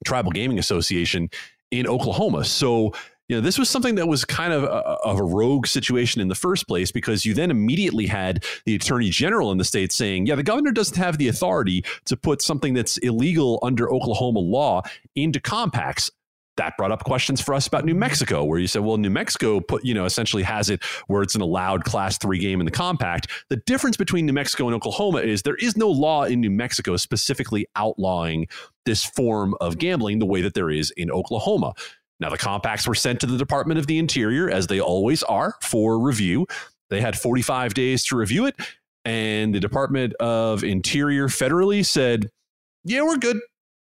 Tribal 0.04 0.32
Gaming 0.32 0.58
Association 0.58 1.30
in 1.70 1.86
Oklahoma. 1.86 2.44
So 2.44 2.92
you 3.28 3.36
know, 3.36 3.40
this 3.40 3.58
was 3.58 3.70
something 3.70 3.94
that 3.94 4.06
was 4.06 4.24
kind 4.24 4.52
of 4.52 4.64
a, 4.64 4.66
of 4.66 5.18
a 5.18 5.24
rogue 5.24 5.66
situation 5.66 6.20
in 6.20 6.28
the 6.28 6.34
first 6.34 6.68
place 6.68 6.92
because 6.92 7.24
you 7.24 7.32
then 7.32 7.50
immediately 7.50 8.06
had 8.06 8.44
the 8.66 8.74
attorney 8.74 9.08
general 9.10 9.50
in 9.50 9.58
the 9.58 9.64
state 9.64 9.92
saying, 9.92 10.26
yeah, 10.26 10.34
the 10.34 10.42
governor 10.42 10.72
doesn't 10.72 10.96
have 10.96 11.16
the 11.16 11.28
authority 11.28 11.84
to 12.04 12.16
put 12.16 12.42
something 12.42 12.74
that's 12.74 12.98
illegal 12.98 13.58
under 13.62 13.92
Oklahoma 13.92 14.40
law 14.40 14.82
into 15.14 15.40
compacts 15.40 16.10
that 16.56 16.76
brought 16.76 16.92
up 16.92 17.04
questions 17.04 17.40
for 17.40 17.54
us 17.54 17.66
about 17.66 17.84
New 17.84 17.94
Mexico, 17.94 18.44
where 18.44 18.58
you 18.58 18.66
said, 18.66 18.82
well, 18.82 18.96
New 18.96 19.10
Mexico 19.10 19.60
put, 19.60 19.84
you 19.84 19.94
know, 19.94 20.04
essentially 20.04 20.42
has 20.42 20.70
it 20.70 20.82
where 21.08 21.22
it's 21.22 21.34
an 21.34 21.40
allowed 21.40 21.84
class 21.84 22.18
three 22.18 22.38
game 22.38 22.60
in 22.60 22.64
the 22.64 22.70
compact. 22.70 23.28
The 23.48 23.56
difference 23.56 23.96
between 23.96 24.26
New 24.26 24.32
Mexico 24.32 24.66
and 24.66 24.74
Oklahoma 24.74 25.18
is 25.18 25.42
there 25.42 25.56
is 25.56 25.76
no 25.76 25.90
law 25.90 26.24
in 26.24 26.40
New 26.40 26.50
Mexico 26.50 26.96
specifically 26.96 27.66
outlawing 27.76 28.46
this 28.86 29.04
form 29.04 29.54
of 29.60 29.78
gambling 29.78 30.18
the 30.18 30.26
way 30.26 30.42
that 30.42 30.54
there 30.54 30.70
is 30.70 30.92
in 30.92 31.10
Oklahoma. 31.10 31.72
Now, 32.20 32.30
the 32.30 32.38
compacts 32.38 32.86
were 32.86 32.94
sent 32.94 33.20
to 33.20 33.26
the 33.26 33.36
Department 33.36 33.78
of 33.78 33.86
the 33.86 33.98
Interior, 33.98 34.48
as 34.48 34.66
they 34.66 34.80
always 34.80 35.22
are, 35.24 35.56
for 35.60 35.98
review. 35.98 36.46
They 36.90 37.00
had 37.00 37.18
45 37.18 37.74
days 37.74 38.04
to 38.06 38.16
review 38.16 38.46
it. 38.46 38.54
And 39.04 39.54
the 39.54 39.60
Department 39.60 40.14
of 40.14 40.64
Interior 40.64 41.28
federally 41.28 41.84
said, 41.84 42.30
yeah, 42.84 43.02
we're 43.02 43.16
good. 43.16 43.38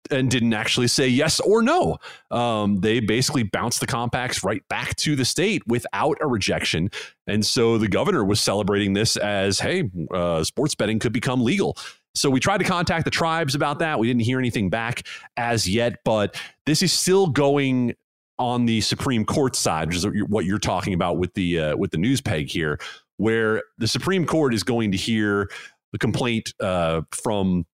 And 0.08 0.30
didn't 0.30 0.54
actually 0.54 0.86
say 0.86 1.08
yes 1.08 1.40
or 1.40 1.62
no. 1.62 1.98
Um, 2.30 2.80
they 2.80 3.00
basically 3.00 3.42
bounced 3.42 3.80
the 3.80 3.88
compacts 3.88 4.44
right 4.44 4.62
back 4.68 4.94
to 4.96 5.16
the 5.16 5.24
state 5.24 5.66
without 5.66 6.16
a 6.20 6.28
rejection. 6.28 6.90
And 7.26 7.44
so 7.44 7.76
the 7.76 7.88
governor 7.88 8.24
was 8.24 8.40
celebrating 8.40 8.92
this 8.92 9.16
as 9.16 9.58
hey, 9.58 9.90
uh, 10.12 10.44
sports 10.44 10.76
betting 10.76 11.00
could 11.00 11.12
become 11.12 11.42
legal. 11.42 11.76
So 12.14 12.30
we 12.30 12.38
tried 12.38 12.58
to 12.58 12.64
contact 12.64 13.04
the 13.04 13.10
tribes 13.10 13.56
about 13.56 13.80
that. 13.80 13.98
We 13.98 14.06
didn't 14.06 14.22
hear 14.22 14.38
anything 14.38 14.70
back 14.70 15.02
as 15.36 15.68
yet, 15.68 15.98
but 16.04 16.40
this 16.66 16.82
is 16.82 16.92
still 16.92 17.26
going 17.26 17.94
on 18.38 18.66
the 18.66 18.80
Supreme 18.80 19.24
Court 19.24 19.56
side, 19.56 19.88
which 19.88 19.96
is 19.96 20.06
what 20.28 20.44
you're 20.44 20.58
talking 20.58 20.94
about 20.94 21.18
with 21.18 21.34
the 21.34 21.58
uh, 21.58 21.76
with 21.76 21.90
the 21.90 21.98
news 21.98 22.20
peg 22.20 22.48
here, 22.48 22.78
where 23.16 23.62
the 23.78 23.88
Supreme 23.88 24.26
Court 24.26 24.54
is 24.54 24.62
going 24.62 24.92
to 24.92 24.98
hear 24.98 25.50
the 25.92 25.98
complaint 25.98 26.52
uh, 26.60 27.02
from 27.12 27.64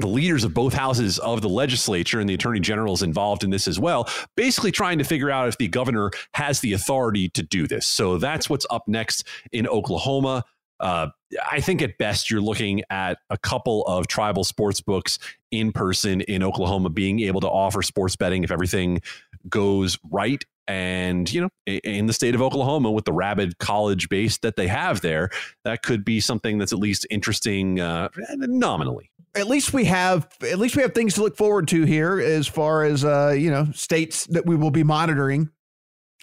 the 0.00 0.06
leaders 0.06 0.44
of 0.44 0.54
both 0.54 0.72
houses 0.72 1.18
of 1.18 1.42
the 1.42 1.48
legislature 1.48 2.20
and 2.20 2.28
the 2.28 2.34
attorney 2.34 2.60
general 2.60 2.94
is 2.94 3.02
involved 3.02 3.44
in 3.44 3.50
this 3.50 3.68
as 3.68 3.78
well, 3.78 4.08
basically 4.34 4.72
trying 4.72 4.98
to 4.98 5.04
figure 5.04 5.30
out 5.30 5.48
if 5.48 5.58
the 5.58 5.68
governor 5.68 6.10
has 6.32 6.60
the 6.60 6.72
authority 6.72 7.28
to 7.28 7.42
do 7.42 7.66
this. 7.66 7.86
So 7.86 8.18
that's 8.18 8.48
what's 8.48 8.66
up 8.70 8.84
next 8.88 9.26
in 9.52 9.66
Oklahoma. 9.66 10.44
Uh, 10.80 11.08
I 11.50 11.60
think 11.60 11.82
at 11.82 11.98
best 11.98 12.30
you're 12.30 12.40
looking 12.40 12.82
at 12.88 13.18
a 13.28 13.36
couple 13.36 13.84
of 13.84 14.06
tribal 14.06 14.44
sports 14.44 14.80
books 14.80 15.18
in 15.50 15.72
person 15.72 16.22
in 16.22 16.42
Oklahoma 16.42 16.88
being 16.88 17.20
able 17.20 17.42
to 17.42 17.48
offer 17.48 17.82
sports 17.82 18.16
betting 18.16 18.44
if 18.44 18.50
everything 18.50 19.02
goes 19.48 19.98
right. 20.10 20.44
And, 20.68 21.32
you 21.32 21.40
know, 21.40 21.48
in 21.66 22.06
the 22.06 22.12
state 22.12 22.36
of 22.36 22.42
Oklahoma 22.42 22.92
with 22.92 23.04
the 23.04 23.12
rabid 23.12 23.58
college 23.58 24.08
base 24.08 24.38
that 24.38 24.54
they 24.54 24.68
have 24.68 25.00
there, 25.00 25.30
that 25.64 25.82
could 25.82 26.04
be 26.04 26.20
something 26.20 26.58
that's 26.58 26.72
at 26.72 26.78
least 26.78 27.06
interesting 27.10 27.80
uh, 27.80 28.08
nominally 28.36 29.10
at 29.34 29.46
least 29.46 29.72
we 29.72 29.84
have 29.84 30.28
at 30.42 30.58
least 30.58 30.76
we 30.76 30.82
have 30.82 30.94
things 30.94 31.14
to 31.14 31.22
look 31.22 31.36
forward 31.36 31.68
to 31.68 31.84
here 31.84 32.18
as 32.20 32.46
far 32.46 32.84
as 32.84 33.04
uh, 33.04 33.34
you 33.36 33.50
know 33.50 33.66
states 33.72 34.26
that 34.26 34.46
we 34.46 34.56
will 34.56 34.70
be 34.70 34.82
monitoring 34.82 35.50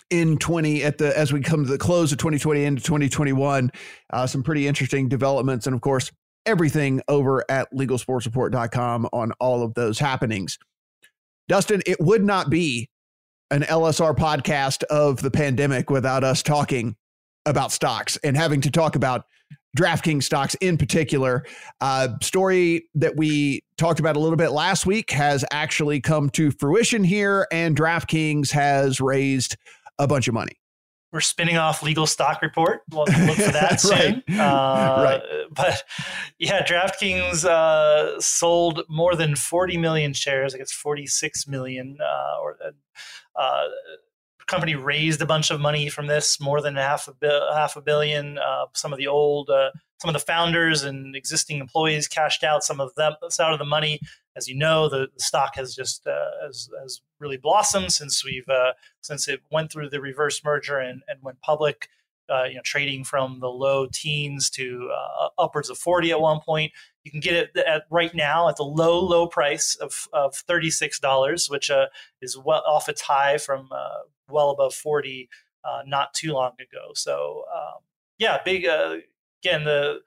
in 0.10 0.38
20 0.38 0.84
at 0.84 0.97
the 0.97 1.17
as 1.17 1.34
we 1.34 1.41
come 1.41 1.63
to 1.63 1.69
the 1.69 1.77
close 1.77 2.12
of 2.12 2.17
2020 2.17 2.63
into 2.63 2.82
2021 2.82 3.71
uh, 4.12 4.27
some 4.27 4.43
pretty 4.43 4.67
interesting 4.67 5.10
developments 5.10 5.67
and 5.67 5.75
of 5.75 5.82
course 5.82 6.12
everything 6.45 7.01
over 7.08 7.43
at 7.49 7.71
legalsportsreport.com 7.73 9.08
on 9.12 9.32
all 9.39 9.63
of 9.63 9.73
those 9.73 9.99
happenings 9.99 10.58
dustin 11.47 11.82
it 11.86 11.99
would 11.99 12.23
not 12.23 12.49
be 12.49 12.89
an 13.52 13.62
lsr 13.62 14.16
podcast 14.16 14.84
of 14.86 15.22
the 15.22 15.32
pandemic 15.32 15.90
without 15.90 16.24
us 16.24 16.44
talking 16.44 16.96
about 17.46 17.72
stocks 17.72 18.18
and 18.24 18.36
having 18.36 18.60
to 18.62 18.70
talk 18.70 18.96
about 18.96 19.26
DraftKings 19.78 20.24
stocks 20.24 20.56
in 20.56 20.78
particular. 20.78 21.46
Uh, 21.80 22.10
story 22.22 22.90
that 22.96 23.16
we 23.16 23.62
talked 23.78 24.00
about 24.00 24.16
a 24.16 24.20
little 24.20 24.36
bit 24.36 24.50
last 24.50 24.86
week 24.86 25.12
has 25.12 25.46
actually 25.52 26.02
come 26.02 26.30
to 26.32 26.52
fruition 26.52 27.04
here, 27.04 27.48
and 27.52 27.78
DraftKings 27.78 28.52
has 28.52 29.00
raised 29.00 29.56
a 30.00 30.08
bunch 30.08 30.28
of 30.28 30.34
money. 30.34 30.58
We're 31.12 31.22
spinning 31.22 31.58
off 31.58 31.82
legal 31.82 32.06
stock 32.06 32.41
report. 32.41 32.82
We'll 32.89 33.06
look 33.06 33.38
for 33.38 33.52
that 33.52 33.80
soon. 33.82 34.24
right. 34.30 34.39
Uh, 34.39 35.04
right. 35.04 35.22
But 35.52 35.84
yeah, 36.38 36.65
DraftKings 36.65 37.46
uh, 37.46 38.20
sold 38.20 38.84
more 38.89 39.15
than 39.15 39.36
40 39.36 39.78
million 39.78 40.13
shares. 40.13 40.54
I 40.54 40.58
guess 40.58 40.72
46 40.72 41.48
million 41.48 41.98
uh, 42.02 42.41
or 42.41 42.58
uh, 43.36 43.63
company 44.48 44.76
raised 44.76 45.22
a 45.22 45.26
bunch 45.26 45.52
of 45.52 45.60
money 45.60 45.90
from 45.90 46.08
this, 46.08 46.40
more 46.40 46.62
than 46.62 46.76
half 46.76 47.08
a 47.08 47.14
bi- 47.14 47.52
half 47.54 47.76
a 47.76 47.82
billion. 47.82 48.38
Uh, 48.38 48.66
some 48.74 48.94
of 48.94 48.98
the 48.98 49.08
old, 49.08 49.50
uh, 49.50 49.72
some 50.02 50.10
of 50.10 50.14
the 50.14 50.26
founders 50.26 50.84
and 50.84 51.16
existing 51.16 51.60
employees 51.60 52.08
cashed 52.08 52.44
out 52.44 52.64
some 52.64 52.80
of 52.80 52.94
them 52.96 53.14
out 53.40 53.54
of 53.54 53.60
the 53.60 53.66
money. 53.66 54.00
As 54.36 54.48
you 54.48 54.56
know, 54.56 54.88
the, 54.90 55.08
the 55.14 55.20
stock 55.20 55.56
has 55.56 55.76
just 55.76 56.08
uh, 56.08 56.46
has, 56.46 56.70
has 56.82 57.02
really 57.20 57.38
blossomed 57.38 57.92
since 57.92 58.24
we've 58.24 58.48
uh, 58.48 58.74
since 59.02 59.28
it 59.28 59.42
went 59.52 59.72
through 59.72 59.90
the 59.90 60.02
reverse 60.02 60.44
merger 60.44 60.80
and, 60.80 61.02
and 61.08 61.20
went 61.22 61.42
public. 61.42 61.90
Uh, 62.30 62.44
you 62.44 62.56
know, 62.56 62.62
trading 62.66 63.06
from 63.06 63.40
the 63.40 63.48
low 63.48 63.88
teens 63.90 64.50
to 64.50 64.92
uh, 64.94 65.30
upwards 65.38 65.70
of 65.70 65.78
40 65.78 66.12
at 66.12 66.20
one 66.20 66.42
point. 66.46 66.74
You 67.06 67.10
can 67.10 67.22
get 67.22 67.36
it 67.36 67.58
at 67.66 67.84
right 67.90 68.14
now 68.14 68.50
at 68.50 68.58
the 68.58 68.64
low, 68.64 69.00
low 69.00 69.28
price 69.28 69.76
of, 69.76 70.10
of 70.12 70.34
$36, 70.34 71.50
which 71.50 71.72
uh, 71.72 71.86
is 72.22 72.38
well 72.38 72.64
off 72.68 72.90
its 72.90 73.00
high 73.00 73.38
from 73.38 73.70
uh, 73.72 74.00
well 74.30 74.50
above 74.50 74.74
40 74.74 75.30
uh, 75.63 75.82
not 75.86 76.13
too 76.13 76.34
long 76.34 76.54
ago. 76.54 76.92
So, 76.94 77.44
um, 77.54 77.82
yeah, 78.18 78.40
big, 78.44 78.66
uh, 78.66 78.98
again, 79.44 79.63
the, 79.63 80.00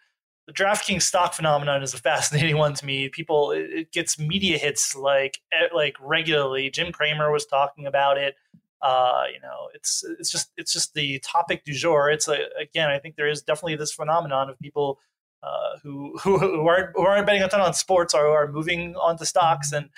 the 0.47 0.53
DraftKings 0.53 1.03
stock 1.03 1.35
phenomenon 1.35 1.83
is 1.83 1.95
a 1.95 1.99
fascinating 2.11 2.57
one 2.57 2.75
to 2.75 2.85
me. 2.85 3.09
People, 3.09 3.53
it, 3.53 3.71
it 3.71 3.93
gets 3.93 4.19
media 4.19 4.59
hits 4.59 4.97
like 4.97 5.39
like 5.73 5.95
regularly. 6.01 6.71
Jim 6.71 6.93
Cramer 6.93 7.31
was 7.31 7.47
talking 7.47 7.87
about 7.87 8.19
it. 8.19 8.35
Uh, 8.83 9.25
you 9.33 9.41
know, 9.41 9.69
it's 9.75 10.05
it's 10.19 10.31
just 10.31 10.51
it's 10.57 10.73
just 10.73 10.95
the 10.95 11.19
topic 11.21 11.65
du 11.65 11.73
jour. 11.73 12.11
It's 12.11 12.29
a, 12.29 12.47
again, 12.61 12.91
I 12.91 12.99
think 12.99 13.17
there 13.17 13.29
is 13.29 13.43
definitely 13.43 13.77
this 13.77 13.93
phenomenon 13.93 14.49
of 14.49 14.59
people 14.59 14.99
uh, 15.43 15.79
who, 15.83 16.19
who 16.23 16.39
who 16.39 16.67
aren't 16.67 16.91
who 16.95 17.03
aren't 17.03 17.27
betting 17.27 17.43
a 17.43 17.49
ton 17.49 17.61
on 17.61 17.75
sports 17.75 18.15
or 18.15 18.27
who 18.27 18.33
are 18.33 18.51
moving 18.51 18.97
onto 18.97 19.25
stocks. 19.25 19.73
And 19.73 19.91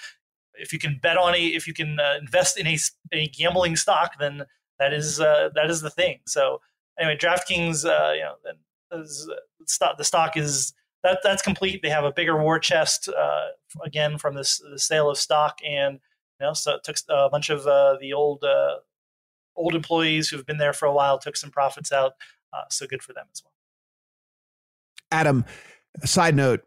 if 0.55 0.73
you 0.73 0.79
can 0.79 0.99
bet 1.03 1.17
on 1.17 1.35
a, 1.35 1.39
if 1.39 1.67
you 1.67 1.75
can 1.75 1.99
uh, 1.99 2.17
invest 2.21 2.59
in 2.59 2.67
a, 2.67 2.79
a 3.13 3.29
gambling 3.29 3.77
stock, 3.77 4.13
then 4.19 4.45
that 4.79 4.93
is 4.93 5.21
uh, 5.21 5.51
that 5.55 5.71
is 5.71 5.81
the 5.81 5.91
thing. 5.91 6.21
So 6.27 6.61
anyway, 6.99 7.17
DraftKings, 7.17 7.85
uh, 7.85 8.13
you 8.13 8.23
know, 8.23 9.05
stock, 9.67 9.97
the 9.99 10.05
stock 10.05 10.37
is 10.37 10.73
that 11.03 11.21
that's 11.23 11.43
complete. 11.43 11.83
They 11.83 11.91
have 11.91 12.05
a 12.05 12.13
bigger 12.13 12.41
war 12.41 12.59
chest 12.59 13.09
uh, 13.09 13.47
again 13.85 14.19
from 14.19 14.35
this 14.35 14.59
the 14.59 14.79
sale 14.79 15.11
of 15.11 15.19
stock 15.19 15.59
and 15.65 16.01
you 16.41 16.47
know, 16.47 16.55
so 16.55 16.75
it 16.75 16.85
took 16.85 16.97
a 17.09 17.29
bunch 17.29 17.51
of 17.51 17.67
uh, 17.67 17.97
the 18.01 18.13
old 18.13 18.43
uh, 18.43 18.77
old 19.57 19.75
employees 19.75 20.29
who've 20.29 20.47
been 20.47 20.59
there 20.59 20.73
for 20.73 20.87
a 20.87 20.93
while, 20.93 21.19
took 21.19 21.37
some 21.37 21.51
profits 21.51 21.93
out. 21.93 22.13
Uh, 22.53 22.63
so 22.71 22.87
good 22.87 23.03
for 23.03 23.13
them 23.13 23.27
as 23.33 23.43
well. 23.45 23.53
Adam, 25.11 25.45
side 26.05 26.35
note, 26.35 26.63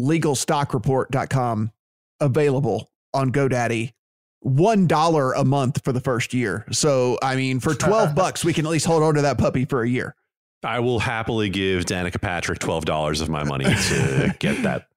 legalstockreport.com 0.00 1.72
available 2.20 2.91
on 3.14 3.32
GoDaddy. 3.32 3.92
One 4.40 4.88
dollar 4.88 5.32
a 5.32 5.44
month 5.44 5.84
for 5.84 5.92
the 5.92 6.00
first 6.00 6.34
year. 6.34 6.66
So 6.72 7.18
I 7.22 7.36
mean, 7.36 7.60
for 7.60 7.74
twelve 7.74 8.14
bucks, 8.16 8.44
we 8.44 8.52
can 8.52 8.66
at 8.66 8.72
least 8.72 8.86
hold 8.86 9.02
on 9.02 9.14
to 9.14 9.22
that 9.22 9.38
puppy 9.38 9.64
for 9.64 9.82
a 9.82 9.88
year. 9.88 10.16
I 10.64 10.80
will 10.80 10.98
happily 10.98 11.48
give 11.48 11.84
Danica 11.84 12.20
Patrick 12.20 12.58
twelve 12.58 12.84
dollars 12.84 13.20
of 13.20 13.28
my 13.28 13.44
money 13.44 13.64
to 13.64 14.34
get 14.40 14.62
that 14.64 14.88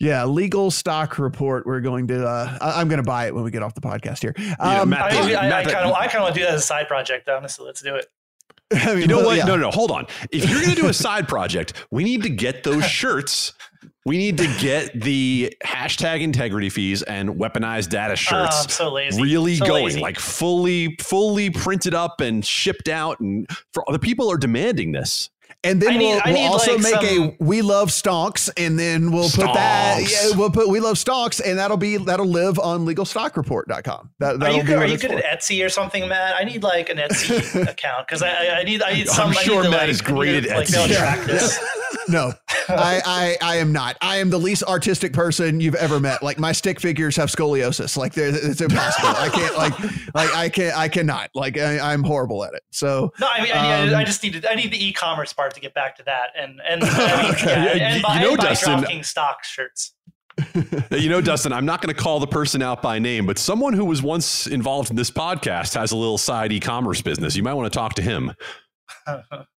yeah, 0.00 0.24
legal 0.24 0.70
stock 0.70 1.18
report. 1.18 1.66
We're 1.66 1.82
going 1.82 2.08
to. 2.08 2.26
Uh, 2.26 2.58
I, 2.60 2.80
am 2.80 2.88
going 2.88 3.02
to 3.02 3.06
buy 3.06 3.26
it 3.26 3.34
when 3.34 3.44
we 3.44 3.50
get 3.50 3.62
off 3.62 3.74
the 3.74 3.82
podcast 3.82 4.22
here. 4.22 4.34
Um, 4.58 4.72
yeah, 4.72 4.84
Matt, 4.84 5.02
I, 5.02 5.64
kind 5.64 5.76
of, 5.76 5.92
I 5.92 6.06
kind 6.06 6.16
of 6.16 6.22
want 6.22 6.34
to 6.34 6.40
do 6.40 6.46
that 6.46 6.54
as 6.54 6.62
a 6.62 6.66
side 6.66 6.88
project. 6.88 7.28
Honestly, 7.28 7.66
let's 7.66 7.82
do 7.82 7.96
it. 7.96 8.06
I 8.72 8.92
mean, 8.92 9.02
you 9.02 9.06
know 9.06 9.18
well, 9.18 9.26
what? 9.26 9.36
Yeah. 9.36 9.44
No, 9.44 9.56
no, 9.56 9.64
no. 9.64 9.70
Hold 9.70 9.90
on. 9.90 10.06
If 10.30 10.48
you're 10.48 10.62
going 10.62 10.74
to 10.74 10.80
do 10.80 10.88
a 10.88 10.94
side 10.94 11.28
project, 11.28 11.74
we 11.90 12.02
need 12.02 12.22
to 12.22 12.30
get 12.30 12.62
those 12.62 12.86
shirts. 12.86 13.52
We 14.06 14.16
need 14.16 14.38
to 14.38 14.46
get 14.58 14.98
the 14.98 15.54
hashtag 15.62 16.22
integrity 16.22 16.70
fees 16.70 17.02
and 17.02 17.30
weaponized 17.30 17.90
data 17.90 18.12
oh, 18.12 18.16
shirts. 18.16 18.80
Oh, 18.80 18.90
so 18.90 19.20
really 19.20 19.56
so 19.56 19.66
going 19.66 19.84
lazy. 19.84 20.00
like 20.00 20.18
fully, 20.18 20.96
fully 21.00 21.50
printed 21.50 21.94
up 21.94 22.20
and 22.20 22.44
shipped 22.44 22.88
out, 22.88 23.20
and 23.20 23.46
for 23.74 23.84
the 23.90 23.98
people 23.98 24.30
are 24.32 24.38
demanding 24.38 24.92
this. 24.92 25.28
And 25.62 25.80
then 25.80 25.98
need, 25.98 26.22
we'll, 26.24 26.34
we'll 26.34 26.52
also 26.52 26.72
like 26.78 26.82
make 26.82 26.94
some... 26.94 27.24
a 27.24 27.36
we 27.38 27.60
love 27.60 27.90
stonks, 27.90 28.48
and 28.56 28.78
then 28.78 29.12
we'll 29.12 29.28
put 29.28 29.52
that. 29.52 30.00
Yeah, 30.00 30.36
we'll 30.36 30.50
put 30.50 30.70
we 30.70 30.80
love 30.80 30.96
stonks, 30.96 31.38
and 31.44 31.58
that'll 31.58 31.76
be 31.76 31.98
that'll 31.98 32.24
live 32.24 32.58
on 32.58 32.86
legalstockreport.com. 32.86 34.10
That, 34.20 34.42
are 34.42 34.52
you, 34.52 34.62
good, 34.62 34.78
are 34.78 34.86
you 34.86 34.96
good 34.96 35.10
at 35.10 35.40
Etsy 35.40 35.64
or 35.64 35.68
something, 35.68 36.08
Matt? 36.08 36.34
I 36.34 36.44
need 36.44 36.62
like 36.62 36.88
an 36.88 36.96
Etsy 36.96 37.62
account 37.68 38.08
because 38.08 38.22
I, 38.22 38.60
I 38.60 38.62
need 38.64 38.82
I 38.82 38.94
need 38.94 39.08
some. 39.08 39.28
I'm 39.28 39.34
sure 39.34 39.64
Matt 39.64 39.72
like, 39.72 39.88
is 39.90 40.00
great 40.00 40.46
at 40.46 40.66
Etsy. 40.66 40.98
Like, 40.98 41.26
this. 41.26 41.62
no, 42.08 42.32
I, 42.68 43.02
I 43.04 43.36
I 43.42 43.56
am 43.56 43.70
not. 43.70 43.98
I 44.00 44.16
am 44.16 44.30
the 44.30 44.38
least 44.38 44.62
artistic 44.62 45.12
person 45.12 45.60
you've 45.60 45.74
ever 45.74 46.00
met. 46.00 46.22
Like 46.22 46.38
my 46.38 46.52
stick 46.52 46.80
figures 46.80 47.16
have 47.16 47.30
scoliosis. 47.30 47.98
Like 47.98 48.16
it's 48.16 48.62
impossible. 48.62 49.08
I 49.08 49.28
can't 49.28 49.56
like 49.58 50.14
like 50.14 50.34
I 50.34 50.48
can't 50.48 50.76
I 50.76 50.88
cannot. 50.88 51.30
Like 51.34 51.58
I, 51.58 51.92
am 51.92 52.02
horrible 52.02 52.44
at 52.44 52.54
it. 52.54 52.62
So 52.70 53.12
no, 53.20 53.28
I 53.30 53.42
mean 53.42 53.52
I, 53.52 53.88
um, 53.88 53.94
I 53.94 54.04
just 54.04 54.22
need 54.22 54.40
to, 54.40 54.50
I 54.50 54.54
need 54.54 54.70
the 54.70 54.82
e-commerce 54.82 55.34
part 55.34 55.49
to 55.54 55.60
get 55.60 55.74
back 55.74 55.96
to 55.96 56.02
that 56.04 56.30
and 56.36 56.60
and 56.68 56.82
I 56.84 57.22
mean, 57.22 57.34
yeah, 57.44 57.88
and 57.88 58.02
buy, 58.02 58.14
you 58.14 58.20
know, 58.20 58.28
and 58.30 58.38
buy 58.38 58.44
Dustin, 58.44 58.80
DraftKings 58.80 59.06
stock 59.06 59.44
shirts. 59.44 59.94
you 60.90 61.08
know, 61.08 61.20
Dustin, 61.20 61.52
I'm 61.52 61.66
not 61.66 61.82
going 61.82 61.94
to 61.94 62.00
call 62.00 62.18
the 62.18 62.26
person 62.26 62.62
out 62.62 62.80
by 62.80 62.98
name, 62.98 63.26
but 63.26 63.38
someone 63.38 63.74
who 63.74 63.84
was 63.84 64.02
once 64.02 64.46
involved 64.46 64.90
in 64.90 64.96
this 64.96 65.10
podcast 65.10 65.74
has 65.74 65.92
a 65.92 65.96
little 65.96 66.18
side 66.18 66.52
e-commerce 66.52 67.02
business. 67.02 67.36
You 67.36 67.42
might 67.42 67.54
want 67.54 67.70
to 67.70 67.76
talk 67.76 67.94
to 67.94 68.02
him 68.02 68.32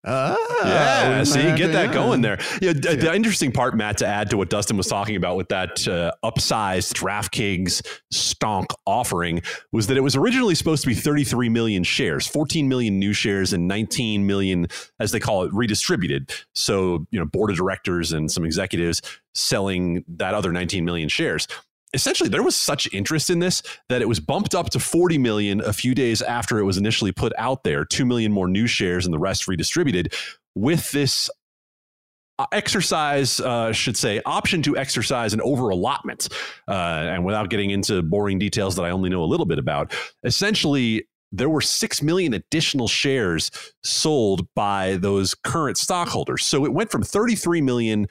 ah, 0.05 0.37
yeah, 0.65 1.25
see, 1.25 1.43
get 1.57 1.73
that 1.73 1.93
going 1.93 2.21
there. 2.21 2.39
Yeah, 2.61 2.73
the, 2.73 2.97
the, 2.97 3.15
interesting 3.15 3.53
part, 3.53 3.77
Matt, 3.77 3.99
to 3.99 4.07
add 4.07 4.31
to 4.31 4.37
what 4.37 4.51
Dustin 4.51 4.77
was 4.77 4.87
talking 4.87 5.17
about 5.17 5.37
with 5.37 5.49
that 5.49 5.87
uh, 5.87 6.13
upsized 6.25 6.95
DraftKings 6.95 7.83
stonk 8.13 8.67
offering 8.87 9.43
was 9.73 9.87
that 9.87 9.97
it 9.97 10.01
was 10.01 10.17
originally 10.17 10.55
supposed 10.55 10.83
to 10.83 10.89
be 10.89 10.95
33 10.95 11.49
million 11.49 11.85
shares, 11.85 12.27
14 12.27 12.69
million 12.69 12.99
new 12.99 13.13
shares, 13.13 13.53
and 13.53 13.69
19 13.69 14.27
million, 14.27 14.67
as 15.01 15.13
they 15.13 15.21
call 15.21 15.45
it, 15.45 15.53
redistributed. 15.53 16.33
So, 16.55 17.07
you 17.11 17.19
know, 17.19 17.27
board 17.27 17.51
of 17.51 17.57
directors 17.57 18.13
and 18.13 18.31
some 18.31 18.45
executives 18.45 19.03
selling 19.35 20.05
that 20.09 20.35
other 20.35 20.53
19 20.53 20.85
million 20.85 21.09
shares 21.09 21.47
essentially 21.95 22.29
there 22.29 22.43
was 22.43 22.57
such 22.57 22.93
interest 22.93 23.31
in 23.31 23.39
this 23.39 23.63
that 23.89 24.03
it 24.03 24.09
was 24.09 24.21
bumped 24.21 24.55
up 24.55 24.71
to 24.71 24.81
40 24.81 25.19
million 25.19 25.61
a 25.61 25.73
few 25.73 25.95
days 25.95 26.23
after 26.23 26.59
it 26.59 26.65
was 26.65 26.77
initially 26.77 27.13
put 27.13 27.33
out 27.39 27.65
there 27.65 27.85
2 27.85 28.05
million 28.05 28.33
more 28.33 28.49
new 28.49 28.67
shares 28.67 29.05
and 29.05 29.13
the 29.13 29.19
rest 29.19 29.49
redistributed. 29.49 30.13
With 30.55 30.91
this 30.93 31.31
uh, 32.39 32.47
exercise 32.53 33.41
uh, 33.41 33.73
should 33.73 33.97
say 33.97 34.21
option 34.25 34.63
to 34.63 34.77
exercise 34.77 35.35
an 35.35 35.41
over 35.43 35.69
allotment 35.69 36.29
uh, 36.67 36.73
and 36.73 37.25
without 37.25 37.51
getting 37.51 37.71
into 37.71 38.03
boring 38.03 38.39
details 38.39 38.75
that 38.77 38.85
i 38.85 38.91
only 38.91 39.11
know 39.11 39.23
a 39.23 39.27
little 39.27 39.45
bit 39.45 39.59
about 39.59 39.95
essentially 40.25 41.07
there 41.33 41.49
were 41.49 41.61
6 41.61 42.03
million 42.03 42.35
additional 42.35 42.87
shares 42.87 43.51
sold 43.83 44.47
by 44.55 44.97
those 44.99 45.35
current 45.35 45.79
stockholders. 45.79 46.45
So 46.45 46.65
it 46.65 46.73
went 46.73 46.91
from 46.91 47.03
33 47.03 47.63
million 47.63 48.07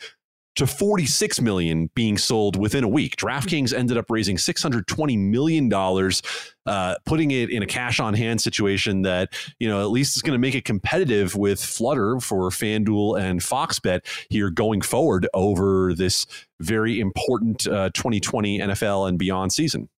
to 0.55 0.67
46 0.67 1.41
million 1.41 1.89
being 1.95 2.17
sold 2.17 2.57
within 2.57 2.83
a 2.83 2.87
week. 2.87 3.15
DraftKings 3.15 3.73
ended 3.73 3.97
up 3.97 4.09
raising 4.09 4.37
620 4.37 5.17
million 5.17 5.69
dollars, 5.69 6.21
uh, 6.65 6.95
putting 7.05 7.31
it 7.31 7.49
in 7.49 7.63
a 7.63 7.65
cash 7.65 7.99
on 7.99 8.13
hand 8.13 8.41
situation 8.41 9.03
that 9.03 9.33
you 9.59 9.67
know 9.67 9.81
at 9.81 9.91
least 9.91 10.15
is 10.15 10.21
going 10.21 10.33
to 10.33 10.39
make 10.39 10.55
it 10.55 10.65
competitive 10.65 11.35
with 11.35 11.63
Flutter 11.63 12.19
for 12.19 12.49
FanDuel 12.49 13.19
and 13.19 13.41
Fox 13.41 13.79
Bet 13.79 14.05
here 14.29 14.49
going 14.49 14.81
forward 14.81 15.27
over 15.33 15.93
this 15.93 16.25
very 16.59 16.99
important 16.99 17.67
uh, 17.67 17.89
2020 17.93 18.59
NFL 18.59 19.07
and 19.07 19.17
beyond 19.17 19.53
season. 19.53 19.89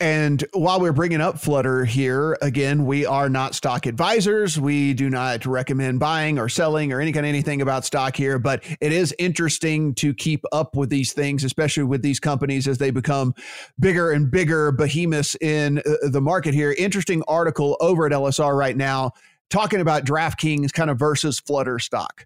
And 0.00 0.44
while 0.52 0.80
we're 0.80 0.92
bringing 0.92 1.20
up 1.20 1.40
Flutter 1.40 1.84
here, 1.84 2.38
again, 2.40 2.86
we 2.86 3.04
are 3.04 3.28
not 3.28 3.56
stock 3.56 3.84
advisors. 3.84 4.58
We 4.58 4.94
do 4.94 5.10
not 5.10 5.44
recommend 5.44 5.98
buying 5.98 6.38
or 6.38 6.48
selling 6.48 6.92
or 6.92 7.00
any 7.00 7.10
kind 7.10 7.26
of 7.26 7.28
anything 7.28 7.60
about 7.62 7.84
stock 7.84 8.14
here, 8.14 8.38
but 8.38 8.62
it 8.80 8.92
is 8.92 9.12
interesting 9.18 9.94
to 9.96 10.14
keep 10.14 10.44
up 10.52 10.76
with 10.76 10.88
these 10.88 11.12
things, 11.12 11.42
especially 11.42 11.82
with 11.82 12.02
these 12.02 12.20
companies 12.20 12.68
as 12.68 12.78
they 12.78 12.92
become 12.92 13.34
bigger 13.80 14.12
and 14.12 14.30
bigger 14.30 14.70
behemoths 14.70 15.34
in 15.40 15.78
uh, 15.78 16.08
the 16.10 16.20
market 16.20 16.54
here. 16.54 16.76
Interesting 16.78 17.24
article 17.26 17.76
over 17.80 18.06
at 18.06 18.12
LSR 18.12 18.56
right 18.56 18.76
now 18.76 19.10
talking 19.50 19.80
about 19.80 20.04
DraftKings 20.04 20.72
kind 20.72 20.90
of 20.90 20.98
versus 20.98 21.40
Flutter 21.40 21.80
stock. 21.80 22.24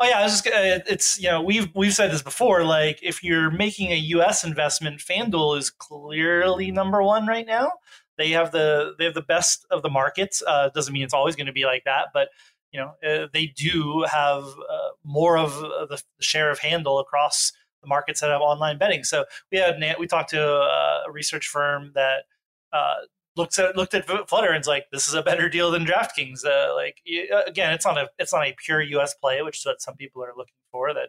Oh 0.00 0.06
yeah, 0.06 0.18
I 0.18 0.22
was 0.24 0.32
just, 0.42 0.46
uh, 0.46 0.80
it's 0.88 1.20
you 1.20 1.28
know 1.28 1.40
we've 1.40 1.68
we've 1.74 1.94
said 1.94 2.10
this 2.10 2.22
before. 2.22 2.64
Like 2.64 2.98
if 3.02 3.22
you're 3.22 3.50
making 3.50 3.92
a 3.92 3.96
U.S. 3.96 4.42
investment, 4.42 5.00
FanDuel 5.00 5.56
is 5.56 5.70
clearly 5.70 6.70
number 6.72 7.02
one 7.02 7.26
right 7.26 7.46
now. 7.46 7.72
They 8.18 8.30
have 8.30 8.50
the 8.50 8.94
they 8.98 9.04
have 9.04 9.14
the 9.14 9.22
best 9.22 9.64
of 9.70 9.82
the 9.82 9.88
markets. 9.90 10.42
Uh, 10.46 10.70
doesn't 10.74 10.92
mean 10.92 11.04
it's 11.04 11.14
always 11.14 11.36
going 11.36 11.46
to 11.46 11.52
be 11.52 11.64
like 11.64 11.84
that, 11.84 12.08
but 12.12 12.28
you 12.72 12.80
know 12.80 12.94
uh, 13.08 13.28
they 13.32 13.46
do 13.46 14.04
have 14.10 14.42
uh, 14.44 14.90
more 15.04 15.38
of 15.38 15.52
the 15.60 16.02
share 16.20 16.50
of 16.50 16.58
handle 16.58 16.98
across 16.98 17.52
the 17.80 17.88
markets 17.88 18.20
that 18.20 18.30
have 18.30 18.40
online 18.40 18.78
betting. 18.78 19.04
So 19.04 19.24
we 19.52 19.58
had 19.58 19.76
we 19.98 20.08
talked 20.08 20.30
to 20.30 20.42
a 20.42 21.10
research 21.10 21.46
firm 21.46 21.92
that 21.94 22.24
looked 23.36 23.58
at 23.58 23.76
looked 23.76 23.94
at 23.94 24.06
Flutter 24.28 24.50
and 24.50 24.58
was 24.58 24.68
like, 24.68 24.86
"This 24.92 25.08
is 25.08 25.14
a 25.14 25.22
better 25.22 25.48
deal 25.48 25.70
than 25.70 25.84
DraftKings." 25.84 26.44
Uh, 26.44 26.74
like 26.74 26.98
uh, 27.32 27.42
again, 27.46 27.72
it's 27.72 27.84
not 27.84 27.98
a 27.98 28.08
it's 28.18 28.32
not 28.32 28.46
a 28.46 28.54
pure 28.64 28.80
U.S. 28.82 29.14
play, 29.14 29.42
which 29.42 29.58
is 29.58 29.66
what 29.66 29.82
some 29.82 29.96
people 29.96 30.22
are 30.22 30.32
looking 30.36 30.54
for. 30.70 30.92
That 30.94 31.08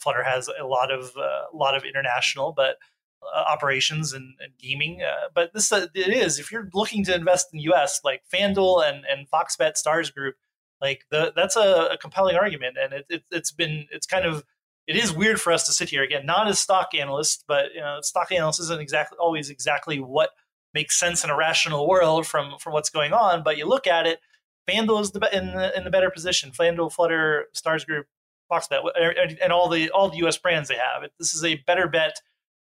Flutter 0.00 0.24
has 0.24 0.48
a 0.48 0.66
lot 0.66 0.90
of 0.90 1.12
a 1.16 1.20
uh, 1.20 1.42
lot 1.54 1.76
of 1.76 1.84
international, 1.84 2.52
but 2.52 2.76
uh, 3.22 3.38
operations 3.38 4.12
and, 4.12 4.34
and 4.40 4.52
gaming. 4.58 5.02
Uh, 5.02 5.28
but 5.34 5.52
this 5.52 5.72
uh, 5.72 5.86
it 5.94 6.08
is 6.08 6.38
if 6.38 6.50
you're 6.50 6.70
looking 6.72 7.04
to 7.04 7.14
invest 7.14 7.48
in 7.52 7.60
U.S. 7.60 8.00
like 8.04 8.22
FanDuel 8.32 8.88
and 8.88 9.04
and 9.04 9.28
Fox 9.28 9.56
Bet 9.56 9.76
Stars 9.76 10.10
Group, 10.10 10.36
like 10.80 11.04
the, 11.10 11.32
that's 11.36 11.56
a, 11.56 11.90
a 11.92 11.98
compelling 11.98 12.36
argument, 12.36 12.76
and 12.82 12.92
it, 12.92 13.06
it 13.08 13.22
it's 13.30 13.52
been 13.52 13.86
it's 13.90 14.06
kind 14.06 14.24
of 14.24 14.44
it 14.86 14.96
is 14.96 15.12
weird 15.12 15.40
for 15.40 15.52
us 15.52 15.66
to 15.66 15.72
sit 15.72 15.90
here 15.90 16.02
again, 16.02 16.26
not 16.26 16.48
as 16.48 16.58
stock 16.58 16.94
analysts, 16.94 17.44
but 17.46 17.66
you 17.74 17.80
know, 17.80 17.98
stock 18.02 18.32
analysts 18.32 18.60
isn't 18.60 18.80
exactly 18.80 19.18
always 19.20 19.50
exactly 19.50 20.00
what 20.00 20.30
makes 20.74 20.98
sense 20.98 21.24
in 21.24 21.30
a 21.30 21.36
rational 21.36 21.88
world 21.88 22.26
from 22.26 22.54
from 22.58 22.72
what's 22.72 22.90
going 22.90 23.12
on. 23.12 23.42
But 23.42 23.56
you 23.56 23.66
look 23.66 23.86
at 23.86 24.06
it, 24.06 24.20
FanDuel 24.68 25.00
is 25.00 25.10
the 25.10 25.36
in 25.36 25.54
the, 25.54 25.76
in 25.76 25.84
the 25.84 25.90
better 25.90 26.10
position. 26.10 26.50
FanDuel, 26.50 26.92
Flutter, 26.92 27.46
Stars 27.52 27.84
Group, 27.84 28.06
FoxBet, 28.50 29.38
and 29.42 29.52
all 29.52 29.68
the 29.68 29.90
all 29.90 30.08
the 30.08 30.18
U.S. 30.18 30.38
brands 30.38 30.68
they 30.68 30.76
have. 30.76 31.08
This 31.18 31.34
is 31.34 31.44
a 31.44 31.56
better 31.66 31.88
bet 31.88 32.20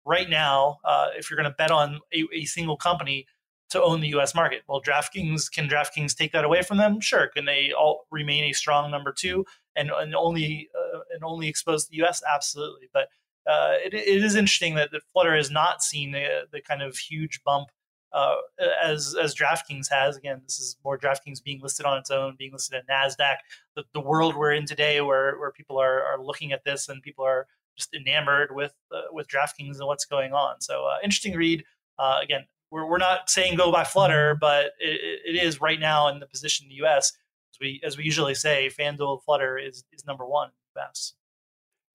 right 0.06 0.28
now 0.28 0.78
uh, 0.84 1.08
if 1.16 1.30
you're 1.30 1.36
going 1.36 1.50
to 1.50 1.56
bet 1.56 1.70
on 1.70 2.00
a, 2.12 2.24
a, 2.34 2.44
single 2.44 2.76
company 2.76 3.26
to 3.70 3.82
own 3.82 4.00
the 4.00 4.08
U.S. 4.08 4.34
market. 4.34 4.62
Well, 4.68 4.82
DraftKings 4.82 5.50
can 5.50 5.68
DraftKings 5.68 6.14
take 6.14 6.32
that 6.32 6.44
away 6.44 6.62
from 6.62 6.76
them? 6.76 7.00
Sure. 7.00 7.28
Can 7.28 7.46
they 7.46 7.72
all 7.72 8.06
remain 8.10 8.44
a 8.44 8.52
strong 8.52 8.90
number 8.90 9.12
two 9.12 9.46
and, 9.74 9.90
and 9.90 10.14
only 10.14 10.68
uh, 10.74 11.00
and 11.12 11.24
only 11.24 11.48
expose 11.48 11.88
the 11.88 11.96
U.S. 11.98 12.22
Absolutely. 12.32 12.88
But 12.92 13.08
uh, 13.46 13.74
it, 13.84 13.94
it 13.94 14.22
is 14.24 14.34
interesting 14.34 14.74
that, 14.74 14.90
that 14.90 15.02
Flutter 15.12 15.36
has 15.36 15.50
not 15.50 15.82
seen 15.82 16.12
the, 16.12 16.46
the 16.50 16.60
kind 16.60 16.82
of 16.82 16.96
huge 16.96 17.42
bump 17.44 17.68
uh, 18.14 18.36
as 18.82 19.14
as 19.20 19.34
DraftKings 19.34 19.90
has. 19.90 20.16
Again, 20.16 20.40
this 20.44 20.58
is 20.60 20.76
more 20.84 20.96
DraftKings 20.96 21.42
being 21.42 21.60
listed 21.60 21.84
on 21.84 21.98
its 21.98 22.10
own, 22.10 22.36
being 22.38 22.52
listed 22.52 22.78
at 22.78 22.88
Nasdaq. 22.88 23.36
The, 23.74 23.82
the 23.92 24.00
world 24.00 24.36
we're 24.36 24.52
in 24.52 24.64
today, 24.64 25.00
where 25.00 25.36
where 25.38 25.50
people 25.50 25.78
are 25.78 26.02
are 26.02 26.22
looking 26.22 26.52
at 26.52 26.64
this 26.64 26.88
and 26.88 27.02
people 27.02 27.24
are 27.24 27.46
just 27.76 27.92
enamored 27.92 28.54
with 28.54 28.72
uh, 28.94 29.12
with 29.12 29.26
DraftKings 29.28 29.78
and 29.78 29.86
what's 29.86 30.04
going 30.04 30.32
on. 30.32 30.60
So 30.60 30.86
uh, 30.86 30.98
interesting 31.02 31.34
read. 31.34 31.64
Uh, 31.98 32.20
again, 32.22 32.44
we're 32.70 32.88
we're 32.88 32.98
not 32.98 33.28
saying 33.28 33.56
go 33.56 33.72
by 33.72 33.82
Flutter, 33.82 34.36
but 34.40 34.66
it, 34.78 35.20
it 35.24 35.42
is 35.42 35.60
right 35.60 35.80
now 35.80 36.08
in 36.08 36.20
the 36.20 36.26
position 36.26 36.64
in 36.64 36.68
the 36.68 36.76
U.S. 36.76 37.12
as 37.52 37.58
we 37.60 37.80
as 37.84 37.96
we 37.98 38.04
usually 38.04 38.36
say, 38.36 38.70
FanDuel 38.78 39.24
Flutter 39.24 39.58
is 39.58 39.84
is 39.92 40.06
number 40.06 40.24
one 40.24 40.50
best. 40.76 41.16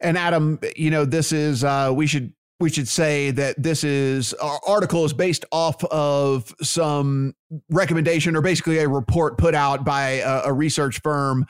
And 0.01 0.17
Adam, 0.17 0.59
you 0.75 0.91
know, 0.91 1.05
this 1.05 1.31
is 1.31 1.63
uh, 1.63 1.91
we 1.93 2.07
should 2.07 2.33
we 2.59 2.69
should 2.69 2.87
say 2.87 3.31
that 3.31 3.61
this 3.61 3.83
is 3.83 4.33
our 4.35 4.59
article 4.67 5.05
is 5.05 5.13
based 5.13 5.45
off 5.51 5.83
of 5.85 6.53
some 6.61 7.33
recommendation 7.69 8.35
or 8.35 8.41
basically 8.41 8.79
a 8.79 8.87
report 8.87 9.37
put 9.37 9.55
out 9.55 9.85
by 9.85 10.21
a, 10.23 10.43
a 10.45 10.53
research 10.53 11.01
firm 11.01 11.45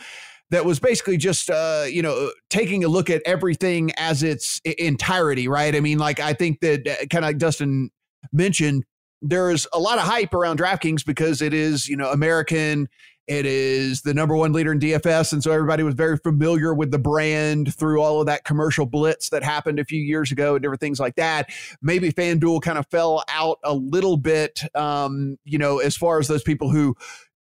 that 0.52 0.66
was 0.66 0.80
basically 0.80 1.18
just 1.18 1.50
uh, 1.50 1.86
you 1.88 2.02
know 2.02 2.32
taking 2.50 2.84
a 2.84 2.88
look 2.88 3.10
at 3.10 3.22
everything 3.26 3.92
as 3.98 4.24
its 4.24 4.62
entirety 4.66 5.48
right? 5.48 5.76
I 5.76 5.80
mean 5.80 5.98
like 5.98 6.20
i 6.20 6.34
think 6.34 6.60
that 6.62 6.88
uh, 6.88 7.06
kind 7.08 7.26
of 7.26 7.30
like 7.30 7.38
dustin 7.38 7.90
mentioned 8.32 8.86
there's 9.22 9.68
a 9.74 9.80
lot 9.80 9.98
of 9.98 10.06
hype 10.06 10.34
around 10.34 10.60
draftkings 10.60 11.06
because 11.06 11.42
it 11.42 11.54
is 11.54 11.88
you 11.88 11.98
know 11.98 12.12
american 12.12 12.88
it 13.30 13.46
is 13.46 14.02
the 14.02 14.14
number 14.14 14.36
one 14.36 14.52
leader 14.54 14.72
in 14.72 14.80
DFS. 14.80 15.34
And 15.34 15.44
so 15.44 15.52
everybody 15.52 15.84
was 15.84 15.94
very 15.94 16.18
familiar 16.18 16.74
with 16.74 16.90
the 16.90 16.98
brand 16.98 17.76
through 17.76 18.02
all 18.02 18.20
of 18.20 18.26
that 18.26 18.44
commercial 18.44 18.88
blitz 18.88 19.30
that 19.30 19.44
happened 19.44 19.80
a 19.80 19.86
few 19.86 20.02
years 20.02 20.32
ago 20.32 20.56
and 20.56 20.64
different 20.64 20.82
things 20.82 21.00
like 21.00 21.16
that. 21.16 21.52
Maybe 21.80 22.12
FanDuel 22.12 22.64
kind 22.64 22.80
of 22.80 22.88
fell 22.88 23.24
out 23.30 23.60
a 23.64 23.76
little 23.76 24.18
bit, 24.18 24.64
um, 24.76 25.38
you 25.46 25.60
know, 25.60 25.78
as 25.78 25.96
far 25.96 26.18
as 26.18 26.28
those 26.28 26.42
people 26.42 26.72
who 26.72 26.96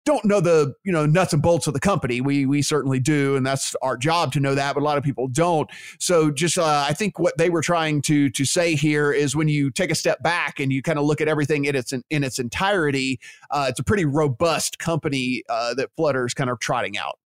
don't 0.06 0.26
know 0.26 0.40
the 0.40 0.74
you 0.84 0.92
know 0.92 1.06
nuts 1.06 1.34
and 1.34 1.42
bolts 1.42 1.68
of 1.68 1.74
the 1.74 1.80
company. 1.80 2.22
We 2.22 2.46
we 2.46 2.62
certainly 2.62 3.00
do, 3.00 3.36
and 3.36 3.46
that's 3.46 3.76
our 3.82 3.98
job 3.98 4.32
to 4.34 4.40
know 4.40 4.56
that. 4.56 4.74
But 4.74 4.82
a 4.82 4.84
lot 4.84 4.98
of 4.98 5.04
people 5.04 5.28
don't. 5.28 5.70
So 6.00 6.32
just 6.32 6.58
uh, 6.58 6.86
I 6.88 6.94
think 6.94 7.20
what 7.20 7.38
they 7.38 7.50
were 7.50 7.62
trying 7.62 8.02
to 8.04 8.30
to 8.30 8.46
say 8.46 8.76
here 8.76 9.12
is 9.12 9.36
when 9.36 9.48
you 9.48 9.70
take 9.70 9.92
a 9.92 9.96
step 9.96 10.22
back 10.24 10.60
and 10.60 10.72
you 10.72 10.82
kind 10.82 10.98
of 10.98 11.06
look 11.06 11.22
at 11.22 11.28
everything 11.28 11.66
in 11.66 11.76
its 11.76 11.94
in, 11.94 12.24
its 12.24 12.40
entirety, 12.40 13.20
uh, 13.52 13.68
it's 13.70 13.80
a 13.80 13.84
pretty 13.84 14.06
robust 14.06 14.80
company 14.80 15.44
uh, 15.50 15.74
that 15.76 15.90
Flutter's 15.96 16.34
kind 16.34 16.50
of 16.50 16.60
trotting 16.60 16.98
out. 16.98 17.18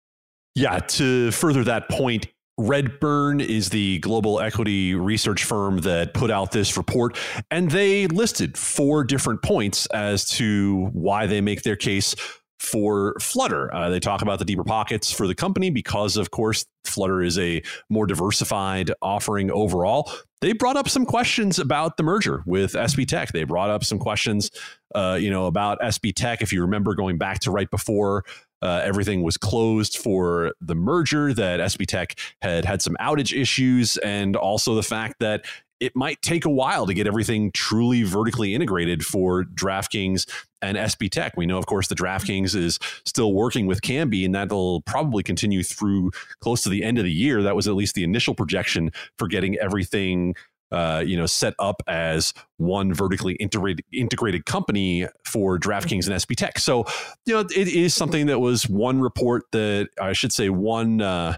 Yeah. 0.55 0.79
To 0.79 1.33
further 1.33 1.64
that 1.64 1.89
point, 1.89 2.27
Redburn 2.57 3.41
is 3.41 3.70
the 3.70 3.99
global 3.99 4.41
equity 4.41 4.95
research 4.95 5.43
firm 5.45 5.79
that 5.79 6.14
put 6.14 6.31
out 6.31 6.53
this 6.53 6.77
report, 6.77 7.18
and 7.51 7.70
they 7.70 8.07
listed 8.07 8.57
four 8.57 9.03
different 9.03 9.43
points 9.43 9.87
as 9.87 10.25
to 10.31 10.91
why 10.93 11.27
they 11.27 11.41
make 11.41 11.62
their 11.62 11.75
case 11.75 12.14
for 12.59 13.14
Flutter. 13.20 13.72
Uh, 13.74 13.90
they 13.90 14.00
talk 14.00 14.22
about 14.22 14.38
the 14.38 14.44
deeper 14.44 14.64
pockets 14.64 15.12
for 15.12 15.26
the 15.26 15.34
company 15.34 15.70
because, 15.70 16.16
of 16.16 16.30
course, 16.30 16.64
Flutter 16.84 17.22
is 17.22 17.38
a 17.38 17.62
more 17.88 18.07
diversified 18.07 18.92
offering 19.02 19.50
overall. 19.50 20.11
They 20.40 20.52
brought 20.52 20.76
up 20.76 20.88
some 20.88 21.07
questions 21.07 21.59
about 21.59 21.96
the 21.96 22.02
merger 22.02 22.42
with 22.46 22.72
SB 22.72 23.09
Tech. 23.09 23.32
They 23.32 23.44
brought 23.44 23.70
up 23.70 23.84
some 23.84 23.98
questions, 23.98 24.50
uh, 24.94 25.18
you 25.20 25.30
know, 25.30 25.46
about 25.46 25.80
SB 25.80 26.14
Tech. 26.14 26.42
If 26.42 26.52
you 26.52 26.61
remember, 26.62 26.94
going 26.94 27.18
back 27.18 27.40
to 27.40 27.50
right 27.50 27.70
before 27.70 28.24
uh, 28.62 28.82
everything 28.84 29.22
was 29.22 29.36
closed 29.36 29.98
for 29.98 30.52
the 30.61 30.74
merger, 30.74 31.32
that 31.34 31.61
SB 31.61 31.86
Tech 31.86 32.18
had 32.42 32.64
had 32.64 32.82
some 32.82 32.96
outage 33.00 33.38
issues, 33.38 33.96
and 33.98 34.36
also 34.36 34.74
the 34.74 34.82
fact 34.82 35.16
that 35.20 35.44
it 35.80 35.94
might 35.94 36.20
take 36.22 36.44
a 36.44 36.50
while 36.50 36.86
to 36.86 36.94
get 36.94 37.07
everything 37.07 37.50
truly 37.52 38.05
vertically 38.05 38.55
integrated 38.55 39.05
for 39.05 39.44
DraftKings 39.44 40.26
and 40.64 40.76
SB 40.76 41.10
Tech. 41.10 41.36
We 41.36 41.46
know, 41.46 41.58
of 41.58 41.66
course, 41.66 41.88
the 41.88 41.94
DraftKings 41.94 42.54
is 42.54 42.78
still 43.04 43.32
working 43.32 43.66
with 43.66 43.82
Kambi, 43.82 44.24
and 44.24 44.34
that'll 44.34 44.82
probably 44.82 45.22
continue 45.22 45.62
through 45.62 46.10
close 46.40 46.62
to 46.62 46.68
the 46.68 46.82
end 46.82 46.98
of 46.98 47.04
the 47.04 47.12
year. 47.12 47.42
That 47.42 47.56
was 47.56 47.68
at 47.68 47.74
least 47.74 47.94
the 47.94 48.04
initial 48.04 48.34
projection 48.34 48.90
for 49.18 49.28
getting 49.28 49.56
everything. 49.58 50.34
Uh, 50.72 51.04
you 51.06 51.16
know, 51.16 51.26
set 51.26 51.54
up 51.60 51.82
as 51.86 52.34
one 52.56 52.92
vertically 52.92 53.34
integrated 53.34 53.84
integrated 53.92 54.44
company 54.44 55.06
for 55.24 55.56
DraftKings 55.56 56.08
and 56.08 56.16
SB 56.16 56.34
Tech. 56.34 56.58
So, 56.58 56.84
you 57.26 57.34
know, 57.34 57.40
it 57.40 57.68
is 57.68 57.94
something 57.94 58.26
that 58.26 58.40
was 58.40 58.68
one 58.68 59.00
report 59.00 59.44
that 59.52 59.90
I 60.00 60.14
should 60.14 60.32
say 60.32 60.48
one 60.48 61.00
uh, 61.00 61.36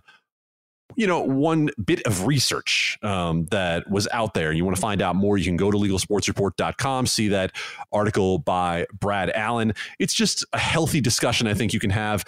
you 0.96 1.06
know, 1.06 1.20
one 1.20 1.70
bit 1.82 2.02
of 2.06 2.26
research 2.26 2.98
um, 3.02 3.46
that 3.46 3.88
was 3.88 4.08
out 4.12 4.34
there 4.34 4.48
and 4.48 4.58
you 4.58 4.64
want 4.64 4.76
to 4.76 4.80
find 4.80 5.02
out 5.02 5.14
more, 5.14 5.36
you 5.38 5.44
can 5.44 5.56
go 5.56 5.70
to 5.70 5.76
legalsportsreport.com, 5.76 7.06
see 7.06 7.28
that 7.28 7.52
article 7.92 8.38
by 8.38 8.86
Brad 8.98 9.30
Allen. 9.30 9.74
It's 9.98 10.14
just 10.14 10.44
a 10.52 10.58
healthy 10.58 11.00
discussion 11.00 11.46
I 11.46 11.54
think 11.54 11.72
you 11.72 11.80
can 11.80 11.90
have. 11.90 12.24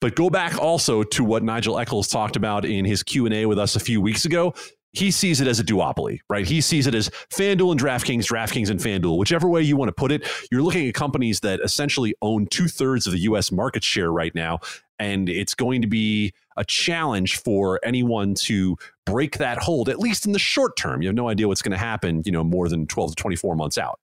But 0.00 0.16
go 0.16 0.30
back 0.30 0.58
also 0.58 1.04
to 1.04 1.24
what 1.24 1.44
Nigel 1.44 1.78
Eccles 1.78 2.08
talked 2.08 2.34
about 2.34 2.64
in 2.64 2.84
his 2.84 3.02
Q&A 3.04 3.46
with 3.46 3.58
us 3.58 3.76
a 3.76 3.80
few 3.80 4.00
weeks 4.00 4.24
ago. 4.24 4.54
He 4.92 5.10
sees 5.10 5.40
it 5.40 5.48
as 5.48 5.58
a 5.58 5.64
duopoly, 5.64 6.20
right? 6.28 6.46
He 6.46 6.60
sees 6.60 6.86
it 6.86 6.94
as 6.94 7.08
FanDuel 7.30 7.72
and 7.72 7.80
DraftKings, 7.80 8.26
DraftKings 8.26 8.70
and 8.70 8.78
FanDuel, 8.78 9.18
whichever 9.18 9.48
way 9.48 9.62
you 9.62 9.76
want 9.76 9.88
to 9.88 9.92
put 9.92 10.12
it. 10.12 10.28
You're 10.50 10.62
looking 10.62 10.86
at 10.86 10.94
companies 10.94 11.40
that 11.40 11.60
essentially 11.60 12.14
own 12.20 12.46
two 12.46 12.68
thirds 12.68 13.06
of 13.06 13.12
the 13.12 13.20
US 13.20 13.50
market 13.50 13.82
share 13.82 14.12
right 14.12 14.34
now. 14.34 14.60
And 14.98 15.28
it's 15.28 15.54
going 15.54 15.82
to 15.82 15.88
be 15.88 16.32
a 16.56 16.64
challenge 16.64 17.38
for 17.38 17.80
anyone 17.82 18.34
to 18.34 18.76
break 19.06 19.38
that 19.38 19.58
hold, 19.58 19.88
at 19.88 19.98
least 19.98 20.26
in 20.26 20.32
the 20.32 20.38
short 20.38 20.76
term. 20.76 21.02
You 21.02 21.08
have 21.08 21.16
no 21.16 21.28
idea 21.28 21.48
what's 21.48 21.62
going 21.62 21.72
to 21.72 21.78
happen, 21.78 22.22
you 22.24 22.32
know, 22.32 22.44
more 22.44 22.68
than 22.68 22.86
12 22.86 23.10
to 23.10 23.16
24 23.16 23.56
months 23.56 23.78
out. 23.78 23.98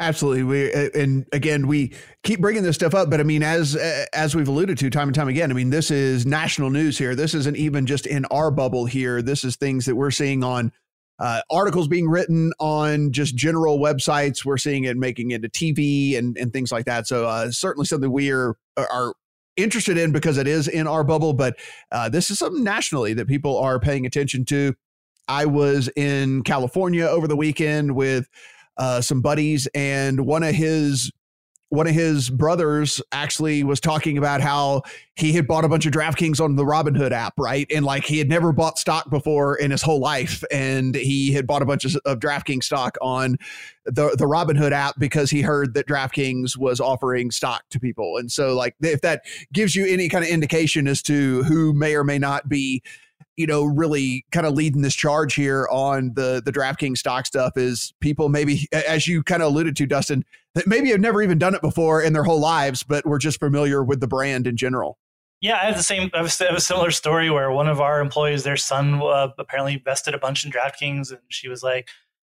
Absolutely. 0.00 0.42
We 0.44 0.72
and 0.94 1.26
again 1.30 1.66
we 1.66 1.92
keep 2.22 2.40
bringing 2.40 2.62
this 2.62 2.74
stuff 2.74 2.94
up, 2.94 3.10
but 3.10 3.20
I 3.20 3.22
mean 3.22 3.42
as 3.42 3.76
as 4.14 4.34
we've 4.34 4.48
alluded 4.48 4.78
to 4.78 4.88
time 4.88 5.08
and 5.08 5.14
time 5.14 5.28
again, 5.28 5.50
I 5.50 5.54
mean 5.54 5.68
this 5.68 5.90
is 5.90 6.24
national 6.24 6.70
news 6.70 6.96
here. 6.96 7.14
This 7.14 7.34
isn't 7.34 7.56
even 7.58 7.84
just 7.84 8.06
in 8.06 8.24
our 8.26 8.50
bubble 8.50 8.86
here. 8.86 9.20
This 9.20 9.44
is 9.44 9.56
things 9.56 9.84
that 9.84 9.96
we're 9.96 10.10
seeing 10.10 10.42
on 10.42 10.72
uh, 11.18 11.42
articles 11.50 11.86
being 11.86 12.08
written 12.08 12.50
on 12.58 13.12
just 13.12 13.36
general 13.36 13.78
websites. 13.78 14.42
We're 14.42 14.56
seeing 14.56 14.84
it 14.84 14.96
making 14.96 15.32
it 15.32 15.42
to 15.42 15.50
TV 15.50 16.16
and 16.16 16.34
and 16.38 16.50
things 16.50 16.72
like 16.72 16.86
that. 16.86 17.06
So 17.06 17.26
uh, 17.26 17.50
certainly 17.50 17.84
something 17.84 18.10
we 18.10 18.30
are 18.30 18.56
are 18.78 19.12
interested 19.58 19.98
in 19.98 20.12
because 20.12 20.38
it 20.38 20.48
is 20.48 20.66
in 20.66 20.86
our 20.86 21.04
bubble, 21.04 21.34
but 21.34 21.56
uh, 21.92 22.08
this 22.08 22.30
is 22.30 22.38
something 22.38 22.64
nationally 22.64 23.12
that 23.12 23.28
people 23.28 23.58
are 23.58 23.78
paying 23.78 24.06
attention 24.06 24.46
to. 24.46 24.74
I 25.28 25.44
was 25.44 25.90
in 25.94 26.42
California 26.42 27.04
over 27.04 27.28
the 27.28 27.36
weekend 27.36 27.94
with 27.94 28.28
uh, 28.80 29.00
some 29.00 29.20
buddies, 29.20 29.68
and 29.74 30.26
one 30.26 30.42
of 30.42 30.54
his 30.54 31.12
one 31.70 31.86
of 31.86 31.94
his 31.94 32.30
brothers 32.30 33.00
actually 33.12 33.62
was 33.62 33.78
talking 33.78 34.18
about 34.18 34.40
how 34.40 34.82
he 35.14 35.32
had 35.32 35.46
bought 35.46 35.64
a 35.64 35.68
bunch 35.68 35.86
of 35.86 35.92
DraftKings 35.92 36.40
on 36.40 36.56
the 36.56 36.64
Robinhood 36.64 37.12
app, 37.12 37.34
right? 37.38 37.64
And 37.72 37.84
like 37.84 38.04
he 38.04 38.18
had 38.18 38.28
never 38.28 38.52
bought 38.52 38.76
stock 38.76 39.08
before 39.08 39.54
in 39.54 39.70
his 39.70 39.80
whole 39.80 40.00
life. 40.00 40.42
And 40.50 40.96
he 40.96 41.32
had 41.32 41.46
bought 41.46 41.62
a 41.62 41.66
bunch 41.66 41.84
of, 41.84 41.94
of 42.04 42.18
DraftKings 42.18 42.64
stock 42.64 42.98
on 43.00 43.36
the, 43.84 44.16
the 44.18 44.26
Robinhood 44.26 44.72
app 44.72 44.98
because 44.98 45.30
he 45.30 45.42
heard 45.42 45.74
that 45.74 45.86
DraftKings 45.86 46.58
was 46.58 46.80
offering 46.80 47.30
stock 47.30 47.62
to 47.70 47.78
people. 47.78 48.16
And 48.16 48.32
so, 48.32 48.56
like, 48.56 48.74
if 48.80 49.00
that 49.02 49.22
gives 49.52 49.76
you 49.76 49.86
any 49.86 50.08
kind 50.08 50.24
of 50.24 50.30
indication 50.30 50.88
as 50.88 51.02
to 51.02 51.44
who 51.44 51.72
may 51.72 51.94
or 51.94 52.02
may 52.02 52.18
not 52.18 52.48
be 52.48 52.82
you 53.40 53.46
know, 53.46 53.64
really 53.64 54.26
kind 54.32 54.46
of 54.46 54.52
leading 54.52 54.82
this 54.82 54.94
charge 54.94 55.32
here 55.34 55.66
on 55.70 56.12
the 56.14 56.42
the 56.44 56.52
DraftKings 56.52 56.98
stock 56.98 57.24
stuff 57.24 57.56
is 57.56 57.94
people 58.00 58.28
maybe, 58.28 58.68
as 58.72 59.08
you 59.08 59.22
kind 59.22 59.42
of 59.42 59.48
alluded 59.48 59.76
to, 59.76 59.86
Dustin, 59.86 60.26
that 60.54 60.66
maybe 60.66 60.90
have 60.90 61.00
never 61.00 61.22
even 61.22 61.38
done 61.38 61.54
it 61.54 61.62
before 61.62 62.02
in 62.02 62.12
their 62.12 62.24
whole 62.24 62.38
lives, 62.38 62.82
but 62.82 63.06
we're 63.06 63.18
just 63.18 63.40
familiar 63.40 63.82
with 63.82 64.00
the 64.00 64.06
brand 64.06 64.46
in 64.46 64.58
general. 64.58 64.98
Yeah, 65.40 65.54
I 65.56 65.64
have 65.64 65.76
the 65.78 65.82
same. 65.82 66.10
I 66.12 66.18
have 66.18 66.26
a 66.26 66.60
similar 66.60 66.90
story 66.90 67.30
where 67.30 67.50
one 67.50 67.66
of 67.66 67.80
our 67.80 68.02
employees, 68.02 68.44
their 68.44 68.58
son, 68.58 69.00
uh, 69.02 69.28
apparently 69.38 69.72
invested 69.72 70.14
a 70.14 70.18
bunch 70.18 70.44
in 70.44 70.52
DraftKings, 70.52 71.10
and 71.10 71.20
she 71.30 71.48
was 71.48 71.62
like, 71.62 71.88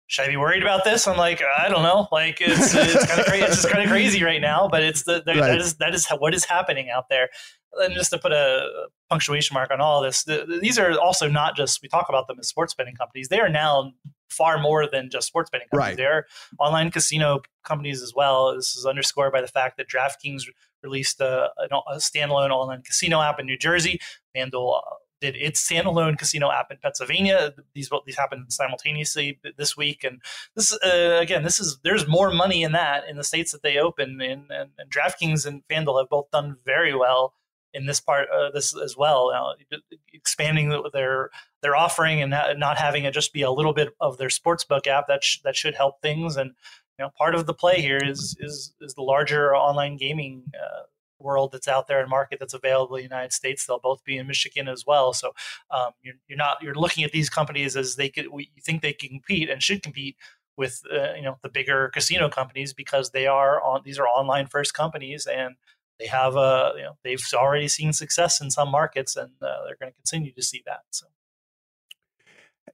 "Should 0.07 0.25
I 0.25 0.29
be 0.29 0.37
worried 0.37 0.63
about 0.63 0.85
this?" 0.85 1.07
I'm 1.07 1.17
like, 1.17 1.39
"I 1.59 1.69
don't 1.69 1.83
know. 1.83 2.07
Like, 2.11 2.41
it's 2.41 2.73
it's 2.73 3.05
kind 3.05 3.19
of 3.19 3.27
crazy. 3.27 3.43
It's 3.45 3.61
just 3.61 3.69
kind 3.69 3.83
of 3.83 3.91
crazy 3.91 4.23
right 4.23 4.41
now, 4.41 4.67
but 4.67 4.81
it's 4.81 5.03
the, 5.03 5.21
the 5.23 5.33
right. 5.33 5.41
that 5.41 5.59
is 5.59 5.75
that 5.75 5.93
is 5.93 6.07
what 6.17 6.33
is 6.33 6.45
happening 6.45 6.89
out 6.89 7.09
there." 7.09 7.29
And 7.77 7.93
just 7.93 8.11
to 8.11 8.17
put 8.17 8.31
a 8.31 8.87
punctuation 9.09 9.53
mark 9.53 9.71
on 9.71 9.81
all 9.81 10.01
this, 10.01 10.23
the, 10.23 10.59
these 10.61 10.79
are 10.79 10.97
also 10.99 11.27
not 11.27 11.55
just 11.55 11.81
we 11.81 11.89
talk 11.89 12.07
about 12.09 12.27
them 12.27 12.37
as 12.39 12.47
sports 12.47 12.73
betting 12.73 12.95
companies. 12.95 13.29
They 13.29 13.39
are 13.39 13.49
now 13.49 13.93
far 14.29 14.59
more 14.59 14.87
than 14.89 15.09
just 15.09 15.27
sports 15.27 15.49
betting 15.49 15.67
companies. 15.69 15.91
Right. 15.91 15.97
They're 15.97 16.25
online 16.59 16.91
casino 16.91 17.41
companies 17.63 18.01
as 18.01 18.13
well. 18.15 18.55
This 18.55 18.75
is 18.75 18.85
underscored 18.85 19.31
by 19.31 19.41
the 19.41 19.47
fact 19.47 19.77
that 19.77 19.87
DraftKings 19.89 20.43
released 20.83 21.19
a, 21.19 21.49
a, 21.57 21.95
standalone 21.95 22.51
online 22.51 22.81
casino 22.81 23.21
app 23.21 23.39
in 23.39 23.45
New 23.45 23.57
Jersey. 23.57 23.99
FanDuel 24.35 24.77
uh, 24.77 24.81
did 25.21 25.35
its 25.35 25.67
standalone 25.67 26.17
casino 26.17 26.51
app 26.51 26.71
in 26.71 26.77
Pennsylvania. 26.77 27.53
These 27.73 27.89
both 27.89 28.03
these 28.05 28.17
happened 28.17 28.51
simultaneously 28.51 29.39
this 29.57 29.75
week, 29.75 30.03
and 30.03 30.21
this 30.55 30.73
uh, 30.83 31.17
again, 31.21 31.43
this 31.43 31.59
is 31.59 31.79
there's 31.83 32.07
more 32.07 32.31
money 32.31 32.63
in 32.63 32.73
that 32.73 33.07
in 33.09 33.17
the 33.17 33.23
states 33.23 33.51
that 33.51 33.63
they 33.63 33.77
open 33.77 34.21
in, 34.21 34.47
and, 34.51 34.69
and 34.77 34.91
DraftKings 34.91 35.45
and 35.45 35.63
FanDuel 35.69 35.99
have 35.99 36.09
both 36.09 36.29
done 36.31 36.57
very 36.65 36.95
well 36.95 37.33
in 37.75 37.85
this 37.85 37.99
part 37.99 38.27
uh, 38.29 38.49
this 38.51 38.75
as 38.75 38.95
well 38.97 39.31
uh, 39.31 39.77
expanding 40.13 40.69
their 40.93 41.29
their 41.61 41.75
offering 41.75 42.21
and 42.21 42.31
not 42.57 42.77
having 42.77 43.03
it 43.03 43.13
just 43.13 43.33
be 43.33 43.41
a 43.41 43.51
little 43.51 43.73
bit 43.73 43.89
of 43.99 44.17
their 44.17 44.29
sportsbook 44.29 44.87
app 44.87 45.07
that 45.07 45.23
sh- 45.23 45.39
that 45.43 45.55
should 45.55 45.75
help 45.75 46.01
things 46.01 46.37
and 46.37 46.51
you 46.97 47.05
know 47.05 47.11
part 47.17 47.35
of 47.35 47.45
the 47.45 47.53
play 47.53 47.81
here 47.81 47.99
is 48.03 48.35
is 48.39 48.73
is 48.81 48.93
the 48.93 49.01
larger 49.03 49.55
online 49.55 49.97
gaming 49.97 50.43
uh, 50.55 50.83
world 51.19 51.51
that's 51.51 51.67
out 51.67 51.87
there 51.87 51.99
and 51.99 52.09
market 52.09 52.39
that's 52.39 52.53
available 52.53 52.95
in 52.95 53.01
the 53.01 53.03
United 53.03 53.33
States. 53.33 53.65
They'll 53.65 53.79
both 53.79 54.03
be 54.03 54.17
in 54.17 54.27
Michigan 54.27 54.67
as 54.67 54.85
well. 54.85 55.13
So 55.13 55.33
um, 55.71 55.91
you're, 56.01 56.15
you're 56.27 56.37
not 56.37 56.57
you're 56.61 56.75
looking 56.75 57.03
at 57.03 57.11
these 57.11 57.29
companies 57.29 57.75
as 57.75 57.95
they 57.95 58.09
could 58.09 58.27
we, 58.31 58.51
you 58.55 58.61
think 58.61 58.81
they 58.81 58.93
can 58.93 59.09
compete 59.09 59.49
and 59.49 59.61
should 59.61 59.83
compete 59.83 60.15
with 60.57 60.81
uh, 60.91 61.13
you 61.15 61.23
know 61.23 61.37
the 61.41 61.49
bigger 61.49 61.89
casino 61.89 62.29
companies 62.29 62.73
because 62.73 63.11
they 63.11 63.27
are 63.27 63.61
on 63.61 63.81
these 63.83 63.99
are 63.99 64.07
online 64.07 64.47
first 64.47 64.73
companies 64.73 65.27
and 65.27 65.55
they 65.99 66.07
have 66.07 66.35
a 66.35 66.73
you 66.75 66.83
know 66.83 66.97
they've 67.03 67.21
already 67.33 67.67
seen 67.67 67.93
success 67.93 68.41
in 68.41 68.51
some 68.51 68.69
markets 68.69 69.15
and 69.15 69.31
uh, 69.41 69.63
they're 69.65 69.77
going 69.79 69.91
to 69.91 69.95
continue 69.95 70.31
to 70.33 70.41
see 70.41 70.61
that 70.65 70.81
so 70.91 71.07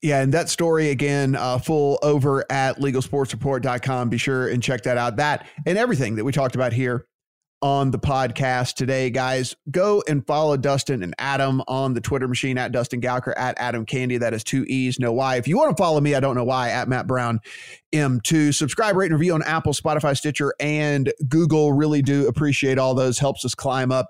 yeah, 0.02 0.22
and 0.22 0.34
that 0.34 0.50
story 0.50 0.90
again, 0.90 1.36
uh, 1.36 1.60
full 1.60 2.00
over 2.02 2.44
at 2.52 2.80
legalsportsreport.com. 2.80 4.10
Be 4.10 4.18
sure 4.18 4.48
and 4.48 4.62
check 4.64 4.82
that 4.84 4.98
out. 4.98 5.18
That 5.18 5.46
and 5.66 5.78
everything 5.78 6.16
that 6.16 6.24
we 6.24 6.32
talked 6.32 6.56
about 6.56 6.74
here 6.74 7.06
on 7.62 7.92
the 7.92 8.00
podcast 8.00 8.74
today, 8.74 9.10
guys. 9.10 9.56
Go 9.70 10.04
and 10.08 10.26
follow 10.26 10.58
Dustin 10.58 11.04
and 11.04 11.14
Adam 11.20 11.62
on 11.68 11.94
the 11.94 12.02
Twitter 12.02 12.28
machine 12.28 12.58
at 12.58 12.72
Dustin 12.72 13.02
Gouker 13.02 13.34
at 13.38 13.56
Adam 13.58 13.86
Candee. 13.86 14.20
That 14.20 14.34
is 14.34 14.44
two 14.44 14.64
E's, 14.66 15.00
no 15.00 15.12
Y. 15.14 15.36
If 15.36 15.48
you 15.48 15.58
want 15.58 15.76
to 15.76 15.82
follow 15.82 16.02
me, 16.02 16.16
I 16.16 16.20
don't 16.20 16.36
know 16.36 16.44
why, 16.44 16.70
at 16.70 16.88
Matt 16.88 17.08
Brown 17.08 17.40
M2. 17.94 18.54
Subscribe, 18.54 18.96
rate, 18.96 19.12
and 19.12 19.20
review 19.20 19.34
on 19.34 19.44
Apple, 19.44 19.74
Spotify, 19.74 20.18
Stitcher, 20.18 20.54
and 20.60 21.14
Google. 21.28 21.74
Really 21.74 22.02
do 22.02 22.28
appreciate 22.28 22.80
all 22.80 22.96
those. 22.96 23.20
Helps 23.20 23.46
us 23.46 23.54
climb 23.54 23.92
up 23.92 24.10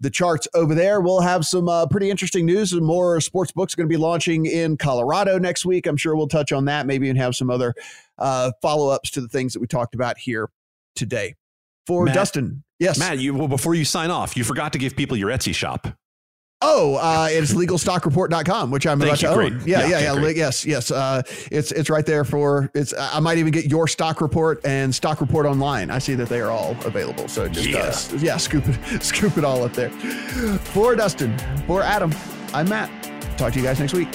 the 0.00 0.10
charts 0.10 0.46
over 0.54 0.74
there. 0.74 1.00
We'll 1.00 1.20
have 1.20 1.44
some 1.44 1.68
uh, 1.68 1.86
pretty 1.86 2.10
interesting 2.10 2.46
news 2.46 2.72
and 2.72 2.84
more 2.84 3.20
sports 3.20 3.52
books 3.52 3.74
going 3.74 3.88
to 3.88 3.92
be 3.92 3.96
launching 3.96 4.46
in 4.46 4.76
Colorado 4.76 5.38
next 5.38 5.64
week. 5.64 5.86
I'm 5.86 5.96
sure 5.96 6.14
we'll 6.14 6.28
touch 6.28 6.52
on 6.52 6.66
that, 6.66 6.86
maybe 6.86 7.08
and 7.08 7.18
have 7.18 7.34
some 7.34 7.50
other 7.50 7.74
uh, 8.18 8.52
follow 8.62 8.90
ups 8.90 9.10
to 9.12 9.20
the 9.20 9.28
things 9.28 9.52
that 9.52 9.60
we 9.60 9.66
talked 9.66 9.94
about 9.94 10.18
here 10.18 10.50
today. 10.94 11.34
For 11.86 12.04
Matt, 12.04 12.14
Dustin, 12.14 12.64
Yes. 12.84 12.98
Matt, 12.98 13.18
you, 13.18 13.34
well, 13.34 13.48
before 13.48 13.74
you 13.74 13.84
sign 13.84 14.10
off, 14.10 14.36
you 14.36 14.44
forgot 14.44 14.72
to 14.74 14.78
give 14.78 14.94
people 14.94 15.16
your 15.16 15.30
Etsy 15.30 15.54
shop. 15.54 15.88
Oh, 16.66 16.94
uh, 16.94 17.28
it's 17.30 17.52
legalstockreport.com, 17.52 18.70
which 18.70 18.86
I'm 18.86 18.98
Thank 18.98 19.22
about 19.22 19.22
you, 19.22 19.28
to 19.28 19.56
own. 19.56 19.62
Yeah, 19.66 19.86
yeah, 19.86 19.98
yeah. 19.98 20.14
yeah 20.14 20.28
yes, 20.30 20.64
yes. 20.64 20.90
Uh, 20.90 21.22
it's 21.50 21.72
it's 21.72 21.90
right 21.90 22.06
there 22.06 22.24
for 22.24 22.70
it's. 22.74 22.94
I 22.98 23.20
might 23.20 23.36
even 23.36 23.52
get 23.52 23.66
your 23.66 23.86
stock 23.86 24.22
report 24.22 24.64
and 24.64 24.94
stock 24.94 25.20
report 25.20 25.44
online. 25.44 25.90
I 25.90 25.98
see 25.98 26.14
that 26.14 26.30
they 26.30 26.40
are 26.40 26.50
all 26.50 26.70
available. 26.86 27.28
So 27.28 27.48
just 27.48 27.68
yeah, 27.68 27.78
uh, 27.78 28.18
yeah 28.18 28.36
scoop 28.38 28.64
it, 28.66 29.02
scoop 29.02 29.36
it 29.36 29.44
all 29.44 29.62
up 29.62 29.74
there. 29.74 29.90
For 29.90 30.94
Dustin, 30.94 31.36
for 31.66 31.82
Adam, 31.82 32.14
I'm 32.54 32.68
Matt. 32.68 32.90
Talk 33.36 33.52
to 33.52 33.58
you 33.58 33.64
guys 33.64 33.78
next 33.78 33.92
week. 33.92 34.08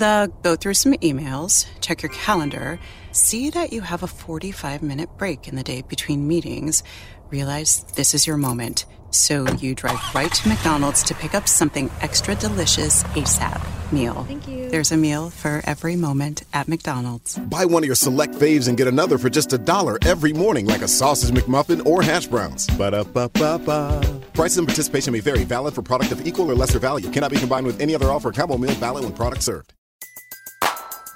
The 0.00 0.32
go 0.40 0.56
through 0.56 0.72
some 0.74 0.94
emails, 0.94 1.66
check 1.82 2.02
your 2.02 2.10
calendar, 2.10 2.80
see 3.12 3.50
that 3.50 3.70
you 3.70 3.82
have 3.82 4.02
a 4.02 4.06
45 4.06 4.82
minute 4.82 5.10
break 5.18 5.46
in 5.46 5.56
the 5.56 5.62
day 5.62 5.82
between 5.82 6.26
meetings, 6.26 6.82
realize 7.28 7.84
this 7.96 8.14
is 8.14 8.26
your 8.26 8.38
moment. 8.38 8.86
So 9.10 9.46
you 9.56 9.74
drive 9.74 10.00
right 10.14 10.32
to 10.32 10.48
McDonald's 10.48 11.02
to 11.02 11.14
pick 11.14 11.34
up 11.34 11.46
something 11.46 11.90
extra 12.00 12.34
delicious 12.34 13.02
ASAP 13.12 13.60
meal. 13.92 14.24
Thank 14.24 14.48
you. 14.48 14.70
There's 14.70 14.90
a 14.90 14.96
meal 14.96 15.28
for 15.28 15.60
every 15.64 15.96
moment 15.96 16.44
at 16.54 16.66
McDonald's. 16.66 17.36
Buy 17.36 17.66
one 17.66 17.82
of 17.82 17.86
your 17.86 17.94
select 17.94 18.32
faves 18.32 18.68
and 18.68 18.78
get 18.78 18.88
another 18.88 19.18
for 19.18 19.28
just 19.28 19.52
a 19.52 19.58
dollar 19.58 19.98
every 20.06 20.32
morning, 20.32 20.64
like 20.64 20.80
a 20.80 20.88
sausage 20.88 21.30
McMuffin 21.30 21.86
or 21.86 22.00
hash 22.00 22.26
browns. 22.26 22.66
Ba 22.78 22.92
da 22.92 23.04
ba 23.04 23.28
ba 23.28 23.58
ba. 23.58 24.20
Prices 24.32 24.56
and 24.56 24.66
participation 24.66 25.12
may 25.12 25.20
vary. 25.20 25.44
Valid 25.44 25.74
for 25.74 25.82
product 25.82 26.10
of 26.10 26.26
equal 26.26 26.50
or 26.50 26.54
lesser 26.54 26.78
value. 26.78 27.10
Cannot 27.10 27.32
be 27.32 27.38
combined 27.38 27.66
with 27.66 27.82
any 27.82 27.94
other 27.94 28.06
offer. 28.06 28.32
Combo 28.32 28.56
meal 28.56 28.72
valid 28.76 29.04
when 29.04 29.12
product 29.12 29.42
served. 29.42 29.74